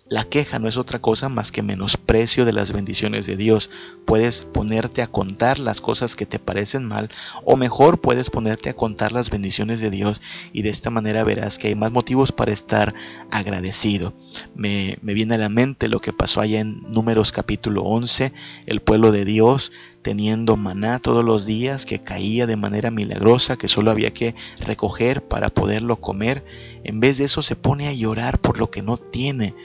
la 0.08 0.24
queja 0.24 0.60
no 0.60 0.68
es 0.68 0.78
otra 0.78 1.00
cosa 1.00 1.30
más 1.30 1.52
que 1.52 1.64
menosprecio 1.64 2.46
de 2.46 2.54
las 2.54 2.72
bendiciones 2.72 3.26
de 3.26 3.38
Dios. 3.38 3.72
Puedes 4.06 4.46
ponerte 4.46 5.02
a 5.02 5.08
contar 5.08 5.58
las 5.58 5.82
cosas 5.82 6.16
que 6.16 6.28
te 6.28 6.38
parecen 6.38 6.86
mal 6.86 7.10
o 7.44 7.56
mejor 7.56 8.00
puedes 8.00 8.30
ponerte 8.30 8.70
a 8.70 8.76
contar 8.76 9.12
las 9.12 9.32
bendiciones 9.32 9.80
de 9.80 9.90
Dios 9.90 10.22
y 10.54 10.62
de 10.62 10.70
esta 10.70 10.92
manera 10.92 11.24
verás 11.24 11.58
que 11.58 11.70
hay 11.70 11.76
más 11.76 11.92
motivos 11.92 12.32
para 12.32 12.54
estar 12.54 12.94
agradecido. 13.32 14.14
Me, 14.54 15.00
viene 15.02 15.36
a 15.36 15.40
la 15.40 15.50
mente 15.50 15.88
lo 15.88 16.00
que 16.00 16.14
pasó 16.14 16.40
allá 16.40 16.60
en 16.60 16.82
Números 16.84 17.32
capítulo 17.32 17.82
11, 17.82 18.32
el 18.68 18.82
pueblo 18.82 19.12
de 19.12 19.26
Dios 19.26 19.72
teniendo 20.04 20.56
maná 20.56 21.00
todos 21.00 21.26
los 21.26 21.48
días 21.48 21.88
que 21.88 22.00
caía 22.00 22.46
de 22.46 22.58
manera 22.58 22.92
milagrosa, 22.92 23.58
que 23.58 23.68
solo 23.68 23.90
había 23.90 24.14
que 24.14 24.36
recoger 24.60 25.28
para 25.28 25.50
poderlo 25.50 26.00
comer. 26.00 26.46
En 26.84 27.00
vez 27.00 27.18
de 27.18 27.24
eso 27.24 27.42
se 27.42 27.56
pone 27.56 27.88
a 27.88 27.94
llorar 27.94 28.38
por 28.38 28.60
lo 28.60 28.70
que 28.70 28.84
no 28.84 28.98
tiene 28.98 29.56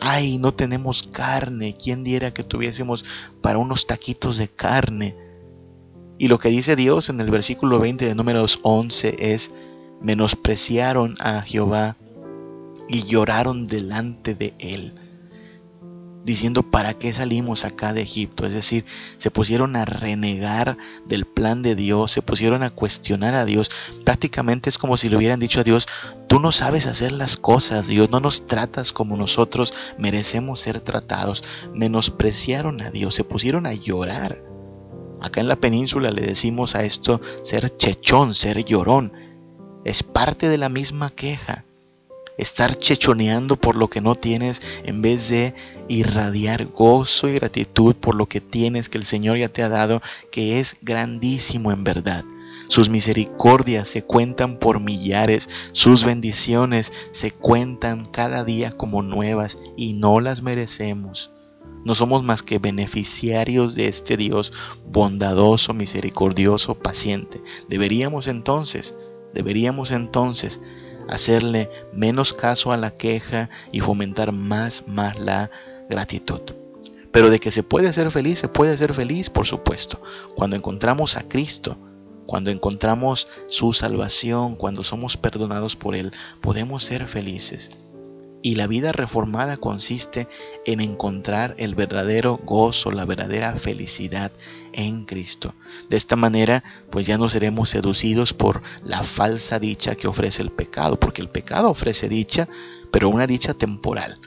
ay, 0.00 0.38
no 0.38 0.52
tenemos 0.52 1.02
carne, 1.02 1.76
¿quién 1.76 2.02
diera 2.02 2.32
que 2.32 2.42
tuviésemos 2.42 3.04
para 3.42 3.58
unos 3.58 3.86
taquitos 3.86 4.38
de 4.38 4.48
carne? 4.48 5.16
Y 6.18 6.28
lo 6.28 6.38
que 6.38 6.48
dice 6.48 6.76
Dios 6.76 7.08
en 7.08 7.20
el 7.20 7.30
versículo 7.30 7.78
20 7.78 8.06
de 8.06 8.14
números 8.14 8.58
11 8.62 9.16
es, 9.18 9.52
menospreciaron 10.00 11.16
a 11.20 11.42
Jehová 11.42 11.96
y 12.88 13.04
lloraron 13.04 13.66
delante 13.66 14.34
de 14.34 14.54
él 14.58 14.94
diciendo, 16.24 16.62
¿para 16.62 16.94
qué 16.94 17.12
salimos 17.12 17.64
acá 17.64 17.92
de 17.92 18.02
Egipto? 18.02 18.46
Es 18.46 18.52
decir, 18.52 18.84
se 19.16 19.30
pusieron 19.30 19.76
a 19.76 19.84
renegar 19.84 20.76
del 21.06 21.24
plan 21.24 21.62
de 21.62 21.74
Dios, 21.74 22.10
se 22.12 22.22
pusieron 22.22 22.62
a 22.62 22.70
cuestionar 22.70 23.34
a 23.34 23.44
Dios. 23.44 23.70
Prácticamente 24.04 24.68
es 24.68 24.78
como 24.78 24.96
si 24.96 25.08
le 25.08 25.16
hubieran 25.16 25.40
dicho 25.40 25.60
a 25.60 25.64
Dios, 25.64 25.86
tú 26.28 26.40
no 26.40 26.52
sabes 26.52 26.86
hacer 26.86 27.12
las 27.12 27.36
cosas, 27.36 27.86
Dios, 27.86 28.10
no 28.10 28.20
nos 28.20 28.46
tratas 28.46 28.92
como 28.92 29.16
nosotros 29.16 29.72
merecemos 29.98 30.60
ser 30.60 30.80
tratados. 30.80 31.42
Menospreciaron 31.74 32.80
a 32.80 32.90
Dios, 32.90 33.14
se 33.14 33.24
pusieron 33.24 33.66
a 33.66 33.74
llorar. 33.74 34.42
Acá 35.20 35.40
en 35.40 35.48
la 35.48 35.56
península 35.56 36.10
le 36.10 36.22
decimos 36.22 36.74
a 36.74 36.82
esto 36.82 37.20
ser 37.42 37.76
chechón, 37.76 38.34
ser 38.34 38.64
llorón. 38.64 39.12
Es 39.84 40.02
parte 40.02 40.48
de 40.48 40.58
la 40.58 40.68
misma 40.68 41.10
queja 41.10 41.64
estar 42.40 42.76
chechoneando 42.76 43.56
por 43.56 43.76
lo 43.76 43.88
que 43.88 44.00
no 44.00 44.14
tienes 44.14 44.62
en 44.84 45.02
vez 45.02 45.28
de 45.28 45.54
irradiar 45.88 46.66
gozo 46.66 47.28
y 47.28 47.34
gratitud 47.34 47.94
por 47.94 48.14
lo 48.14 48.26
que 48.26 48.40
tienes 48.40 48.88
que 48.88 48.98
el 48.98 49.04
Señor 49.04 49.36
ya 49.38 49.48
te 49.48 49.62
ha 49.62 49.68
dado, 49.68 50.00
que 50.30 50.60
es 50.60 50.76
grandísimo 50.82 51.72
en 51.72 51.84
verdad. 51.84 52.24
Sus 52.68 52.88
misericordias 52.88 53.88
se 53.88 54.02
cuentan 54.02 54.58
por 54.58 54.80
millares, 54.80 55.48
sus 55.72 56.04
bendiciones 56.04 56.92
se 57.10 57.32
cuentan 57.32 58.06
cada 58.06 58.44
día 58.44 58.70
como 58.70 59.02
nuevas 59.02 59.58
y 59.76 59.94
no 59.94 60.20
las 60.20 60.42
merecemos. 60.42 61.32
No 61.84 61.94
somos 61.94 62.22
más 62.22 62.42
que 62.42 62.58
beneficiarios 62.58 63.74
de 63.74 63.88
este 63.88 64.16
Dios 64.16 64.52
bondadoso, 64.86 65.74
misericordioso, 65.74 66.74
paciente. 66.74 67.42
Deberíamos 67.68 68.28
entonces, 68.28 68.94
deberíamos 69.32 69.90
entonces 69.90 70.60
hacerle 71.10 71.70
menos 71.92 72.32
caso 72.32 72.72
a 72.72 72.76
la 72.76 72.92
queja 72.92 73.50
y 73.72 73.80
fomentar 73.80 74.32
más, 74.32 74.84
más 74.86 75.18
la 75.18 75.50
gratitud. 75.88 76.40
Pero 77.12 77.28
de 77.28 77.40
que 77.40 77.50
se 77.50 77.62
puede 77.62 77.92
ser 77.92 78.10
feliz, 78.10 78.38
se 78.38 78.48
puede 78.48 78.76
ser 78.78 78.94
feliz, 78.94 79.28
por 79.28 79.46
supuesto. 79.46 80.00
Cuando 80.36 80.56
encontramos 80.56 81.16
a 81.16 81.26
Cristo, 81.28 81.76
cuando 82.26 82.50
encontramos 82.50 83.26
su 83.48 83.72
salvación, 83.72 84.54
cuando 84.54 84.84
somos 84.84 85.16
perdonados 85.16 85.74
por 85.74 85.96
Él, 85.96 86.12
podemos 86.40 86.84
ser 86.84 87.06
felices. 87.08 87.72
Y 88.42 88.54
la 88.54 88.66
vida 88.66 88.92
reformada 88.92 89.58
consiste 89.58 90.26
en 90.64 90.80
encontrar 90.80 91.54
el 91.58 91.74
verdadero 91.74 92.40
gozo, 92.42 92.90
la 92.90 93.04
verdadera 93.04 93.54
felicidad 93.58 94.32
en 94.72 95.04
Cristo. 95.04 95.54
De 95.90 95.96
esta 95.98 96.16
manera, 96.16 96.64
pues 96.90 97.06
ya 97.06 97.18
no 97.18 97.28
seremos 97.28 97.68
seducidos 97.68 98.32
por 98.32 98.62
la 98.82 99.02
falsa 99.02 99.58
dicha 99.58 99.94
que 99.94 100.08
ofrece 100.08 100.40
el 100.40 100.50
pecado, 100.50 100.98
porque 100.98 101.20
el 101.20 101.28
pecado 101.28 101.68
ofrece 101.68 102.08
dicha, 102.08 102.48
pero 102.90 103.10
una 103.10 103.26
dicha 103.26 103.52
temporal. 103.52 104.18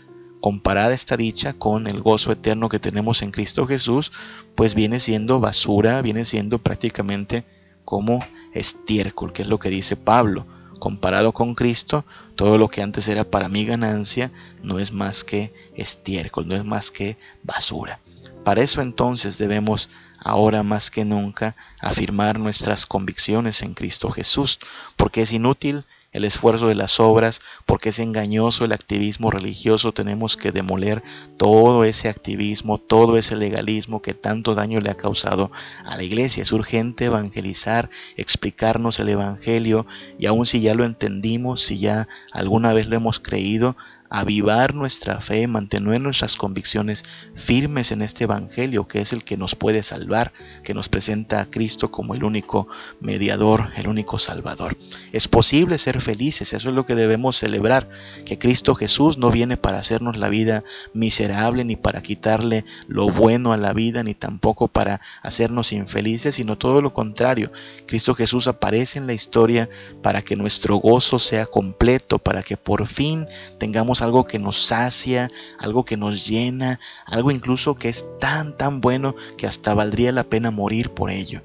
Comparada 0.41 0.93
esta 0.93 1.17
dicha 1.17 1.53
con 1.53 1.87
el 1.87 2.01
gozo 2.01 2.31
eterno 2.31 2.69
que 2.69 2.79
tenemos 2.79 3.23
en 3.23 3.31
Cristo 3.31 3.65
Jesús, 3.65 4.11
pues 4.53 4.75
viene 4.75 4.99
siendo 4.99 5.39
basura, 5.39 6.01
viene 6.01 6.25
siendo 6.25 6.59
prácticamente 6.59 7.45
como 7.83 8.19
estiércol, 8.53 9.33
que 9.33 9.41
es 9.41 9.47
lo 9.47 9.57
que 9.57 9.69
dice 9.69 9.95
Pablo 9.95 10.45
comparado 10.83 11.31
con 11.31 11.55
Cristo, 11.55 12.03
todo 12.35 12.57
lo 12.57 12.67
que 12.67 12.81
antes 12.81 13.07
era 13.07 13.23
para 13.23 13.47
mi 13.47 13.63
ganancia 13.63 14.33
no 14.63 14.79
es 14.79 14.91
más 14.91 15.23
que 15.23 15.53
estiércol, 15.77 16.45
no 16.45 16.55
es 16.55 16.65
más 16.65 16.91
que 16.91 17.15
basura. 17.41 18.01
Para 18.43 18.63
eso 18.63 18.81
entonces 18.81 19.37
debemos 19.37 19.89
ahora 20.19 20.61
más 20.61 20.91
que 20.91 21.05
nunca 21.05 21.55
afirmar 21.79 22.37
nuestras 22.37 22.85
convicciones 22.85 23.61
en 23.61 23.75
Cristo 23.75 24.11
Jesús, 24.11 24.59
porque 24.97 25.21
es 25.21 25.31
inútil 25.31 25.85
el 26.13 26.25
esfuerzo 26.25 26.67
de 26.67 26.75
las 26.75 26.99
obras, 26.99 27.41
porque 27.65 27.89
es 27.89 27.99
engañoso 27.99 28.65
el 28.65 28.71
activismo 28.71 29.31
religioso, 29.31 29.93
tenemos 29.93 30.37
que 30.37 30.51
demoler 30.51 31.03
todo 31.37 31.83
ese 31.83 32.07
activismo, 32.07 32.77
todo 32.77 33.17
ese 33.17 33.35
legalismo 33.35 34.01
que 34.01 34.13
tanto 34.13 34.55
daño 34.55 34.79
le 34.79 34.91
ha 34.91 34.95
causado 34.95 35.51
a 35.83 35.97
la 35.97 36.03
iglesia. 36.03 36.43
Es 36.43 36.51
urgente 36.51 37.05
evangelizar, 37.05 37.89
explicarnos 38.15 38.99
el 38.99 39.09
Evangelio 39.09 39.85
y 40.19 40.27
aun 40.27 40.45
si 40.45 40.61
ya 40.61 40.75
lo 40.75 40.85
entendimos, 40.85 41.61
si 41.61 41.79
ya 41.79 42.07
alguna 42.31 42.73
vez 42.73 42.87
lo 42.87 42.95
hemos 42.95 43.19
creído, 43.19 43.75
avivar 44.13 44.75
nuestra 44.75 45.19
fe, 45.21 45.47
mantener 45.47 45.99
nuestras 45.99 46.37
convicciones 46.37 47.03
firmes 47.33 47.91
en 47.91 48.03
este 48.03 48.25
Evangelio 48.25 48.87
que 48.87 49.01
es 49.01 49.11
el 49.11 49.23
que 49.23 49.37
nos 49.37 49.55
puede 49.55 49.81
salvar, 49.81 50.33
que 50.63 50.75
nos 50.75 50.87
presenta 50.87 51.41
a 51.41 51.49
Cristo 51.49 51.89
como 51.89 52.13
el 52.13 52.23
único 52.23 52.67
mediador, 52.99 53.71
el 53.75 53.87
único 53.87 54.19
salvador. 54.19 54.77
Es 55.13 55.27
posible 55.27 55.79
ser 55.79 55.99
felices, 55.99 56.53
eso 56.53 56.69
es 56.69 56.75
lo 56.75 56.85
que 56.85 56.93
debemos 56.93 57.37
celebrar, 57.37 57.89
que 58.23 58.37
Cristo 58.37 58.75
Jesús 58.75 59.17
no 59.17 59.31
viene 59.31 59.57
para 59.57 59.79
hacernos 59.79 60.15
la 60.15 60.29
vida 60.29 60.63
miserable 60.93 61.65
ni 61.65 61.75
para 61.75 62.03
quitarle 62.03 62.65
lo 62.87 63.09
bueno 63.09 63.51
a 63.51 63.57
la 63.57 63.73
vida, 63.73 64.03
ni 64.03 64.13
tampoco 64.13 64.67
para 64.67 65.01
hacernos 65.23 65.73
infelices, 65.73 66.35
sino 66.35 66.55
todo 66.55 66.81
lo 66.81 66.93
contrario. 66.93 67.51
Cristo 67.87 68.13
Jesús 68.13 68.47
aparece 68.47 68.99
en 68.99 69.07
la 69.07 69.13
historia 69.13 69.69
para 70.03 70.21
que 70.21 70.35
nuestro 70.35 70.75
gozo 70.75 71.17
sea 71.17 71.47
completo, 71.47 72.19
para 72.19 72.43
que 72.43 72.57
por 72.57 72.85
fin 72.85 73.25
tengamos 73.57 74.02
algo 74.03 74.25
que 74.25 74.39
nos 74.39 74.65
sacia, 74.65 75.29
algo 75.57 75.85
que 75.85 75.97
nos 75.97 76.27
llena, 76.27 76.79
algo 77.05 77.31
incluso 77.31 77.75
que 77.75 77.89
es 77.89 78.05
tan, 78.19 78.57
tan 78.57 78.81
bueno 78.81 79.15
que 79.37 79.47
hasta 79.47 79.73
valdría 79.73 80.11
la 80.11 80.23
pena 80.23 80.51
morir 80.51 80.91
por 80.91 81.09
ello. 81.09 81.41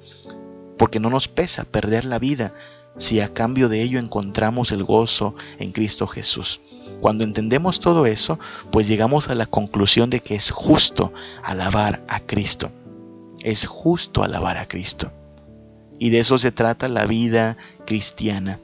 Porque 0.76 1.00
no 1.00 1.10
nos 1.10 1.28
pesa 1.28 1.64
perder 1.64 2.04
la 2.04 2.18
vida 2.18 2.54
si 2.96 3.20
a 3.20 3.32
cambio 3.32 3.68
de 3.68 3.82
ello 3.82 3.98
encontramos 3.98 4.72
el 4.72 4.84
gozo 4.84 5.34
en 5.58 5.72
Cristo 5.72 6.06
Jesús. 6.06 6.60
Cuando 7.00 7.24
entendemos 7.24 7.80
todo 7.80 8.06
eso, 8.06 8.38
pues 8.72 8.88
llegamos 8.88 9.28
a 9.28 9.34
la 9.34 9.46
conclusión 9.46 10.10
de 10.10 10.20
que 10.20 10.34
es 10.34 10.50
justo 10.50 11.12
alabar 11.42 12.04
a 12.08 12.20
Cristo. 12.20 12.70
Es 13.42 13.66
justo 13.66 14.22
alabar 14.22 14.58
a 14.58 14.66
Cristo. 14.66 15.12
Y 15.98 16.10
de 16.10 16.20
eso 16.20 16.38
se 16.38 16.52
trata 16.52 16.88
la 16.88 17.06
vida 17.06 17.56
cristiana. 17.86 18.60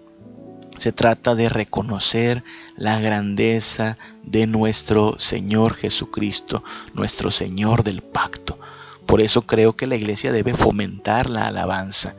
Se 0.79 0.93
trata 0.93 1.35
de 1.35 1.49
reconocer 1.49 2.43
la 2.77 2.99
grandeza 3.01 3.97
de 4.25 4.47
nuestro 4.47 5.15
Señor 5.19 5.75
Jesucristo, 5.75 6.63
nuestro 6.95 7.31
Señor 7.31 7.85
del 7.85 8.03
pacto. 8.03 8.59
Por 9.07 9.21
eso 9.21 9.43
creo 9.43 9.77
que 9.77 9.87
la 9.87 9.97
iglesia 9.97 10.33
debe 10.33 10.55
fomentar 10.55 11.31
la 11.31 11.47
alabanza. 11.47 12.17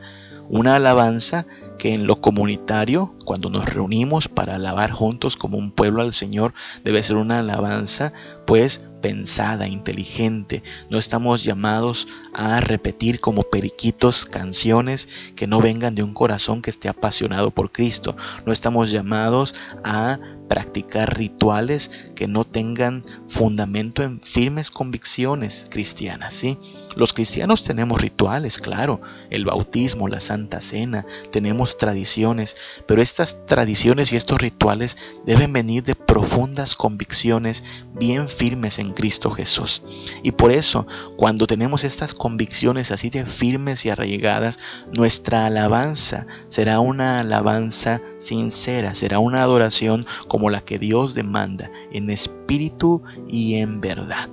Una 0.48 0.76
alabanza 0.76 1.46
que 1.78 1.92
en 1.92 2.06
lo 2.06 2.20
comunitario, 2.20 3.14
cuando 3.24 3.50
nos 3.50 3.66
reunimos 3.66 4.28
para 4.28 4.54
alabar 4.54 4.90
juntos 4.90 5.36
como 5.36 5.58
un 5.58 5.70
pueblo 5.70 6.02
al 6.02 6.14
Señor, 6.14 6.54
debe 6.84 7.02
ser 7.02 7.16
una 7.16 7.40
alabanza 7.40 8.12
pues 8.46 8.80
pensada, 9.06 9.68
inteligente. 9.68 10.64
No 10.90 10.98
estamos 10.98 11.44
llamados 11.44 12.08
a 12.34 12.60
repetir 12.60 13.20
como 13.20 13.44
periquitos 13.44 14.26
canciones 14.26 15.08
que 15.36 15.46
no 15.46 15.60
vengan 15.60 15.94
de 15.94 16.02
un 16.02 16.12
corazón 16.12 16.60
que 16.60 16.70
esté 16.70 16.88
apasionado 16.88 17.52
por 17.52 17.70
Cristo. 17.70 18.16
No 18.46 18.52
estamos 18.52 18.90
llamados 18.90 19.54
a 19.84 20.18
practicar 20.48 21.16
rituales 21.16 21.88
que 22.16 22.26
no 22.26 22.42
tengan 22.44 23.04
fundamento 23.28 24.02
en 24.02 24.20
firmes 24.20 24.72
convicciones 24.72 25.68
cristianas, 25.70 26.34
¿sí? 26.34 26.58
Los 26.96 27.12
cristianos 27.12 27.62
tenemos 27.62 28.00
rituales, 28.00 28.56
claro, 28.56 29.02
el 29.28 29.44
bautismo, 29.44 30.08
la 30.08 30.20
Santa 30.20 30.62
Cena, 30.62 31.04
tenemos 31.30 31.76
tradiciones, 31.76 32.56
pero 32.86 33.02
estas 33.02 33.36
tradiciones 33.44 34.12
y 34.12 34.16
estos 34.16 34.40
rituales 34.40 34.96
deben 35.26 35.52
venir 35.52 35.82
de 35.82 35.94
profundas 35.94 36.74
convicciones 36.74 37.64
bien 37.92 38.30
firmes 38.30 38.78
en 38.78 38.94
Cristo 38.94 39.30
Jesús. 39.30 39.82
Y 40.22 40.32
por 40.32 40.50
eso, 40.50 40.86
cuando 41.18 41.46
tenemos 41.46 41.84
estas 41.84 42.14
convicciones 42.14 42.90
así 42.90 43.10
de 43.10 43.26
firmes 43.26 43.84
y 43.84 43.90
arraigadas, 43.90 44.58
nuestra 44.90 45.44
alabanza 45.44 46.26
será 46.48 46.80
una 46.80 47.18
alabanza 47.18 48.00
sincera, 48.18 48.94
será 48.94 49.18
una 49.18 49.42
adoración 49.42 50.06
como 50.28 50.48
la 50.48 50.62
que 50.62 50.78
Dios 50.78 51.14
demanda, 51.14 51.70
en 51.92 52.08
espíritu 52.08 53.02
y 53.28 53.56
en 53.56 53.82
verdad. 53.82 54.30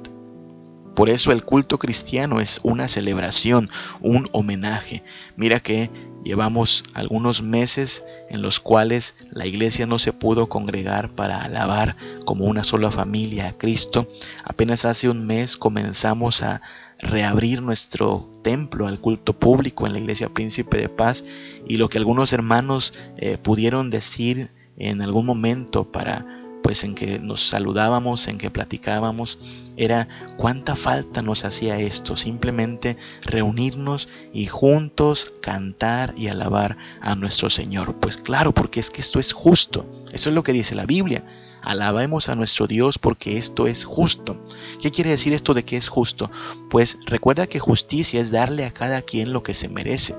Por 0.95 1.09
eso 1.09 1.31
el 1.31 1.43
culto 1.43 1.79
cristiano 1.79 2.39
es 2.39 2.59
una 2.63 2.87
celebración, 2.87 3.69
un 4.01 4.27
homenaje. 4.31 5.03
Mira 5.35 5.59
que 5.59 5.89
llevamos 6.23 6.83
algunos 6.93 7.41
meses 7.41 8.03
en 8.29 8.41
los 8.41 8.59
cuales 8.59 9.15
la 9.31 9.47
iglesia 9.47 9.87
no 9.87 9.97
se 9.97 10.13
pudo 10.13 10.49
congregar 10.49 11.09
para 11.09 11.43
alabar 11.43 11.95
como 12.25 12.45
una 12.45 12.63
sola 12.63 12.91
familia 12.91 13.47
a 13.47 13.57
Cristo. 13.57 14.07
Apenas 14.43 14.85
hace 14.85 15.09
un 15.09 15.25
mes 15.25 15.57
comenzamos 15.57 16.43
a 16.43 16.61
reabrir 16.99 17.61
nuestro 17.61 18.29
templo 18.43 18.87
al 18.87 18.99
culto 18.99 19.33
público 19.33 19.85
en 19.85 19.93
la 19.93 19.99
iglesia 19.99 20.29
Príncipe 20.29 20.77
de 20.77 20.89
Paz 20.89 21.25
y 21.67 21.77
lo 21.77 21.89
que 21.89 21.97
algunos 21.97 22.33
hermanos 22.33 22.93
eh, 23.17 23.37
pudieron 23.37 23.89
decir 23.89 24.51
en 24.77 25.01
algún 25.01 25.25
momento 25.25 25.91
para 25.91 26.42
pues 26.63 26.83
en 26.83 26.95
que 26.95 27.19
nos 27.19 27.49
saludábamos, 27.49 28.27
en 28.27 28.39
que 28.39 28.49
platicábamos, 28.49 29.37
era 29.77 30.07
cuánta 30.37 30.75
falta 30.75 31.21
nos 31.21 31.45
hacía 31.45 31.77
esto, 31.77 32.15
simplemente 32.15 32.97
reunirnos 33.21 34.09
y 34.33 34.47
juntos 34.47 35.33
cantar 35.41 36.13
y 36.17 36.29
alabar 36.29 36.77
a 37.01 37.15
nuestro 37.15 37.49
Señor. 37.49 37.95
Pues 37.99 38.17
claro, 38.17 38.53
porque 38.53 38.79
es 38.79 38.89
que 38.89 39.01
esto 39.01 39.19
es 39.19 39.33
justo, 39.33 39.85
eso 40.11 40.29
es 40.29 40.35
lo 40.35 40.43
que 40.43 40.53
dice 40.53 40.73
la 40.73 40.85
Biblia. 40.85 41.25
Alabemos 41.61 42.27
a 42.27 42.35
nuestro 42.35 42.67
Dios 42.67 42.97
porque 42.97 43.37
esto 43.37 43.67
es 43.67 43.85
justo. 43.85 44.37
¿Qué 44.81 44.91
quiere 44.91 45.11
decir 45.11 45.33
esto 45.33 45.53
de 45.53 45.63
que 45.63 45.77
es 45.77 45.87
justo? 45.87 46.29
Pues 46.69 46.97
recuerda 47.05 47.47
que 47.47 47.59
justicia 47.59 48.19
es 48.19 48.31
darle 48.31 48.65
a 48.65 48.71
cada 48.71 49.01
quien 49.01 49.31
lo 49.31 49.43
que 49.43 49.53
se 49.53 49.69
merece. 49.69 50.15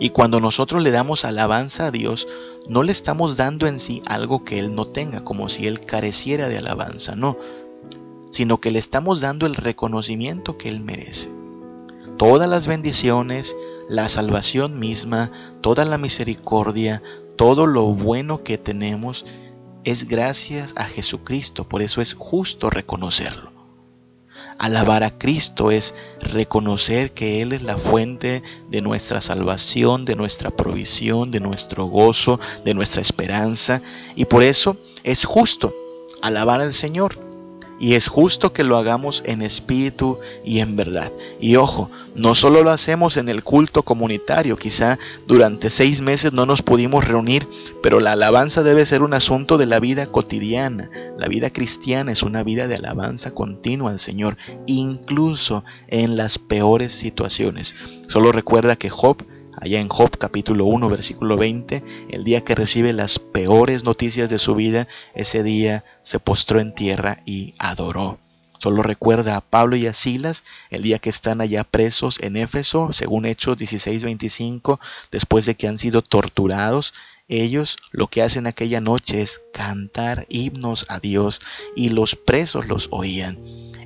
Y 0.00 0.10
cuando 0.10 0.40
nosotros 0.40 0.82
le 0.82 0.90
damos 0.90 1.24
alabanza 1.24 1.86
a 1.86 1.90
Dios, 1.90 2.26
no 2.68 2.82
le 2.82 2.92
estamos 2.92 3.36
dando 3.36 3.66
en 3.66 3.78
sí 3.78 4.02
algo 4.06 4.44
que 4.44 4.58
Él 4.58 4.74
no 4.74 4.86
tenga, 4.86 5.22
como 5.22 5.48
si 5.48 5.66
Él 5.66 5.80
careciera 5.80 6.48
de 6.48 6.58
alabanza, 6.58 7.14
no, 7.14 7.36
sino 8.30 8.60
que 8.60 8.70
le 8.70 8.78
estamos 8.78 9.20
dando 9.20 9.46
el 9.46 9.54
reconocimiento 9.54 10.56
que 10.56 10.68
Él 10.68 10.80
merece. 10.80 11.30
Todas 12.16 12.48
las 12.48 12.66
bendiciones, 12.66 13.56
la 13.88 14.08
salvación 14.08 14.78
misma, 14.78 15.30
toda 15.60 15.84
la 15.84 15.98
misericordia, 15.98 17.02
todo 17.36 17.66
lo 17.66 17.86
bueno 17.86 18.42
que 18.42 18.58
tenemos 18.58 19.26
es 19.84 20.08
gracias 20.08 20.72
a 20.76 20.84
Jesucristo, 20.84 21.68
por 21.68 21.82
eso 21.82 22.00
es 22.00 22.14
justo 22.14 22.70
reconocerlo. 22.70 23.53
Alabar 24.58 25.02
a 25.02 25.16
Cristo 25.18 25.70
es 25.70 25.94
reconocer 26.20 27.12
que 27.12 27.42
Él 27.42 27.52
es 27.52 27.62
la 27.62 27.76
fuente 27.76 28.42
de 28.70 28.80
nuestra 28.82 29.20
salvación, 29.20 30.04
de 30.04 30.16
nuestra 30.16 30.50
provisión, 30.50 31.30
de 31.30 31.40
nuestro 31.40 31.86
gozo, 31.86 32.38
de 32.64 32.74
nuestra 32.74 33.02
esperanza. 33.02 33.82
Y 34.14 34.26
por 34.26 34.42
eso 34.42 34.76
es 35.02 35.24
justo 35.24 35.74
alabar 36.22 36.60
al 36.60 36.72
Señor. 36.72 37.23
Y 37.84 37.96
es 37.96 38.08
justo 38.08 38.54
que 38.54 38.64
lo 38.64 38.78
hagamos 38.78 39.22
en 39.26 39.42
espíritu 39.42 40.18
y 40.42 40.60
en 40.60 40.74
verdad. 40.74 41.12
Y 41.38 41.56
ojo, 41.56 41.90
no 42.14 42.34
solo 42.34 42.62
lo 42.62 42.70
hacemos 42.70 43.18
en 43.18 43.28
el 43.28 43.44
culto 43.44 43.82
comunitario, 43.82 44.56
quizá 44.56 44.98
durante 45.26 45.68
seis 45.68 46.00
meses 46.00 46.32
no 46.32 46.46
nos 46.46 46.62
pudimos 46.62 47.06
reunir, 47.06 47.46
pero 47.82 48.00
la 48.00 48.12
alabanza 48.12 48.62
debe 48.62 48.86
ser 48.86 49.02
un 49.02 49.12
asunto 49.12 49.58
de 49.58 49.66
la 49.66 49.80
vida 49.80 50.06
cotidiana. 50.06 50.88
La 51.18 51.28
vida 51.28 51.50
cristiana 51.50 52.10
es 52.10 52.22
una 52.22 52.42
vida 52.42 52.68
de 52.68 52.76
alabanza 52.76 53.32
continua 53.32 53.90
al 53.90 54.00
Señor, 54.00 54.38
incluso 54.64 55.62
en 55.88 56.16
las 56.16 56.38
peores 56.38 56.90
situaciones. 56.90 57.76
Solo 58.08 58.32
recuerda 58.32 58.76
que 58.76 58.88
Job 58.88 59.26
allá 59.56 59.80
en 59.80 59.88
Job 59.88 60.16
capítulo 60.18 60.64
1 60.66 60.88
versículo 60.88 61.36
20, 61.36 61.82
el 62.10 62.24
día 62.24 62.42
que 62.42 62.54
recibe 62.54 62.92
las 62.92 63.18
peores 63.18 63.84
noticias 63.84 64.30
de 64.30 64.38
su 64.38 64.54
vida, 64.54 64.88
ese 65.14 65.42
día 65.42 65.84
se 66.02 66.18
postró 66.18 66.60
en 66.60 66.74
tierra 66.74 67.18
y 67.24 67.54
adoró. 67.58 68.18
Solo 68.58 68.82
recuerda 68.82 69.36
a 69.36 69.42
Pablo 69.42 69.76
y 69.76 69.86
a 69.86 69.92
Silas 69.92 70.42
el 70.70 70.82
día 70.82 70.98
que 70.98 71.10
están 71.10 71.42
allá 71.42 71.64
presos 71.64 72.18
en 72.22 72.36
Éfeso, 72.36 72.94
según 72.94 73.26
Hechos 73.26 73.58
16:25, 73.58 74.80
después 75.10 75.44
de 75.44 75.54
que 75.54 75.68
han 75.68 75.76
sido 75.76 76.00
torturados. 76.00 76.94
Ellos 77.28 77.78
lo 77.90 78.06
que 78.06 78.22
hacen 78.22 78.46
aquella 78.46 78.82
noche 78.82 79.22
es 79.22 79.40
cantar 79.54 80.26
himnos 80.28 80.84
a 80.90 81.00
Dios 81.00 81.40
y 81.74 81.88
los 81.88 82.16
presos 82.16 82.68
los 82.68 82.88
oían. 82.90 83.38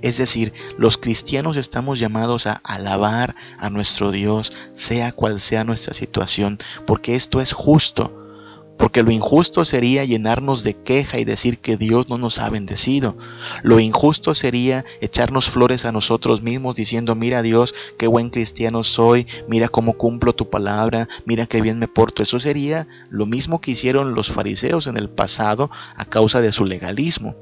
Es 0.03 0.19
decir, 0.19 0.53
los 0.77 0.99
cristianos 0.99 1.57
estamos 1.57 2.01
llamados 2.01 2.47
a 2.47 2.55
alabar 2.65 3.37
a 3.59 3.71
nuestro 3.71 4.11
Dios, 4.11 4.53
sea 4.73 5.13
cual 5.13 5.39
sea 5.41 5.63
nuestra 5.63 5.95
situación, 5.95 6.59
porque 6.87 7.15
esto 7.15 7.41
es 7.41 7.53
justo. 7.53 8.18
Porque 8.79 9.03
lo 9.03 9.11
injusto 9.11 9.65
sería 9.65 10.05
llenarnos 10.05 10.63
de 10.63 10.75
queja 10.75 11.19
y 11.19 11.25
decir 11.25 11.59
que 11.59 11.77
Dios 11.77 12.09
no 12.09 12.17
nos 12.17 12.39
ha 12.39 12.49
bendecido. 12.49 13.17
Lo 13.63 13.81
injusto 13.81 14.35
sería 14.35 14.85
echarnos 15.01 15.51
flores 15.51 15.85
a 15.85 15.93
nosotros 15.93 16.43
mismos 16.43 16.77
diciendo, 16.77 17.15
mira 17.15 17.43
Dios, 17.43 17.75
qué 17.99 18.07
buen 18.07 18.31
cristiano 18.31 18.85
soy, 18.85 19.27
mira 19.49 19.69
cómo 19.69 19.95
cumplo 19.95 20.33
tu 20.33 20.49
palabra, 20.49 21.09
mira 21.27 21.47
qué 21.47 21.61
bien 21.61 21.79
me 21.79 21.89
porto. 21.89 22.23
Eso 22.23 22.39
sería 22.39 22.87
lo 23.11 23.27
mismo 23.27 23.61
que 23.61 23.73
hicieron 23.73 24.15
los 24.15 24.31
fariseos 24.31 24.87
en 24.87 24.97
el 24.97 25.11
pasado 25.11 25.71
a 25.97 26.05
causa 26.05 26.41
de 26.41 26.53
su 26.53 26.65
legalismo. 26.65 27.35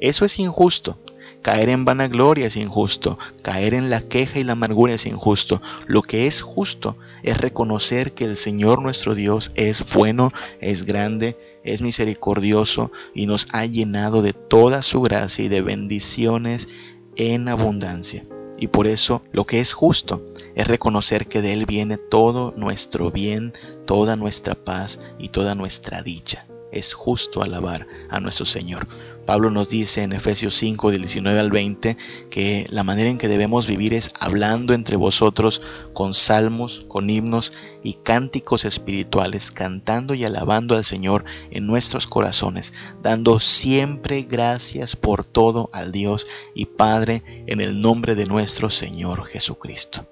Eso 0.00 0.24
es 0.24 0.38
injusto. 0.38 0.98
Caer 1.42 1.70
en 1.70 1.86
vanagloria 1.86 2.46
es 2.46 2.56
injusto, 2.56 3.18
caer 3.42 3.72
en 3.72 3.88
la 3.88 4.02
queja 4.02 4.38
y 4.38 4.44
la 4.44 4.52
amargura 4.52 4.94
es 4.94 5.06
injusto. 5.06 5.62
Lo 5.86 6.02
que 6.02 6.26
es 6.26 6.42
justo 6.42 6.98
es 7.22 7.38
reconocer 7.38 8.12
que 8.12 8.24
el 8.24 8.36
Señor 8.36 8.82
nuestro 8.82 9.14
Dios 9.14 9.50
es 9.54 9.84
bueno, 9.94 10.32
es 10.60 10.84
grande, 10.84 11.38
es 11.64 11.80
misericordioso 11.80 12.92
y 13.14 13.26
nos 13.26 13.48
ha 13.52 13.64
llenado 13.64 14.20
de 14.22 14.34
toda 14.34 14.82
su 14.82 15.00
gracia 15.00 15.44
y 15.44 15.48
de 15.48 15.62
bendiciones 15.62 16.68
en 17.16 17.48
abundancia. 17.48 18.26
Y 18.58 18.66
por 18.66 18.86
eso 18.86 19.22
lo 19.32 19.46
que 19.46 19.60
es 19.60 19.72
justo 19.72 20.22
es 20.54 20.68
reconocer 20.68 21.26
que 21.26 21.40
de 21.40 21.54
Él 21.54 21.64
viene 21.64 21.96
todo 21.96 22.52
nuestro 22.56 23.10
bien, 23.10 23.54
toda 23.86 24.16
nuestra 24.16 24.54
paz 24.54 25.00
y 25.18 25.28
toda 25.28 25.54
nuestra 25.54 26.02
dicha. 26.02 26.46
Es 26.70 26.92
justo 26.92 27.42
alabar 27.42 27.86
a 28.10 28.20
nuestro 28.20 28.44
Señor. 28.44 28.86
Pablo 29.30 29.52
nos 29.52 29.68
dice 29.68 30.02
en 30.02 30.12
Efesios 30.12 30.56
5, 30.56 30.90
del 30.90 31.02
19 31.02 31.38
al 31.38 31.52
20, 31.52 31.96
que 32.30 32.66
la 32.68 32.82
manera 32.82 33.10
en 33.10 33.16
que 33.16 33.28
debemos 33.28 33.68
vivir 33.68 33.94
es 33.94 34.10
hablando 34.18 34.74
entre 34.74 34.96
vosotros 34.96 35.62
con 35.92 36.14
salmos, 36.14 36.84
con 36.88 37.08
himnos 37.08 37.52
y 37.84 37.94
cánticos 37.94 38.64
espirituales, 38.64 39.52
cantando 39.52 40.14
y 40.14 40.24
alabando 40.24 40.74
al 40.74 40.84
Señor 40.84 41.24
en 41.52 41.68
nuestros 41.68 42.08
corazones, 42.08 42.74
dando 43.04 43.38
siempre 43.38 44.22
gracias 44.22 44.96
por 44.96 45.24
todo 45.24 45.70
al 45.72 45.92
Dios 45.92 46.26
y 46.52 46.66
Padre 46.66 47.22
en 47.46 47.60
el 47.60 47.80
nombre 47.80 48.16
de 48.16 48.26
nuestro 48.26 48.68
Señor 48.68 49.26
Jesucristo. 49.26 50.08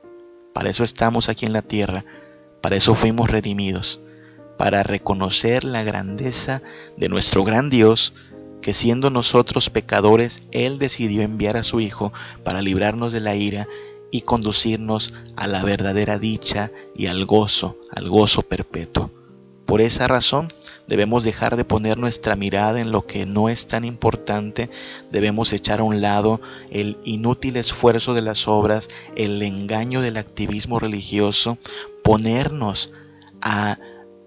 Para 0.55 0.71
eso 0.71 0.85
estamos 0.85 1.29
aquí 1.29 1.45
en 1.45 1.55
la 1.55 1.63
tierra, 1.63 2.05
para 2.63 2.77
eso 2.77 2.95
fuimos 2.95 3.29
redimidos, 3.29 4.01
para 4.59 4.85
reconocer 4.85 5.65
la 5.65 5.83
grandeza 5.83 6.63
de 6.97 7.09
nuestro 7.09 7.43
gran 7.43 7.69
Dios, 7.69 8.13
que 8.61 8.75
siendo 8.75 9.11
nosotros 9.11 9.71
pecadores, 9.71 10.43
Él 10.51 10.79
decidió 10.79 11.23
enviar 11.23 11.57
a 11.57 11.65
su 11.65 11.81
Hijo 11.81 12.13
para 12.45 12.63
librarnos 12.63 13.13
de 13.13 13.21
la 13.21 13.35
ira 13.35 13.69
y 14.11 14.23
conducirnos 14.23 15.15
a 15.37 15.47
la 15.47 15.63
verdadera 15.63 16.19
dicha 16.19 16.71
y 16.95 17.07
al 17.07 17.25
gozo, 17.27 17.77
al 17.91 18.09
gozo 18.09 18.43
perpetuo. 18.43 19.11
Por 19.67 19.83
esa 19.83 20.09
razón 20.09 20.49
debemos 20.87 21.25
dejar 21.25 21.57
de 21.57 21.65
poner 21.67 21.99
nuestra 21.99 22.37
mirada 22.37 22.81
en 22.81 22.91
lo 22.91 23.07
que 23.07 23.27
no 23.27 23.51
es 23.51 23.67
tan 23.67 23.85
importante, 23.85 24.71
debemos 25.13 25.53
echar 25.53 25.81
a 25.81 25.85
un 25.85 26.01
lado 26.01 26.41
el 26.71 26.97
inútil 27.05 27.59
esfuerzo 27.59 28.15
de 28.15 28.23
las 28.23 28.49
obras, 28.49 28.89
el 29.15 29.43
engaño 29.43 30.01
del 30.01 30.17
activismo 30.17 30.79
religioso, 30.79 31.59
ponernos 32.03 32.95
a 33.43 33.79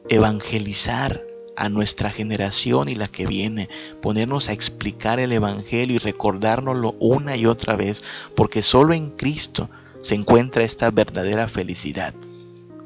evangelizar 0.10 1.24
a 1.62 1.70
nuestra 1.70 2.10
generación 2.10 2.90
y 2.90 2.96
la 2.96 3.08
que 3.08 3.28
viene, 3.28 3.70
ponernos 4.02 4.50
a 4.50 4.52
explicar 4.52 5.20
el 5.20 5.32
Evangelio 5.32 5.98
y 5.98 6.00
recordárnoslo 6.00 6.96
una 7.00 7.38
y 7.38 7.46
otra 7.46 7.76
vez, 7.76 8.04
porque 8.36 8.64
solo 8.64 8.96
en 8.96 9.12
Cristo 9.12 9.70
se 10.02 10.16
encuentra 10.16 10.64
esta 10.64 10.90
verdadera 10.90 11.48
felicidad, 11.48 12.16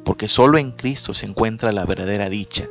porque 0.04 0.28
solo 0.28 0.58
en 0.58 0.74
Cristo 0.74 1.14
se 1.14 1.26
encuentra 1.26 1.72
la 1.72 1.86
verdadera 1.86 2.30
dicha. 2.30 2.68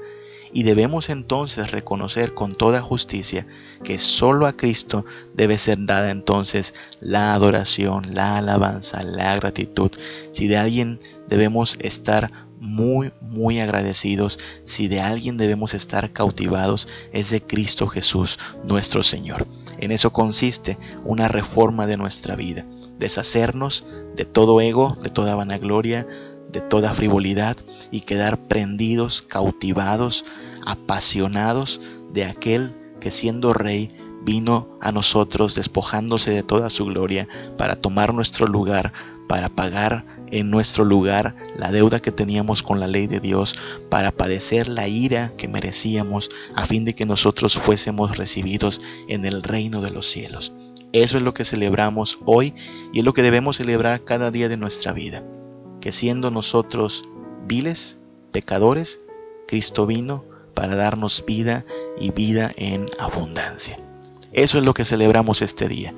Y 0.53 0.63
debemos 0.63 1.09
entonces 1.09 1.73
reconocer 1.73 2.35
con 2.35 2.55
toda 2.55 2.83
justicia 2.83 3.47
que 3.83 3.99
solo 3.99 4.47
a 4.47 4.53
Cristo 4.53 5.07
debe 5.33 5.57
ser 5.57 5.79
dada 5.81 6.11
entonces 6.11 6.75
la 7.01 7.33
adoración, 7.33 8.15
la 8.15 8.37
alabanza, 8.37 9.03
la 9.03 9.35
gratitud. 9.37 9.91
Si 10.33 10.49
de 10.49 10.59
alguien 10.59 11.01
debemos 11.29 11.77
estar 11.81 12.44
muy, 12.65 13.13
muy 13.21 13.61
agradecidos. 13.61 14.39
Si 14.65 14.89
de 14.89 15.01
alguien 15.01 15.37
debemos 15.37 15.75
estar 15.75 16.11
cautivados, 16.13 16.89
es 17.13 17.31
de 17.31 17.43
Cristo 17.43 17.87
Jesús, 17.87 18.39
nuestro 18.65 19.03
Señor. 19.03 19.47
En 19.79 19.93
eso 19.93 20.13
consiste 20.13 20.79
una 21.05 21.29
reforma 21.29 21.87
de 21.87 21.97
nuestra 21.97 22.35
vida. 22.35 22.67
Deshacernos 22.99 23.85
de 24.17 24.25
todo 24.25 24.61
ego, 24.61 24.97
de 25.03 25.11
toda 25.11 25.35
vanagloria, 25.35 26.07
de 26.51 26.61
toda 26.61 26.95
frivolidad 26.95 27.57
y 27.91 28.03
quedar 28.03 28.47
prendidos, 28.49 29.23
cautivados, 29.23 30.25
apasionados 30.65 31.81
de 32.13 32.25
aquel 32.25 32.75
que 33.01 33.11
siendo 33.11 33.53
rey 33.53 33.95
vino 34.25 34.79
a 34.81 34.91
nosotros 34.91 35.55
despojándose 35.55 36.31
de 36.31 36.43
toda 36.43 36.71
su 36.71 36.87
gloria 36.87 37.29
para 37.59 37.77
tomar 37.77 38.15
nuestro 38.15 38.47
lugar, 38.47 38.93
para 39.29 39.49
pagar 39.49 40.07
en 40.35 40.51
nuestro 40.51 40.85
lugar 40.85 41.37
la 41.57 41.71
deuda 41.71 42.01
que 42.01 42.11
teníamos 42.11 42.65
con 42.65 42.81
la 42.81 42.89
ley 42.89 43.07
de 43.07 43.21
Dios, 43.21 43.55
para 43.89 44.11
padecer 44.11 44.67
la 44.69 44.89
ira 44.89 45.33
que 45.39 45.47
merecíamos, 45.47 46.29
a 46.57 46.67
fin 46.67 46.85
de 46.85 46.95
que 46.95 47.07
nosotros 47.07 47.57
fuésemos 47.57 48.17
recibidos 48.17 48.81
en 49.09 49.25
el 49.25 49.45
reino 49.45 49.81
de 49.81 49.93
los 49.93 50.11
cielos. 50.11 50.53
Eso 50.93 51.17
es 51.19 51.23
lo 51.23 51.35
que 51.35 51.45
celebramos 51.45 52.19
hoy 52.25 52.55
y 52.93 52.99
es 52.99 53.05
lo 53.05 53.15
que 53.15 53.23
debemos 53.23 53.59
celebrar 53.59 54.05
cada 54.05 54.33
día 54.33 54.49
de 54.49 54.57
nuestra 54.57 54.93
vida. 54.93 55.23
Que 55.81 55.93
siendo 55.93 56.33
nosotros 56.33 57.05
viles, 57.47 57.99
pecadores, 58.33 59.01
Cristo 59.47 59.87
vino 59.87 60.25
para 60.55 60.75
darnos 60.75 61.25
vida 61.27 61.65
y 61.97 62.11
vida 62.11 62.53
en 62.57 62.87
abundancia. 62.99 63.79
Eso 64.33 64.59
es 64.59 64.65
lo 64.65 64.75
que 64.75 64.85
celebramos 64.85 65.43
este 65.43 65.69
día. 65.69 65.95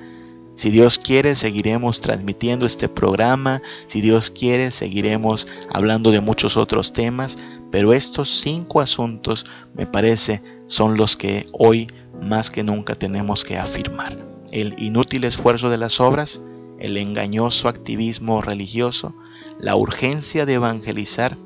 Si 0.56 0.70
Dios 0.70 0.98
quiere, 0.98 1.36
seguiremos 1.36 2.00
transmitiendo 2.00 2.64
este 2.64 2.88
programa. 2.88 3.60
Si 3.86 4.00
Dios 4.00 4.30
quiere, 4.30 4.70
seguiremos 4.70 5.48
hablando 5.72 6.10
de 6.10 6.22
muchos 6.22 6.56
otros 6.56 6.94
temas. 6.94 7.36
Pero 7.70 7.92
estos 7.92 8.30
cinco 8.40 8.80
asuntos, 8.80 9.44
me 9.74 9.86
parece, 9.86 10.42
son 10.66 10.96
los 10.96 11.18
que 11.18 11.44
hoy 11.52 11.88
más 12.22 12.50
que 12.50 12.64
nunca 12.64 12.94
tenemos 12.94 13.44
que 13.44 13.58
afirmar. 13.58 14.16
El 14.50 14.74
inútil 14.78 15.24
esfuerzo 15.24 15.68
de 15.68 15.76
las 15.76 16.00
obras, 16.00 16.40
el 16.78 16.96
engañoso 16.96 17.68
activismo 17.68 18.40
religioso, 18.40 19.14
la 19.60 19.76
urgencia 19.76 20.46
de 20.46 20.54
evangelizar, 20.54 21.36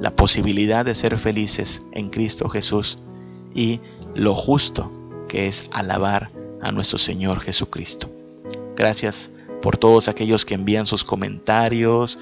la 0.00 0.14
posibilidad 0.14 0.84
de 0.84 0.94
ser 0.94 1.18
felices 1.18 1.80
en 1.92 2.10
Cristo 2.10 2.50
Jesús 2.50 2.98
y 3.54 3.80
lo 4.14 4.34
justo 4.34 4.92
que 5.28 5.48
es 5.48 5.66
alabar 5.72 6.30
a 6.60 6.72
nuestro 6.72 6.98
Señor 6.98 7.40
Jesucristo. 7.40 8.17
Gracias 8.78 9.32
por 9.60 9.76
todos 9.76 10.06
aquellos 10.06 10.44
que 10.44 10.54
envían 10.54 10.86
sus 10.86 11.02
comentarios, 11.02 12.16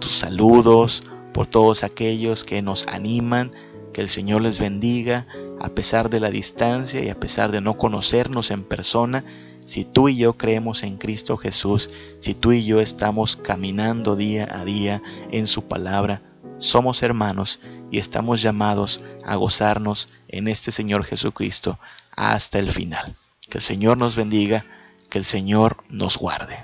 tus 0.00 0.12
saludos, 0.12 1.02
por 1.32 1.46
todos 1.46 1.82
aquellos 1.82 2.44
que 2.44 2.60
nos 2.60 2.86
animan. 2.88 3.52
Que 3.94 4.02
el 4.02 4.10
Señor 4.10 4.42
les 4.42 4.58
bendiga 4.58 5.26
a 5.58 5.70
pesar 5.70 6.10
de 6.10 6.20
la 6.20 6.28
distancia 6.28 7.02
y 7.02 7.08
a 7.08 7.18
pesar 7.18 7.52
de 7.52 7.62
no 7.62 7.78
conocernos 7.78 8.50
en 8.50 8.64
persona. 8.64 9.24
Si 9.64 9.86
tú 9.86 10.10
y 10.10 10.18
yo 10.18 10.36
creemos 10.36 10.82
en 10.82 10.98
Cristo 10.98 11.38
Jesús, 11.38 11.90
si 12.18 12.34
tú 12.34 12.52
y 12.52 12.66
yo 12.66 12.80
estamos 12.80 13.36
caminando 13.36 14.14
día 14.14 14.46
a 14.50 14.66
día 14.66 15.00
en 15.30 15.46
su 15.46 15.68
palabra, 15.68 16.20
somos 16.58 17.02
hermanos 17.02 17.60
y 17.90 17.98
estamos 17.98 18.42
llamados 18.42 19.02
a 19.24 19.36
gozarnos 19.36 20.10
en 20.28 20.48
este 20.48 20.70
Señor 20.70 21.04
Jesucristo 21.06 21.78
hasta 22.14 22.58
el 22.58 22.72
final. 22.72 23.16
Que 23.48 23.56
el 23.56 23.62
Señor 23.64 23.96
nos 23.96 24.16
bendiga 24.16 24.66
que 25.14 25.18
el 25.20 25.24
Señor 25.24 25.76
nos 25.90 26.18
guarde. 26.18 26.56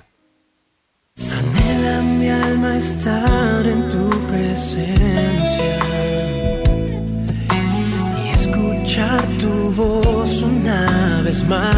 Anhela 1.19 2.03
mi 2.03 2.29
alma 2.29 2.77
estar 2.79 3.65
en 3.65 3.89
tu 3.89 4.11
presencia 4.27 5.79
y 8.21 8.29
escuchar 8.31 9.25
tu 9.39 9.71
voz 9.71 10.43
una 10.43 11.23
vez 11.23 11.47
más. 11.47 11.71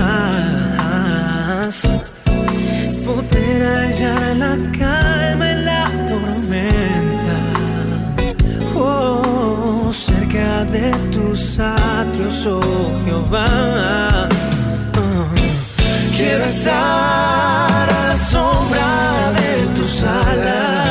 Poder 3.04 3.66
hallar 3.66 4.36
la 4.36 4.56
calma 4.78 5.52
en 5.52 5.66
la 5.66 5.84
tormenta, 6.08 7.36
oh, 8.74 9.92
cerca 9.92 10.64
de 10.64 10.90
tus 11.10 11.58
atrios, 11.58 12.46
oh 12.46 12.62
Jehová 13.04 14.31
quiero 16.32 16.46
estar 16.46 17.92
a 17.92 18.08
la 18.08 18.16
sombra 18.16 19.32
de 19.36 19.66
tus 19.74 20.02
alas. 20.02 20.81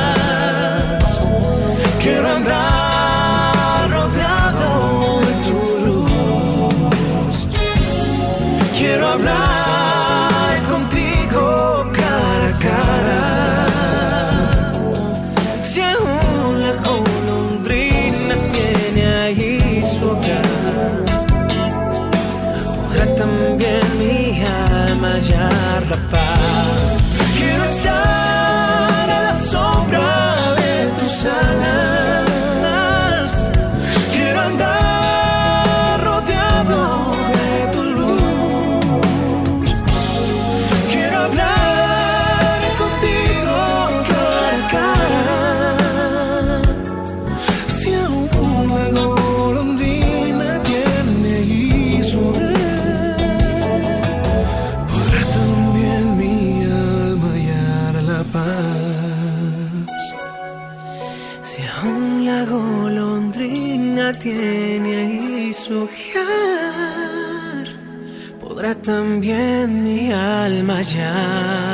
también 68.81 69.83
mi 69.83 70.11
alma 70.11 70.81
ya. 70.81 71.70